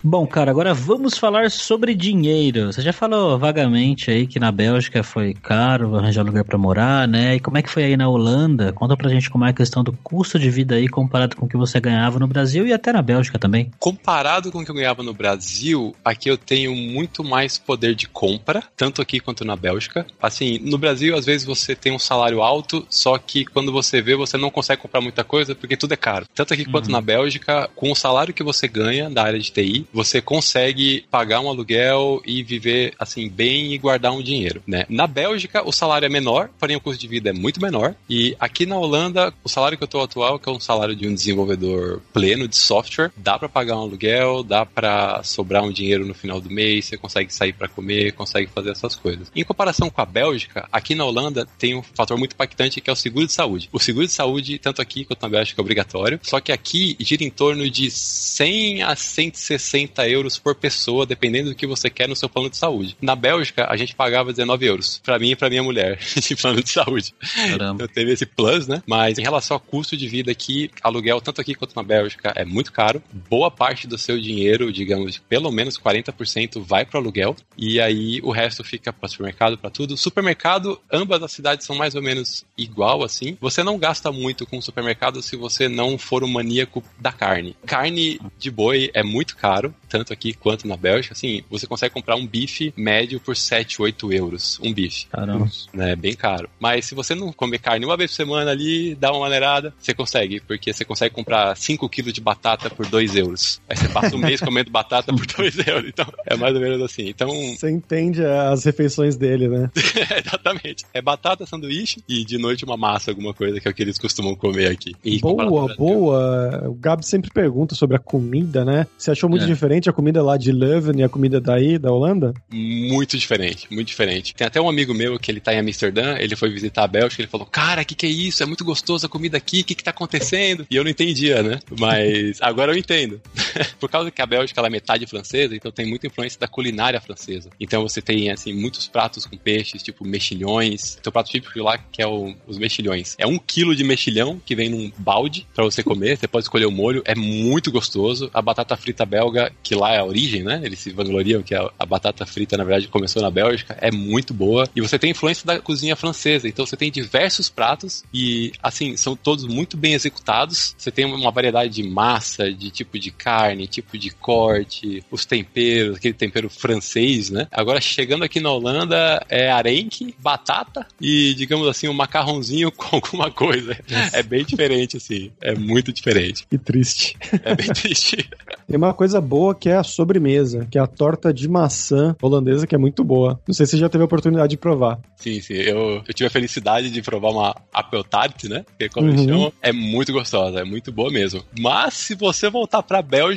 Bom, 0.03 0.25
cara, 0.25 0.49
agora 0.49 0.73
vamos 0.73 1.15
falar 1.15 1.51
sobre 1.51 1.93
dinheiro. 1.93 2.73
Você 2.73 2.81
já 2.81 2.91
falou 2.91 3.37
vagamente 3.37 4.09
aí 4.09 4.25
que 4.25 4.39
na 4.39 4.51
Bélgica 4.51 5.03
foi 5.03 5.35
caro 5.35 5.95
arranjar 5.95 6.25
lugar 6.25 6.43
para 6.43 6.57
morar, 6.57 7.07
né? 7.07 7.35
E 7.35 7.39
como 7.39 7.59
é 7.59 7.61
que 7.61 7.69
foi 7.69 7.83
aí 7.83 7.95
na 7.95 8.09
Holanda? 8.09 8.73
Conta 8.73 8.97
pra 8.97 9.09
gente 9.09 9.29
como 9.29 9.45
é 9.45 9.49
a 9.49 9.53
questão 9.53 9.83
do 9.83 9.93
custo 9.93 10.39
de 10.39 10.49
vida 10.49 10.73
aí 10.73 10.87
comparado 10.87 11.35
com 11.35 11.45
o 11.45 11.49
que 11.49 11.55
você 11.55 11.79
ganhava 11.79 12.17
no 12.17 12.25
Brasil 12.25 12.65
e 12.65 12.73
até 12.73 12.91
na 12.91 13.03
Bélgica 13.03 13.37
também. 13.37 13.71
Comparado 13.77 14.51
com 14.51 14.61
o 14.61 14.65
que 14.65 14.71
eu 14.71 14.75
ganhava 14.75 15.03
no 15.03 15.13
Brasil, 15.13 15.95
aqui 16.03 16.29
eu 16.29 16.37
tenho 16.37 16.75
muito 16.75 17.23
mais 17.23 17.59
poder 17.59 17.93
de 17.93 18.07
compra, 18.07 18.63
tanto 18.75 19.03
aqui 19.03 19.19
quanto 19.19 19.45
na 19.45 19.55
Bélgica. 19.55 20.07
Assim, 20.19 20.57
no 20.63 20.79
Brasil, 20.79 21.15
às 21.15 21.27
vezes 21.27 21.45
você 21.45 21.75
tem 21.75 21.93
um 21.93 21.99
salário 21.99 22.41
alto, 22.41 22.87
só 22.89 23.19
que 23.19 23.45
quando 23.45 23.71
você 23.71 24.01
vê, 24.01 24.15
você 24.15 24.35
não 24.35 24.49
consegue 24.49 24.81
comprar 24.81 24.99
muita 24.99 25.23
coisa 25.23 25.53
porque 25.53 25.77
tudo 25.77 25.93
é 25.93 25.97
caro. 25.97 26.25
Tanto 26.33 26.55
aqui 26.55 26.63
uhum. 26.63 26.71
quanto 26.71 26.89
na 26.89 27.01
Bélgica, 27.01 27.69
com 27.75 27.91
o 27.91 27.95
salário 27.95 28.33
que 28.33 28.41
você 28.41 28.67
ganha 28.67 29.07
da 29.07 29.21
área 29.21 29.39
de 29.39 29.51
TI, 29.51 29.85
você 29.93 30.21
consegue 30.21 31.05
pagar 31.09 31.41
um 31.41 31.49
aluguel 31.49 32.21
e 32.25 32.43
viver 32.43 32.93
assim 32.97 33.29
bem 33.29 33.73
e 33.73 33.77
guardar 33.77 34.11
um 34.11 34.21
dinheiro, 34.21 34.61
né? 34.65 34.85
Na 34.89 35.07
Bélgica 35.07 35.67
o 35.67 35.71
salário 35.71 36.05
é 36.05 36.09
menor, 36.09 36.49
porém 36.59 36.75
o 36.75 36.81
custo 36.81 36.99
de 36.99 37.07
vida 37.07 37.29
é 37.29 37.33
muito 37.33 37.61
menor. 37.61 37.95
E 38.09 38.35
aqui 38.39 38.65
na 38.65 38.77
Holanda 38.77 39.33
o 39.43 39.49
salário 39.49 39.77
que 39.77 39.83
eu 39.83 39.85
estou 39.85 40.01
atual, 40.01 40.39
que 40.39 40.49
é 40.49 40.51
um 40.51 40.59
salário 40.59 40.95
de 40.95 41.07
um 41.07 41.13
desenvolvedor 41.13 42.01
pleno 42.13 42.47
de 42.47 42.55
software, 42.55 43.11
dá 43.17 43.37
para 43.37 43.49
pagar 43.49 43.75
um 43.77 43.81
aluguel, 43.81 44.43
dá 44.43 44.65
para 44.65 45.21
sobrar 45.23 45.63
um 45.63 45.71
dinheiro 45.71 46.05
no 46.05 46.13
final 46.13 46.39
do 46.39 46.49
mês, 46.49 46.85
você 46.85 46.97
consegue 46.97 47.33
sair 47.33 47.53
para 47.53 47.67
comer, 47.67 48.13
consegue 48.13 48.49
fazer 48.53 48.71
essas 48.71 48.95
coisas. 48.95 49.31
Em 49.35 49.43
comparação 49.43 49.89
com 49.89 50.01
a 50.01 50.05
Bélgica, 50.05 50.67
aqui 50.71 50.95
na 50.95 51.05
Holanda 51.05 51.47
tem 51.57 51.75
um 51.75 51.83
fator 51.83 52.17
muito 52.17 52.33
impactante 52.33 52.81
que 52.81 52.89
é 52.89 52.93
o 52.93 52.95
seguro 52.95 53.25
de 53.25 53.33
saúde. 53.33 53.69
O 53.71 53.79
seguro 53.79 54.05
de 54.05 54.13
saúde, 54.13 54.57
tanto 54.59 54.81
aqui 54.81 55.05
quanto 55.05 55.21
na 55.21 55.29
Bélgica, 55.29 55.59
é 55.59 55.63
obrigatório, 55.63 56.19
só 56.23 56.39
que 56.39 56.51
aqui 56.51 56.95
gira 56.99 57.23
em 57.23 57.29
torno 57.29 57.69
de 57.69 57.89
100 57.89 58.83
a 58.83 58.95
160 58.95 59.80
euros 60.07 60.21
euros 60.21 60.37
por 60.37 60.55
pessoa, 60.55 61.05
dependendo 61.05 61.49
do 61.49 61.55
que 61.55 61.67
você 61.67 61.89
quer 61.89 62.07
no 62.07 62.15
seu 62.15 62.29
plano 62.29 62.49
de 62.49 62.57
saúde. 62.57 62.95
Na 63.01 63.15
Bélgica, 63.15 63.67
a 63.69 63.75
gente 63.75 63.95
pagava 63.95 64.31
19 64.31 64.65
euros, 64.65 65.01
para 65.03 65.19
mim 65.19 65.31
e 65.31 65.35
para 65.35 65.49
minha 65.49 65.63
mulher, 65.63 65.97
de 66.15 66.35
plano 66.35 66.63
de 66.63 66.69
saúde. 66.69 67.13
Caramba. 67.35 67.83
Eu 67.83 67.87
teve 67.87 68.11
esse 68.11 68.25
plus, 68.25 68.67
né? 68.67 68.81
Mas 68.85 69.17
em 69.17 69.23
relação 69.23 69.55
ao 69.55 69.59
custo 69.59 69.97
de 69.97 70.07
vida 70.07 70.31
aqui, 70.31 70.69
aluguel, 70.81 71.19
tanto 71.19 71.41
aqui 71.41 71.55
quanto 71.55 71.75
na 71.75 71.83
Bélgica, 71.83 72.31
é 72.35 72.45
muito 72.45 72.71
caro. 72.71 73.01
Boa 73.29 73.49
parte 73.49 73.87
do 73.87 73.97
seu 73.97 74.19
dinheiro, 74.19 74.71
digamos, 74.71 75.17
pelo 75.17 75.51
menos 75.51 75.77
40% 75.77 76.61
vai 76.61 76.85
para 76.85 76.99
aluguel, 76.99 77.35
e 77.57 77.79
aí 77.81 78.19
o 78.23 78.31
resto 78.31 78.63
fica 78.63 78.93
para 78.93 79.09
supermercado, 79.09 79.57
para 79.57 79.69
tudo. 79.69 79.97
Supermercado, 79.97 80.79
ambas 80.91 81.23
as 81.23 81.31
cidades 81.31 81.65
são 81.65 81.75
mais 81.75 81.95
ou 81.95 82.01
menos 82.01 82.45
igual 82.57 83.03
assim. 83.03 83.37
Você 83.41 83.63
não 83.63 83.77
gasta 83.77 84.11
muito 84.11 84.45
com 84.45 84.61
supermercado 84.61 85.21
se 85.21 85.35
você 85.35 85.67
não 85.67 85.97
for 85.97 86.23
um 86.23 86.27
maníaco 86.27 86.83
da 86.99 87.11
carne. 87.11 87.55
Carne 87.65 88.19
de 88.37 88.51
boi 88.51 88.91
é 88.93 89.03
muito 89.03 89.35
caro, 89.35 89.70
tanto 89.89 90.11
tanto 90.11 90.13
aqui 90.13 90.33
quanto 90.33 90.67
na 90.67 90.75
Bélgica, 90.75 91.13
assim, 91.13 91.41
você 91.49 91.65
consegue 91.65 91.93
comprar 91.93 92.15
um 92.15 92.27
bife 92.27 92.73
médio 92.75 93.19
por 93.19 93.35
7, 93.35 93.81
8 93.81 94.13
euros. 94.13 94.59
Um 94.63 94.73
bife. 94.73 95.05
Caramba. 95.07 95.49
É 95.77 95.95
bem 95.95 96.13
caro. 96.13 96.49
Mas 96.59 96.85
se 96.85 96.95
você 96.95 97.15
não 97.15 97.31
comer 97.31 97.59
carne 97.59 97.85
uma 97.85 97.97
vez 97.97 98.11
por 98.11 98.17
semana 98.17 98.51
ali, 98.51 98.95
dá 98.95 99.11
uma 99.11 99.21
maneirada, 99.21 99.73
você 99.79 99.93
consegue, 99.93 100.41
porque 100.41 100.73
você 100.73 100.83
consegue 100.83 101.15
comprar 101.15 101.55
5 101.55 101.87
quilos 101.89 102.13
de 102.13 102.21
batata 102.21 102.69
por 102.69 102.85
2 102.85 103.15
euros. 103.15 103.61
Aí 103.69 103.77
você 103.77 103.87
passa 103.89 104.15
um 104.15 104.19
mês 104.19 104.41
comendo 104.41 104.69
batata 104.69 105.13
por 105.13 105.25
2 105.25 105.55
euros. 105.67 105.89
Então, 105.89 106.05
é 106.25 106.35
mais 106.35 106.53
ou 106.53 106.61
menos 106.61 106.81
assim. 106.81 107.07
Então. 107.09 107.29
Você 107.29 107.69
entende 107.69 108.23
as 108.25 108.63
refeições 108.63 109.15
dele, 109.15 109.47
né? 109.47 109.69
exatamente. 110.25 110.85
É 110.93 111.01
batata, 111.01 111.45
sanduíche 111.45 112.01
e 112.07 112.25
de 112.25 112.37
noite 112.37 112.65
uma 112.65 112.77
massa, 112.77 113.11
alguma 113.11 113.33
coisa 113.33 113.59
que 113.59 113.67
é 113.67 113.71
o 113.71 113.73
que 113.73 113.81
eles 113.81 113.97
costumam 113.97 114.35
comer 114.35 114.71
aqui. 114.71 114.95
E 115.03 115.19
boa, 115.19 115.75
boa. 115.75 116.69
O 116.69 116.73
Gabi 116.73 117.05
sempre 117.05 117.29
pergunta 117.31 117.75
sobre 117.75 117.95
a 117.95 117.99
comida, 117.99 118.65
né? 118.65 118.87
Você 118.97 119.11
achou 119.11 119.29
muito 119.29 119.43
é. 119.43 119.47
Diferente 119.61 119.87
a 119.87 119.93
comida 119.93 120.23
lá 120.23 120.37
de 120.37 120.51
Leuven 120.51 120.99
e 120.99 121.03
a 121.03 121.09
comida 121.09 121.39
daí, 121.39 121.77
da 121.77 121.91
Holanda? 121.91 122.33
Muito 122.51 123.15
diferente, 123.15 123.67
muito 123.69 123.89
diferente. 123.89 124.33
Tem 124.33 124.47
até 124.47 124.59
um 124.59 124.67
amigo 124.67 124.91
meu 124.91 125.19
que 125.19 125.29
ele 125.29 125.39
tá 125.39 125.53
em 125.53 125.59
Amsterdã, 125.59 126.17
ele 126.17 126.35
foi 126.35 126.49
visitar 126.49 126.83
a 126.83 126.87
Bélgica, 126.87 127.21
ele 127.21 127.29
falou, 127.29 127.45
cara, 127.45 127.85
que 127.85 127.93
que 127.93 128.07
é 128.07 128.09
isso? 128.09 128.41
É 128.41 128.45
muito 128.47 128.65
gostoso 128.65 129.05
a 129.05 129.09
comida 129.09 129.37
aqui, 129.37 129.61
o 129.61 129.63
que 129.63 129.75
que 129.75 129.83
tá 129.83 129.91
acontecendo? 129.91 130.65
E 130.69 130.75
eu 130.75 130.83
não 130.83 130.89
entendia, 130.89 131.43
né? 131.43 131.59
Mas 131.79 132.41
agora 132.41 132.71
eu 132.71 132.77
entendo. 132.77 133.21
Por 133.79 133.89
causa 133.89 134.11
que 134.11 134.21
a 134.21 134.25
Bélgica 134.25 134.59
ela 134.59 134.67
é 134.67 134.71
metade 134.71 135.05
francesa, 135.05 135.55
então 135.55 135.71
tem 135.71 135.85
muita 135.85 136.07
influência 136.07 136.39
da 136.39 136.47
culinária 136.47 136.99
francesa. 136.99 137.49
Então 137.59 137.81
você 137.81 138.01
tem, 138.01 138.29
assim, 138.31 138.53
muitos 138.53 138.87
pratos 138.87 139.25
com 139.25 139.37
peixes, 139.37 139.83
tipo 139.83 140.05
mexilhões. 140.05 140.95
Tem 140.95 141.09
um 141.09 141.11
prato 141.11 141.29
típico 141.29 141.59
lá 141.59 141.77
que 141.77 142.01
é 142.01 142.07
o, 142.07 142.33
os 142.47 142.57
mexilhões. 142.57 143.15
É 143.17 143.25
um 143.25 143.37
quilo 143.37 143.75
de 143.75 143.83
mexilhão 143.83 144.41
que 144.45 144.55
vem 144.55 144.69
num 144.69 144.91
balde 144.97 145.47
para 145.53 145.63
você 145.63 145.83
comer, 145.83 146.17
você 146.17 146.27
pode 146.27 146.45
escolher 146.45 146.65
o 146.65 146.71
molho, 146.71 147.01
é 147.05 147.15
muito 147.15 147.71
gostoso. 147.71 148.29
A 148.33 148.41
batata 148.41 148.75
frita 148.77 149.05
belga, 149.05 149.51
que 149.63 149.75
lá 149.75 149.93
é 149.93 149.99
a 149.99 150.05
origem, 150.05 150.43
né? 150.43 150.61
Eles 150.63 150.79
se 150.79 150.91
vangloriam 150.91 151.41
que 151.41 151.55
a, 151.55 151.69
a, 151.77 151.85
batata 151.85 152.25
frita, 152.25 152.57
na 152.57 152.63
verdade, 152.63 152.87
começou 152.87 153.21
na 153.21 153.29
Bélgica, 153.29 153.77
é 153.79 153.91
muito 153.91 154.33
boa. 154.33 154.67
E 154.75 154.81
você 154.81 154.97
tem 154.97 155.11
influência 155.11 155.45
da 155.45 155.59
cozinha 155.59 155.95
francesa, 155.95 156.47
então 156.47 156.65
você 156.65 156.77
tem 156.77 156.91
diversos 156.91 157.49
pratos 157.49 158.03
e, 158.13 158.51
assim, 158.61 158.95
são 158.97 159.15
todos 159.15 159.45
muito 159.45 159.77
bem 159.77 159.93
executados. 159.93 160.75
Você 160.77 160.91
tem 160.91 161.05
uma 161.05 161.31
variedade 161.31 161.73
de 161.73 161.83
massa, 161.83 162.51
de 162.51 162.69
tipo 162.69 162.97
de 162.97 163.11
carne, 163.11 163.40
tipo 163.67 163.97
de 163.97 164.09
corte, 164.11 165.03
os 165.09 165.25
temperos, 165.25 165.97
aquele 165.97 166.13
tempero 166.13 166.49
francês, 166.49 167.29
né? 167.29 167.47
Agora, 167.51 167.79
chegando 167.79 168.23
aqui 168.23 168.39
na 168.39 168.51
Holanda, 168.51 169.25
é 169.29 169.51
arenque, 169.51 170.15
batata 170.19 170.85
e, 170.99 171.33
digamos 171.33 171.67
assim, 171.67 171.87
um 171.87 171.93
macarrãozinho 171.93 172.71
com 172.75 172.95
alguma 172.95 173.31
coisa. 173.31 173.77
É 174.13 174.23
bem 174.23 174.43
diferente, 174.43 174.97
assim. 174.97 175.31
É 175.41 175.55
muito 175.55 175.91
diferente. 175.91 176.45
E 176.51 176.57
triste. 176.57 177.17
É 177.43 177.55
bem 177.55 177.67
triste. 177.73 178.29
Tem 178.67 178.77
uma 178.77 178.93
coisa 178.93 179.19
boa 179.19 179.53
que 179.53 179.69
é 179.69 179.75
a 179.75 179.83
sobremesa, 179.83 180.67
que 180.69 180.77
é 180.77 180.81
a 180.81 180.87
torta 180.87 181.33
de 181.33 181.47
maçã 181.47 182.15
holandesa, 182.21 182.65
que 182.65 182.75
é 182.75 182.77
muito 182.77 183.03
boa. 183.03 183.39
Não 183.47 183.53
sei 183.53 183.65
se 183.65 183.71
você 183.71 183.77
já 183.77 183.89
teve 183.89 184.01
a 184.01 184.05
oportunidade 184.05 184.51
de 184.51 184.57
provar. 184.57 184.99
Sim, 185.17 185.41
sim. 185.41 185.55
Eu, 185.55 186.01
eu 186.07 186.13
tive 186.13 186.27
a 186.27 186.31
felicidade 186.31 186.89
de 186.89 187.01
provar 187.01 187.31
uma 187.31 187.55
apple 187.73 188.03
tart, 188.03 188.45
né? 188.45 188.65
Que 188.77 188.85
é 188.85 188.89
como 188.89 189.07
uhum. 189.07 189.13
eles 189.13 189.25
chamam. 189.25 189.53
É 189.61 189.71
muito 189.71 190.11
gostosa, 190.13 190.59
é 190.59 190.63
muito 190.63 190.91
boa 190.91 191.11
mesmo. 191.11 191.43
Mas 191.59 191.93
se 191.95 192.15
você 192.15 192.49
voltar 192.49 192.81
pra 192.81 193.01
Bélgica, 193.01 193.30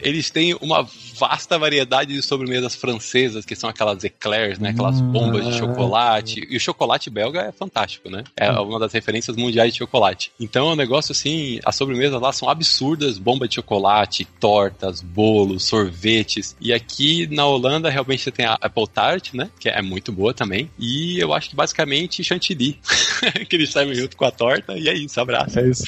eles 0.00 0.30
têm 0.30 0.54
uma 0.60 0.86
vasta 1.18 1.58
variedade 1.58 2.14
de 2.14 2.22
sobremesas 2.22 2.74
francesas, 2.74 3.44
que 3.44 3.54
são 3.54 3.70
aquelas 3.70 4.02
eclairs, 4.04 4.58
né? 4.58 4.70
Aquelas 4.70 5.00
hum, 5.00 5.12
bombas 5.12 5.46
de 5.46 5.58
chocolate. 5.58 6.46
E 6.48 6.56
o 6.56 6.60
chocolate 6.60 7.08
belga 7.10 7.42
é 7.42 7.52
fantástico, 7.52 8.10
né? 8.10 8.24
É 8.36 8.50
hum. 8.50 8.68
uma 8.68 8.78
das 8.78 8.92
referências 8.92 9.36
mundiais 9.36 9.72
de 9.72 9.78
chocolate. 9.78 10.32
Então 10.40 10.68
é 10.68 10.72
um 10.72 10.76
negócio 10.76 11.12
assim, 11.12 11.60
as 11.64 11.76
sobremesas 11.76 12.20
lá 12.20 12.32
são 12.32 12.48
absurdas, 12.48 13.18
bomba 13.18 13.46
de 13.46 13.56
chocolate, 13.56 14.24
tortas, 14.40 15.00
bolos, 15.00 15.64
sorvetes. 15.64 16.56
E 16.60 16.72
aqui 16.72 17.26
na 17.30 17.46
Holanda 17.46 17.90
realmente 17.90 18.22
você 18.22 18.30
tem 18.30 18.46
a 18.46 18.54
Apple 18.60 18.88
Tart, 18.88 19.34
né? 19.34 19.50
Que 19.58 19.68
é 19.68 19.82
muito 19.82 20.12
boa 20.12 20.34
também. 20.34 20.70
E 20.78 21.18
eu 21.18 21.32
acho 21.32 21.50
que 21.50 21.56
basicamente 21.56 22.24
chantilly, 22.24 22.78
que 23.48 23.56
eles 23.56 23.70
saem 23.70 23.94
junto 23.94 24.16
com 24.16 24.24
a 24.24 24.30
torta 24.30 24.76
e 24.76 24.88
é 24.88 24.94
isso, 24.94 25.20
abraço. 25.20 25.58
É 25.58 25.68
isso. 25.68 25.84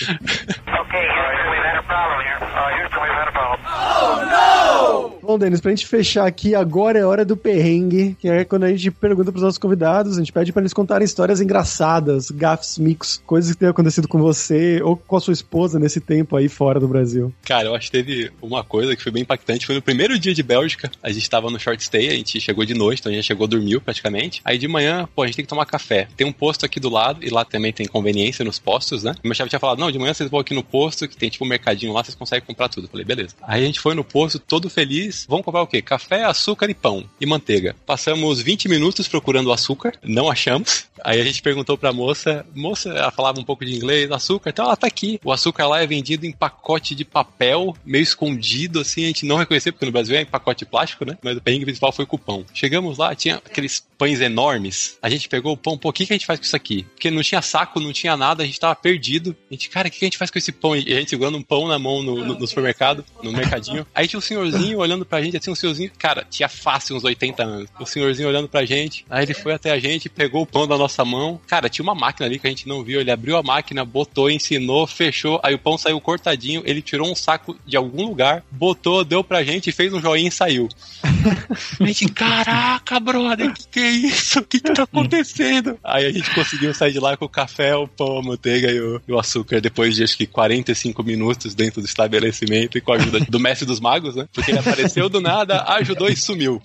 Oh 3.56 4.24
no! 4.28 5.13
Bom, 5.24 5.38
Denis, 5.38 5.58
pra 5.58 5.70
gente 5.70 5.86
fechar 5.86 6.26
aqui, 6.26 6.54
agora 6.54 6.98
é 6.98 7.04
hora 7.04 7.24
do 7.24 7.34
perrengue, 7.34 8.14
que 8.20 8.28
é 8.28 8.44
quando 8.44 8.64
a 8.64 8.70
gente 8.70 8.90
pergunta 8.90 9.32
pros 9.32 9.42
nossos 9.42 9.56
convidados, 9.56 10.18
a 10.18 10.20
gente 10.20 10.30
pede 10.30 10.52
para 10.52 10.60
eles 10.60 10.74
contarem 10.74 11.02
histórias 11.02 11.40
engraçadas, 11.40 12.30
gafes, 12.30 12.76
micos, 12.76 13.22
coisas 13.24 13.52
que 13.52 13.56
tenham 13.56 13.70
acontecido 13.70 14.06
com 14.06 14.18
você 14.18 14.82
ou 14.82 14.98
com 14.98 15.16
a 15.16 15.20
sua 15.20 15.32
esposa 15.32 15.78
nesse 15.78 15.98
tempo 15.98 16.36
aí 16.36 16.46
fora 16.46 16.78
do 16.78 16.86
Brasil. 16.86 17.32
Cara, 17.42 17.68
eu 17.68 17.74
acho 17.74 17.90
que 17.90 17.92
teve 17.92 18.30
uma 18.42 18.62
coisa 18.62 18.94
que 18.94 19.02
foi 19.02 19.10
bem 19.10 19.22
impactante, 19.22 19.64
foi 19.64 19.74
no 19.74 19.80
primeiro 19.80 20.18
dia 20.18 20.34
de 20.34 20.42
Bélgica, 20.42 20.90
a 21.02 21.10
gente 21.10 21.28
tava 21.30 21.50
no 21.50 21.58
short 21.58 21.82
stay, 21.82 22.08
a 22.08 22.16
gente 22.16 22.38
chegou 22.38 22.66
de 22.66 22.74
noite, 22.74 23.00
então 23.00 23.10
a 23.10 23.14
gente 23.14 23.24
chegou, 23.24 23.46
dormiu 23.46 23.80
praticamente, 23.80 24.42
aí 24.44 24.58
de 24.58 24.68
manhã, 24.68 25.08
pô, 25.16 25.22
a 25.22 25.26
gente 25.26 25.36
tem 25.36 25.44
que 25.46 25.48
tomar 25.48 25.64
café. 25.64 26.06
Tem 26.14 26.26
um 26.26 26.32
posto 26.32 26.66
aqui 26.66 26.78
do 26.78 26.90
lado, 26.90 27.24
e 27.24 27.30
lá 27.30 27.46
também 27.46 27.72
tem 27.72 27.86
conveniência 27.86 28.44
nos 28.44 28.58
postos, 28.58 29.02
né? 29.02 29.14
Meu 29.24 29.34
chefe 29.34 29.48
tinha 29.48 29.60
falado, 29.60 29.78
não, 29.78 29.90
de 29.90 29.98
manhã 29.98 30.12
vocês 30.12 30.28
vão 30.28 30.40
aqui 30.40 30.52
no 30.52 30.62
posto, 30.62 31.08
que 31.08 31.16
tem 31.16 31.30
tipo 31.30 31.46
um 31.46 31.48
mercadinho 31.48 31.94
lá, 31.94 32.04
vocês 32.04 32.14
conseguem 32.14 32.44
comprar 32.46 32.68
tudo. 32.68 32.84
Eu 32.84 32.90
falei, 32.90 33.06
beleza. 33.06 33.34
Aí 33.42 33.62
a 33.62 33.66
gente 33.66 33.80
foi 33.80 33.94
no 33.94 34.04
posto, 34.04 34.38
todo 34.38 34.68
feliz, 34.68 35.13
vamos 35.28 35.44
comprar 35.44 35.62
o 35.62 35.66
quê? 35.66 35.80
Café, 35.80 36.24
açúcar 36.24 36.70
e 36.70 36.74
pão. 36.74 37.04
E 37.20 37.26
manteiga. 37.26 37.76
Passamos 37.86 38.40
20 38.40 38.68
minutos 38.68 39.08
procurando 39.08 39.52
açúcar, 39.52 39.92
não 40.02 40.30
achamos. 40.30 40.86
Aí 41.02 41.20
a 41.20 41.24
gente 41.24 41.42
perguntou 41.42 41.76
pra 41.76 41.92
moça, 41.92 42.46
moça, 42.54 42.88
ela 42.88 43.10
falava 43.10 43.38
um 43.38 43.44
pouco 43.44 43.64
de 43.64 43.74
inglês, 43.74 44.10
açúcar, 44.10 44.50
então 44.50 44.64
ela 44.64 44.76
tá 44.76 44.86
aqui. 44.86 45.20
O 45.24 45.32
açúcar 45.32 45.66
lá 45.66 45.82
é 45.82 45.86
vendido 45.86 46.26
em 46.26 46.32
pacote 46.32 46.94
de 46.94 47.04
papel, 47.04 47.76
meio 47.84 48.02
escondido, 48.02 48.80
assim, 48.80 49.04
a 49.04 49.08
gente 49.08 49.26
não 49.26 49.36
reconheceu, 49.36 49.72
porque 49.72 49.86
no 49.86 49.92
Brasil 49.92 50.16
é 50.16 50.22
em 50.22 50.26
pacote 50.26 50.64
plástico, 50.64 51.04
né? 51.04 51.18
Mas 51.22 51.36
o 51.36 51.42
perrengue 51.42 51.66
principal 51.66 51.92
foi 51.92 52.06
com 52.06 52.16
o 52.16 52.18
pão. 52.18 52.44
Chegamos 52.54 52.98
lá, 52.98 53.14
tinha 53.14 53.36
aqueles 53.36 53.84
pães 53.98 54.20
enormes. 54.20 54.98
A 55.02 55.08
gente 55.08 55.28
pegou 55.28 55.52
o 55.52 55.56
pão, 55.56 55.76
pô, 55.76 55.90
o 55.90 55.92
que, 55.92 56.06
que 56.06 56.12
a 56.12 56.16
gente 56.16 56.26
faz 56.26 56.38
com 56.38 56.46
isso 56.46 56.56
aqui? 56.56 56.84
Porque 56.94 57.10
não 57.10 57.22
tinha 57.22 57.42
saco, 57.42 57.80
não 57.80 57.92
tinha 57.92 58.16
nada, 58.16 58.42
a 58.42 58.46
gente 58.46 58.58
tava 58.58 58.74
perdido. 58.74 59.36
A 59.50 59.54
gente, 59.54 59.68
cara, 59.68 59.88
o 59.88 59.90
que, 59.90 59.98
que 59.98 60.04
a 60.04 60.08
gente 60.08 60.18
faz 60.18 60.30
com 60.30 60.38
esse 60.38 60.52
pão? 60.52 60.76
E 60.76 60.92
a 60.92 60.98
gente 60.98 61.10
segurando 61.10 61.38
um 61.38 61.42
pão 61.42 61.68
na 61.68 61.78
mão 61.78 62.02
no, 62.02 62.24
no, 62.24 62.38
no 62.38 62.46
supermercado, 62.46 63.04
no 63.22 63.32
mercadinho. 63.32 63.86
Aí 63.94 64.08
tinha 64.08 64.18
um 64.18 64.22
senhorzinho 64.22 64.78
olhando 64.78 65.03
pra 65.04 65.22
gente, 65.22 65.36
assim, 65.36 65.50
um 65.50 65.54
senhorzinho, 65.54 65.90
cara, 65.98 66.26
tinha 66.28 66.48
fácil 66.48 66.96
uns 66.96 67.04
80 67.04 67.42
anos. 67.42 67.70
O 67.78 67.86
senhorzinho 67.86 68.28
olhando 68.28 68.48
pra 68.48 68.64
gente, 68.64 69.04
aí 69.10 69.24
ele 69.24 69.34
foi 69.34 69.52
até 69.52 69.70
a 69.70 69.78
gente, 69.78 70.08
pegou 70.08 70.42
o 70.42 70.46
pão 70.46 70.66
da 70.66 70.76
nossa 70.76 70.94
nossa 70.94 71.04
mão. 71.04 71.40
Cara, 71.46 71.68
tinha 71.68 71.82
uma 71.82 71.94
máquina 71.94 72.26
ali 72.26 72.38
que 72.38 72.46
a 72.46 72.50
gente 72.50 72.68
não 72.68 72.84
viu. 72.84 73.00
Ele 73.00 73.10
abriu 73.10 73.36
a 73.36 73.42
máquina, 73.42 73.84
botou, 73.84 74.30
ensinou, 74.30 74.86
fechou. 74.86 75.40
Aí 75.42 75.54
o 75.54 75.58
pão 75.58 75.76
saiu 75.76 76.00
cortadinho. 76.00 76.62
Ele 76.64 76.80
tirou 76.80 77.10
um 77.10 77.14
saco 77.14 77.56
de 77.66 77.76
algum 77.76 78.06
lugar, 78.06 78.44
botou, 78.50 79.04
deu 79.04 79.24
pra 79.24 79.42
gente, 79.42 79.72
fez 79.72 79.92
um 79.92 80.00
joinha 80.00 80.28
e 80.28 80.32
saiu. 80.32 80.68
a 81.80 81.84
gente, 81.86 82.06
caraca, 82.08 83.00
brother, 83.00 83.52
que 83.52 83.66
que 83.68 83.80
é 83.80 83.90
isso? 83.90 84.38
O 84.38 84.44
que 84.44 84.60
que 84.60 84.72
tá 84.72 84.84
acontecendo? 84.84 85.78
Aí 85.82 86.06
a 86.06 86.12
gente 86.12 86.32
conseguiu 86.34 86.72
sair 86.74 86.92
de 86.92 87.00
lá 87.00 87.16
com 87.16 87.24
o 87.24 87.28
café, 87.28 87.74
o 87.74 87.88
pão, 87.88 88.18
a 88.18 88.22
manteiga 88.22 88.70
e 88.70 88.80
o, 88.80 89.00
e 89.08 89.12
o 89.12 89.18
açúcar 89.18 89.60
depois 89.60 89.96
de 89.96 90.04
acho 90.04 90.16
que 90.16 90.26
45 90.26 91.02
minutos 91.02 91.54
dentro 91.54 91.80
do 91.80 91.86
estabelecimento 91.86 92.78
e 92.78 92.80
com 92.80 92.92
a 92.92 92.96
ajuda 92.96 93.20
do 93.20 93.40
mestre 93.40 93.66
dos 93.66 93.80
magos, 93.80 94.14
né? 94.14 94.28
Porque 94.32 94.50
ele 94.50 94.58
apareceu 94.58 94.93
do 95.08 95.20
nada, 95.20 95.62
ajudou 95.74 96.08
e 96.08 96.16
sumiu. 96.16 96.60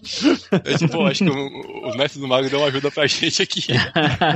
Eu, 0.63 0.77
tipo, 0.77 1.05
acho 1.05 1.23
que 1.23 1.29
o, 1.29 1.91
o 1.91 1.97
mestre 1.97 2.19
dos 2.19 2.29
magos 2.29 2.49
deu 2.49 2.59
uma 2.59 2.67
ajuda 2.67 2.91
pra 2.91 3.07
gente 3.07 3.41
aqui. 3.41 3.63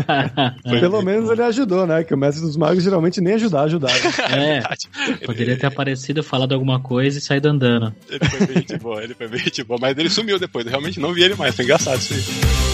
Pelo 0.64 1.02
menos 1.02 1.30
ele 1.30 1.42
ajudou, 1.44 1.86
né? 1.86 2.04
Que 2.04 2.14
o 2.14 2.18
mestre 2.18 2.44
dos 2.44 2.58
magos 2.58 2.84
geralmente 2.84 3.22
nem 3.22 3.36
ajudar, 3.36 3.64
ajudava. 3.64 3.94
É, 4.34 4.58
é 4.58 5.26
poderia 5.26 5.58
ter 5.58 5.68
aparecido, 5.68 6.24
falado 6.24 6.54
alguma 6.54 6.80
coisa 6.80 7.18
e 7.18 7.22
saído 7.22 7.50
andando. 7.50 7.94
Ele 8.10 8.26
foi 8.26 8.48
bem 8.48 8.64
de 8.64 8.78
boa, 8.78 9.04
ele 9.04 9.14
foi 9.14 9.28
bem 9.28 9.44
de 9.44 9.64
boa, 9.64 9.80
mas 9.80 9.98
ele 9.98 10.10
sumiu 10.10 10.39
depois, 10.39 10.66
eu 10.66 10.72
realmente 10.72 11.00
não 11.00 11.14
vi 11.14 11.24
ele 11.24 11.36
mais, 11.36 11.56
foi 11.56 11.66
engraçado 11.66 12.00
isso 12.00 12.14
aí. 12.14 12.72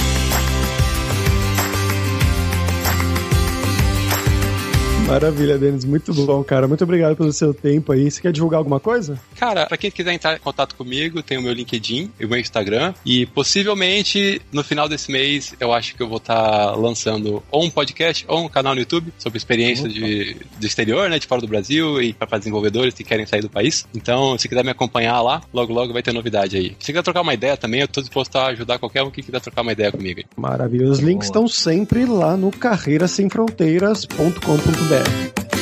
Maravilha, 5.09 5.57
Denis. 5.57 5.85
Muito 5.85 6.13
bom, 6.13 6.43
cara. 6.43 6.67
Muito 6.67 6.83
obrigado 6.83 7.15
pelo 7.15 7.33
seu 7.33 7.51
tempo 7.51 7.91
aí. 7.91 8.11
Você 8.11 8.21
quer 8.21 8.31
divulgar 8.31 8.59
alguma 8.59 8.79
coisa? 8.79 9.19
Cara, 9.35 9.65
pra 9.65 9.75
quem 9.75 9.89
quiser 9.89 10.13
entrar 10.13 10.35
em 10.35 10.39
contato 10.39 10.75
comigo, 10.75 11.23
tem 11.23 11.35
o 11.35 11.41
meu 11.41 11.51
LinkedIn 11.51 12.11
e 12.19 12.25
o 12.25 12.29
meu 12.29 12.39
Instagram. 12.39 12.93
E 13.03 13.25
possivelmente 13.25 14.39
no 14.51 14.63
final 14.63 14.87
desse 14.87 15.11
mês 15.11 15.55
eu 15.59 15.73
acho 15.73 15.95
que 15.95 16.03
eu 16.03 16.07
vou 16.07 16.17
estar 16.17 16.35
tá 16.35 16.75
lançando 16.75 17.41
ou 17.49 17.63
um 17.63 17.71
podcast 17.71 18.23
ou 18.27 18.45
um 18.45 18.47
canal 18.47 18.75
no 18.75 18.81
YouTube 18.81 19.11
sobre 19.17 19.37
experiências 19.37 19.91
de, 19.91 20.37
do 20.59 20.67
exterior, 20.67 21.09
né? 21.09 21.17
De 21.17 21.25
fora 21.25 21.41
do 21.41 21.47
Brasil 21.47 21.99
e 21.99 22.13
para 22.13 22.37
desenvolvedores 22.37 22.93
que 22.93 23.03
querem 23.03 23.25
sair 23.25 23.41
do 23.41 23.49
país. 23.49 23.87
Então, 23.95 24.37
se 24.37 24.47
quiser 24.47 24.63
me 24.63 24.69
acompanhar 24.69 25.19
lá, 25.23 25.41
logo 25.51 25.73
logo 25.73 25.91
vai 25.91 26.03
ter 26.03 26.13
novidade 26.13 26.55
aí. 26.55 26.75
Se 26.79 26.91
quiser 26.91 27.01
trocar 27.01 27.21
uma 27.21 27.33
ideia 27.33 27.57
também, 27.57 27.81
eu 27.81 27.87
tô 27.87 27.99
disposto 27.99 28.35
a 28.35 28.49
ajudar 28.49 28.77
qualquer 28.77 29.01
um 29.01 29.09
que 29.09 29.23
quiser 29.23 29.41
trocar 29.41 29.63
uma 29.63 29.71
ideia 29.71 29.91
comigo. 29.91 30.21
Maravilha. 30.37 30.87
Os 30.87 30.99
links 30.99 31.29
estão 31.29 31.47
sempre 31.47 32.05
lá 32.05 32.37
no 32.37 32.51
carreirasemfronteiras.com.br. 32.51 34.98
Bom, 34.99 35.58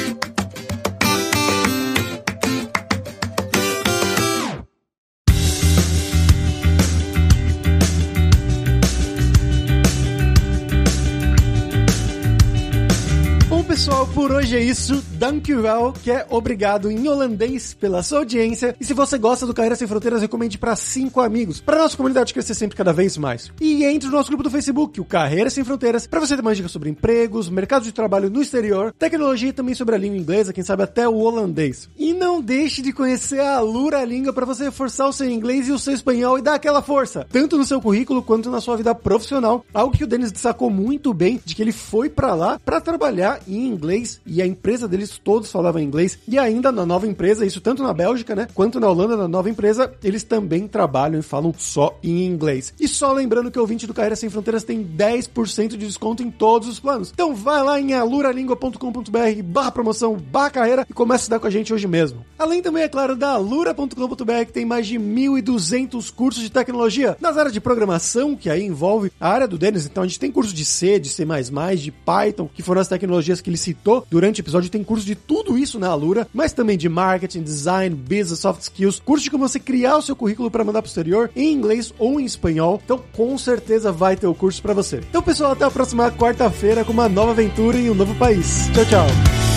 por 14.18 14.32
hoje 14.32 14.58
é 14.58 14.60
isso. 14.60 15.00
Dankjewel, 15.12 15.94
que 16.04 16.10
é 16.10 16.26
obrigado 16.32 16.90
em 16.90 17.08
holandês 17.08 17.76
pela 17.76 18.02
sua 18.02 18.18
audiência. 18.18 18.76
E 18.80 18.84
se 18.84 18.92
você 18.92 19.16
gosta 19.16 19.46
do 19.46 19.54
Carreira 19.54 19.76
Sem 19.76 19.88
Fronteiras, 19.88 20.22
recomende 20.22 20.58
para 20.58 20.76
cinco 20.76 21.22
amigos, 21.22 21.62
para 21.62 21.78
nossa 21.78 21.96
comunidade 21.96 22.34
crescer 22.34 22.56
sempre 22.56 22.76
cada 22.76 22.92
vez 22.92 23.16
mais. 23.16 23.52
E 23.62 23.84
entre 23.84 24.10
no 24.10 24.16
nosso 24.16 24.30
grupo 24.30 24.42
do 24.42 24.50
Facebook, 24.50 25.00
o 25.00 25.06
Carreira 25.06 25.52
Sem 25.52 25.64
Fronteiras, 25.64 26.08
para 26.08 26.20
você 26.20 26.36
ter 26.36 26.42
mais 26.42 26.58
dicas 26.58 26.72
sobre 26.72 26.90
empregos, 26.90 27.48
mercado 27.48 27.84
de 27.84 27.92
trabalho 27.92 28.28
no 28.28 28.42
exterior, 28.42 28.92
tecnologia 28.98 29.50
e 29.50 29.54
também 29.54 29.76
sobre 29.76 29.94
a 29.94 30.00
língua 30.00 30.18
inglesa, 30.18 30.52
quem 30.52 30.64
sabe 30.64 30.82
até 30.82 31.08
o 31.08 31.18
holandês. 31.18 31.88
E 31.96 32.12
não 32.12 32.42
deixe 32.42 32.82
de 32.82 32.92
conhecer 32.92 33.42
a 33.42 33.60
Lura 33.60 34.04
Língua 34.04 34.34
para 34.34 34.48
você 34.48 34.64
reforçar 34.64 35.08
o 35.08 35.14
seu 35.14 35.30
inglês 35.30 35.68
e 35.68 35.72
o 35.72 35.78
seu 35.78 35.94
espanhol 35.94 36.40
e 36.40 36.42
dar 36.42 36.56
aquela 36.56 36.82
força, 36.82 37.28
tanto 37.32 37.56
no 37.56 37.66
seu 37.66 37.80
currículo 37.80 38.24
quanto 38.24 38.50
na 38.50 38.62
sua 38.62 38.78
vida 38.78 38.96
profissional. 38.96 39.64
Algo 39.72 39.96
que 39.96 40.04
o 40.04 40.08
Denis 40.08 40.34
sacou 40.38 40.72
muito 40.72 41.14
bem 41.14 41.40
de 41.46 41.54
que 41.54 41.62
ele 41.62 41.72
foi 41.72 42.10
para 42.10 42.34
lá 42.34 42.60
para 42.66 42.82
trabalhar 42.82 43.42
em 43.48 43.68
inglês 43.68 44.07
e 44.26 44.42
a 44.42 44.46
empresa 44.46 44.88
deles 44.88 45.20
todos 45.24 45.52
falavam 45.52 45.82
inglês. 45.82 46.18
E 46.28 46.38
ainda 46.38 46.72
na 46.72 46.86
nova 46.86 47.08
empresa, 47.08 47.46
isso 47.46 47.62
tanto 47.62 47.84
na 47.84 47.94
Bélgica, 47.94 48.36
né, 48.36 48.48
quanto 48.54 48.80
na 48.80 48.90
Holanda, 48.90 49.18
na 49.18 49.28
nova 49.28 49.50
empresa, 49.50 49.94
eles 50.04 50.24
também 50.24 50.68
trabalham 50.68 51.20
e 51.20 51.24
falam 51.24 51.54
só 51.58 51.98
em 52.04 52.26
inglês. 52.26 52.74
E 52.80 52.88
só 52.88 53.12
lembrando 53.12 53.52
que 53.52 53.58
o 53.58 53.62
ouvinte 53.62 53.88
do 53.88 53.94
Carreira 53.94 54.16
Sem 54.16 54.30
Fronteiras 54.30 54.64
tem 54.64 54.84
10% 54.84 55.70
de 55.70 55.78
desconto 55.78 56.24
em 56.24 56.32
todos 56.32 56.68
os 56.68 56.80
planos. 56.80 57.12
Então 57.14 57.36
vai 57.36 57.64
lá 57.64 57.80
em 57.80 57.94
aluralingua.com.br 57.94 59.42
barra 59.44 59.72
promoção, 59.72 60.16
barra 60.16 60.50
carreira 60.50 60.86
e 60.90 60.94
começa 60.94 61.22
a 61.22 61.24
estudar 61.24 61.40
com 61.40 61.48
a 61.48 61.52
gente 61.52 61.74
hoje 61.74 61.88
mesmo. 61.88 62.26
Além 62.38 62.62
também, 62.62 62.84
é 62.84 62.90
claro, 62.90 63.16
da 63.16 63.32
alura.com.br 63.32 64.46
que 64.46 64.54
tem 64.54 64.66
mais 64.66 64.88
de 64.88 64.98
1.200 64.98 66.14
cursos 66.14 66.44
de 66.44 66.52
tecnologia 66.52 67.18
nas 67.20 67.38
áreas 67.38 67.54
de 67.54 67.60
programação, 67.60 68.36
que 68.36 68.50
aí 68.50 68.64
envolve 68.64 69.12
a 69.20 69.30
área 69.30 69.48
do 69.48 69.58
Denis. 69.58 69.86
Então 69.86 70.04
a 70.04 70.08
gente 70.08 70.20
tem 70.20 70.32
curso 70.32 70.54
de 70.54 70.66
C, 70.66 71.00
de 71.00 71.10
C++, 71.10 71.26
de 71.76 71.92
Python, 71.92 72.50
que 72.54 72.62
foram 72.62 72.82
as 72.82 72.88
tecnologias 72.88 73.42
que 73.42 73.50
ele 73.50 73.58
citou 73.58 73.97
durante 74.10 74.40
o 74.40 74.44
episódio. 74.44 74.70
Tem 74.70 74.84
curso 74.84 75.06
de 75.06 75.16
tudo 75.16 75.58
isso 75.58 75.80
na 75.80 75.88
Alura, 75.88 76.28
mas 76.34 76.54
também 76.54 76.78
de 76.78 76.90
marketing, 76.90 77.44
design, 77.44 77.96
business, 77.96 78.40
soft 78.40 78.62
skills, 78.62 79.02
curso 79.04 79.24
de 79.24 79.32
como 79.32 79.48
você 79.48 79.60
criar 79.60 79.98
o 79.98 80.02
seu 80.02 80.16
currículo 80.16 80.52
para 80.52 80.64
mandar 80.64 80.82
pro 80.82 80.90
exterior 80.90 81.30
em 81.36 81.54
inglês 81.54 81.94
ou 81.98 82.20
em 82.20 82.26
espanhol. 82.26 82.82
Então, 82.84 83.02
com 83.14 83.38
certeza 83.38 83.92
vai 83.92 84.16
ter 84.16 84.28
o 84.28 84.36
curso 84.36 84.62
para 84.62 84.74
você. 84.74 85.02
Então, 85.10 85.22
pessoal, 85.22 85.52
até 85.52 85.66
a 85.66 85.72
próxima 85.72 86.12
quarta-feira 86.12 86.84
com 86.84 86.94
uma 86.94 87.10
nova 87.10 87.32
aventura 87.32 87.78
em 87.78 87.90
um 87.90 87.96
novo 87.96 88.16
país. 88.16 88.70
Tchau, 88.74 88.86
tchau. 88.86 89.57